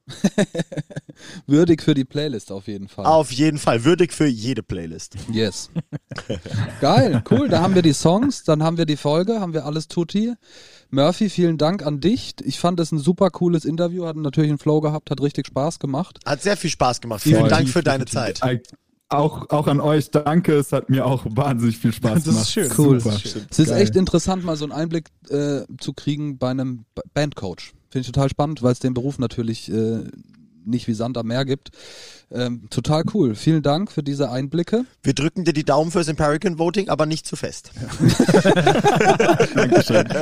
Würdig 1.48 1.84
für 1.84 1.94
die 1.94 2.06
Playlist 2.06 2.52
auf 2.52 2.68
jeden 2.68 2.88
Fall. 2.88 3.06
Auf 3.06 3.32
jeden 3.32 3.58
Fall 3.58 3.84
würdig 3.84 4.14
für 4.14 4.26
jede 4.26 4.64
Playlist. 4.64 5.16
Yes. 5.32 5.70
Geil, 6.82 7.24
cool. 7.30 7.50
Da 7.50 7.62
haben 7.62 7.76
wir 7.76 7.82
die 7.82 7.94
Songs, 7.94 8.44
dann 8.44 8.64
haben 8.64 8.78
wir 8.78 8.86
die 8.86 8.96
Folge, 8.98 9.40
haben 9.40 9.54
wir 9.54 9.66
alles 9.66 9.88
tutti. 9.88 10.34
Murphy, 10.92 11.30
vielen 11.30 11.58
Dank 11.58 11.86
an 11.86 12.00
dich. 12.00 12.36
Ich 12.44 12.60
fand 12.60 12.80
es 12.80 12.92
ein 12.92 13.00
super 13.00 13.30
cooles 13.30 13.66
Interview, 13.66 14.06
hat 14.06 14.16
natürlich 14.16 14.50
einen 14.50 14.60
Flow 14.60 14.82
gehabt, 14.82 15.12
hat 15.12 15.22
richtig 15.22 15.48
Spaß 15.48 15.80
gemacht. 15.80 16.20
Hat 16.26 16.42
sehr 16.42 16.58
viel 16.58 16.70
Spaß 16.70 17.02
gemacht. 17.02 17.22
Vielen 17.22 17.42
Voll. 17.42 17.50
Dank 17.50 17.70
für 17.70 17.84
deine 17.84 18.06
Zeit. 18.06 18.42
Äh, 18.44 18.60
auch, 19.10 19.50
auch 19.50 19.68
an 19.68 19.82
euch, 19.82 20.12
danke. 20.12 20.54
Es 20.54 20.72
hat 20.72 20.90
mir 20.90 21.06
auch 21.06 21.26
wahnsinnig 21.30 21.78
viel 21.78 21.92
Spaß 21.92 22.24
Das 22.24 22.28
ist 22.28 22.34
gemacht. 22.34 22.52
schön. 22.52 22.72
Cool. 22.78 23.00
Super. 23.00 23.16
Es 23.50 23.60
ist 23.60 23.70
Geil. 23.70 23.82
echt 23.82 23.96
interessant, 23.96 24.44
mal 24.44 24.56
so 24.56 24.66
einen 24.66 24.72
Einblick 24.72 25.10
äh, 25.30 25.62
zu 25.80 25.94
kriegen 25.94 26.38
bei 26.38 26.50
einem 26.52 26.86
Bandcoach. 27.14 27.74
Finde 27.90 28.02
ich 28.02 28.12
total 28.12 28.30
spannend, 28.30 28.62
weil 28.64 28.72
es 28.74 28.80
den 28.80 28.94
Beruf 28.94 29.18
natürlich 29.20 29.72
äh, 29.72 30.00
nicht 30.66 30.88
wie 30.88 30.94
Sand 30.94 31.18
am 31.18 31.28
Meer 31.28 31.46
gibt. 31.46 31.72
Ähm, 32.32 32.68
total 32.70 33.04
cool. 33.16 33.34
Vielen 33.34 33.64
Dank 33.64 33.92
für 33.92 34.04
diese 34.04 34.30
Einblicke. 34.30 34.86
Wir 35.02 35.14
drücken 35.16 35.44
dir 35.46 35.54
die 35.54 35.64
Daumen 35.64 35.90
fürs 35.90 36.08
Empirican 36.08 36.60
Voting, 36.60 36.90
aber 36.90 37.08
nicht 37.08 37.26
zu 37.26 37.36
fest. 37.36 37.72
Dankeschön. 39.56 40.08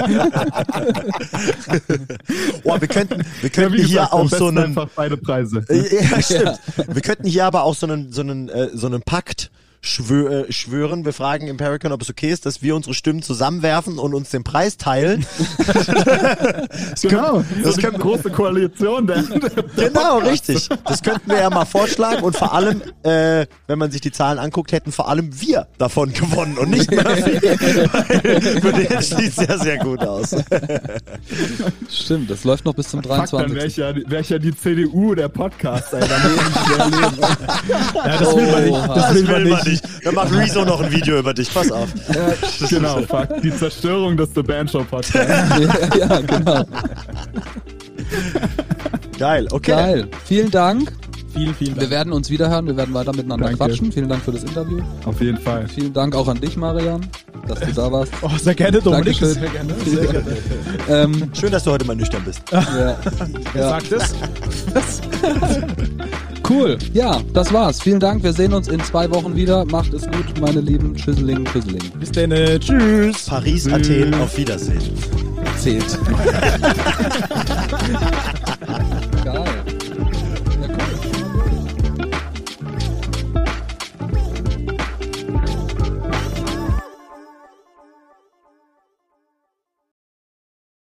Oh, 2.63 2.79
wir 2.79 2.87
könnten, 2.87 3.17
wir 3.41 3.49
Ja, 3.49 3.49
könnten 3.49 3.73
hier 3.77 3.87
gesagt, 3.87 4.13
am 4.13 4.19
auch 4.21 4.29
so 4.29 4.47
einen. 4.47 4.57
einfach 4.59 4.89
beide 4.95 5.17
Preise. 5.17 5.65
Ja, 5.69 6.21
stimmt. 6.21 6.59
Wir 6.87 7.01
könnten 7.01 7.27
hier 7.27 7.45
aber 7.45 7.63
auch 7.63 7.75
so 7.75 7.85
einen, 7.87 8.11
so 8.11 8.21
einen, 8.21 8.49
äh, 8.49 8.69
so 8.73 8.87
einen 8.87 9.01
Pakt 9.01 9.51
schwö 9.87 10.41
äh, 10.43 10.51
schwören. 10.51 11.05
Wir 11.05 11.13
fragen 11.13 11.47
Empirican, 11.47 11.91
ob 11.91 12.01
es 12.01 12.09
okay 12.09 12.29
ist, 12.31 12.45
dass 12.45 12.61
wir 12.61 12.75
unsere 12.75 12.93
Stimmen 12.93 13.21
zusammenwerfen 13.21 13.97
und 13.99 14.13
uns 14.13 14.29
den 14.29 14.43
Preis 14.43 14.77
teilen. 14.77 15.25
Genau. 17.01 17.43
das 17.63 17.75
so 17.75 17.81
die 17.81 17.87
können- 17.87 17.99
große 17.99 18.29
Koalition. 18.31 19.07
Der, 19.07 19.23
Genau, 19.75 20.17
richtig. 20.19 20.69
Das 20.85 21.01
könnten 21.01 21.29
wir 21.29 21.39
ja 21.39 21.49
mal 21.49 21.65
vorschlagen 21.65 22.23
und 22.23 22.35
vor 22.35 22.53
allem, 22.53 22.81
äh, 23.03 23.45
wenn 23.67 23.79
man 23.79 23.91
sich 23.91 24.01
die 24.01 24.11
Zahlen 24.11 24.39
anguckt, 24.39 24.71
hätten 24.71 24.91
vor 24.91 25.09
allem 25.09 25.29
wir 25.41 25.67
davon 25.77 26.11
gewonnen 26.13 26.57
und 26.57 26.69
nicht 26.71 26.91
Murphy. 26.91 27.41
Weil 27.41 28.61
Für 28.61 28.73
den 28.73 29.01
sieht 29.01 29.33
sehr, 29.33 29.57
sehr 29.59 29.77
gut 29.77 29.99
aus. 30.01 30.35
Stimmt, 31.89 32.29
das 32.29 32.43
läuft 32.43 32.65
noch 32.65 32.73
bis 32.73 32.89
zum 32.89 33.01
Fuck, 33.03 33.11
dann 33.11 33.25
23. 33.27 33.55
wäre 33.55 33.65
ich, 33.67 33.77
ja, 33.77 33.93
wär 34.09 34.19
ich 34.19 34.29
ja 34.29 34.39
die 34.39 34.55
CDU 34.55 35.15
der 35.15 35.29
Podcast, 35.29 35.93
ey. 35.93 36.01
Da 36.01 36.17
muss 36.29 36.33
ich 36.37 36.75
schwer 36.75 36.85
leben. 36.85 37.17
Ja, 37.95 38.17
das 38.17 38.35
will 38.35 38.51
man 38.51 38.63
nicht. 38.63 38.89
Das 38.95 39.13
will 39.13 39.23
man 39.23 39.43
nicht. 39.43 39.76
Dann 40.03 40.15
macht 40.15 40.33
Rezo 40.33 40.63
noch 40.65 40.81
ein 40.81 40.91
Video 40.91 41.19
über 41.19 41.33
dich. 41.33 41.53
Pass 41.53 41.71
auf. 41.71 41.89
genau, 42.69 43.01
fuck. 43.03 43.41
Die 43.41 43.55
Zerstörung 43.55 44.15
des 44.17 44.29
The 44.35 44.43
Band 44.43 44.71
Show 44.71 44.83
Podcasts. 44.83 45.13
ja, 45.59 45.97
ja, 46.07 46.19
genau. 46.21 46.63
Geil, 49.17 49.47
okay. 49.51 49.71
Geil. 49.71 50.07
Vielen 50.25 50.51
Dank. 50.51 50.91
Vielen, 51.33 51.53
vielen 51.55 51.75
Wir 51.75 51.81
Dank. 51.81 51.91
werden 51.91 52.13
uns 52.13 52.29
wiederhören. 52.29 52.65
Wir 52.67 52.77
werden 52.77 52.93
weiter 52.93 53.13
miteinander 53.13 53.45
Danke. 53.45 53.57
quatschen. 53.65 53.91
Vielen 53.91 54.09
Dank 54.09 54.23
für 54.23 54.31
das 54.31 54.43
Interview. 54.43 54.79
Auf 55.05 55.21
jeden 55.21 55.37
Fall. 55.37 55.67
Vielen 55.67 55.93
Dank 55.93 56.15
auch 56.15 56.27
an 56.27 56.39
dich, 56.39 56.57
Marian, 56.57 57.05
dass 57.47 57.59
du 57.59 57.71
da 57.73 57.91
warst. 57.91 58.11
Oh, 58.21 58.29
sehr 58.41 58.55
gerne, 58.55 58.81
Dominik. 58.81 59.19
Dankeschön. 59.19 59.33
Sehr 59.33 59.49
gerne. 59.49 59.73
Sehr 59.85 60.05
gerne. 60.07 60.37
Ähm, 60.89 61.31
Schön, 61.33 61.51
dass 61.51 61.63
du 61.63 61.71
heute 61.71 61.85
mal 61.85 61.95
nüchtern 61.95 62.23
bist. 62.25 62.41
ja. 62.51 62.97
Ja. 63.55 63.69
Sagt 63.69 63.91
es. 63.91 64.13
Cool. 66.49 66.77
Ja, 66.93 67.21
das 67.33 67.51
war's. 67.51 67.81
Vielen 67.81 67.99
Dank. 67.99 68.23
Wir 68.23 68.31
sehen 68.31 68.53
uns 68.53 68.69
in 68.69 68.79
zwei 68.81 69.09
Wochen 69.11 69.35
wieder. 69.35 69.65
Macht 69.65 69.93
es 69.93 70.03
gut, 70.03 70.39
meine 70.39 70.61
lieben 70.61 70.95
Tschüsseling, 70.95 71.43
Tschüsseling. 71.45 71.81
Bis 71.99 72.11
dann. 72.11 72.31
äh, 72.31 72.57
Tschüss. 72.59 73.25
Paris, 73.25 73.67
Athen, 73.67 74.13
auf 74.13 74.37
Wiedersehen. 74.37 74.81
Zählt. 75.57 75.83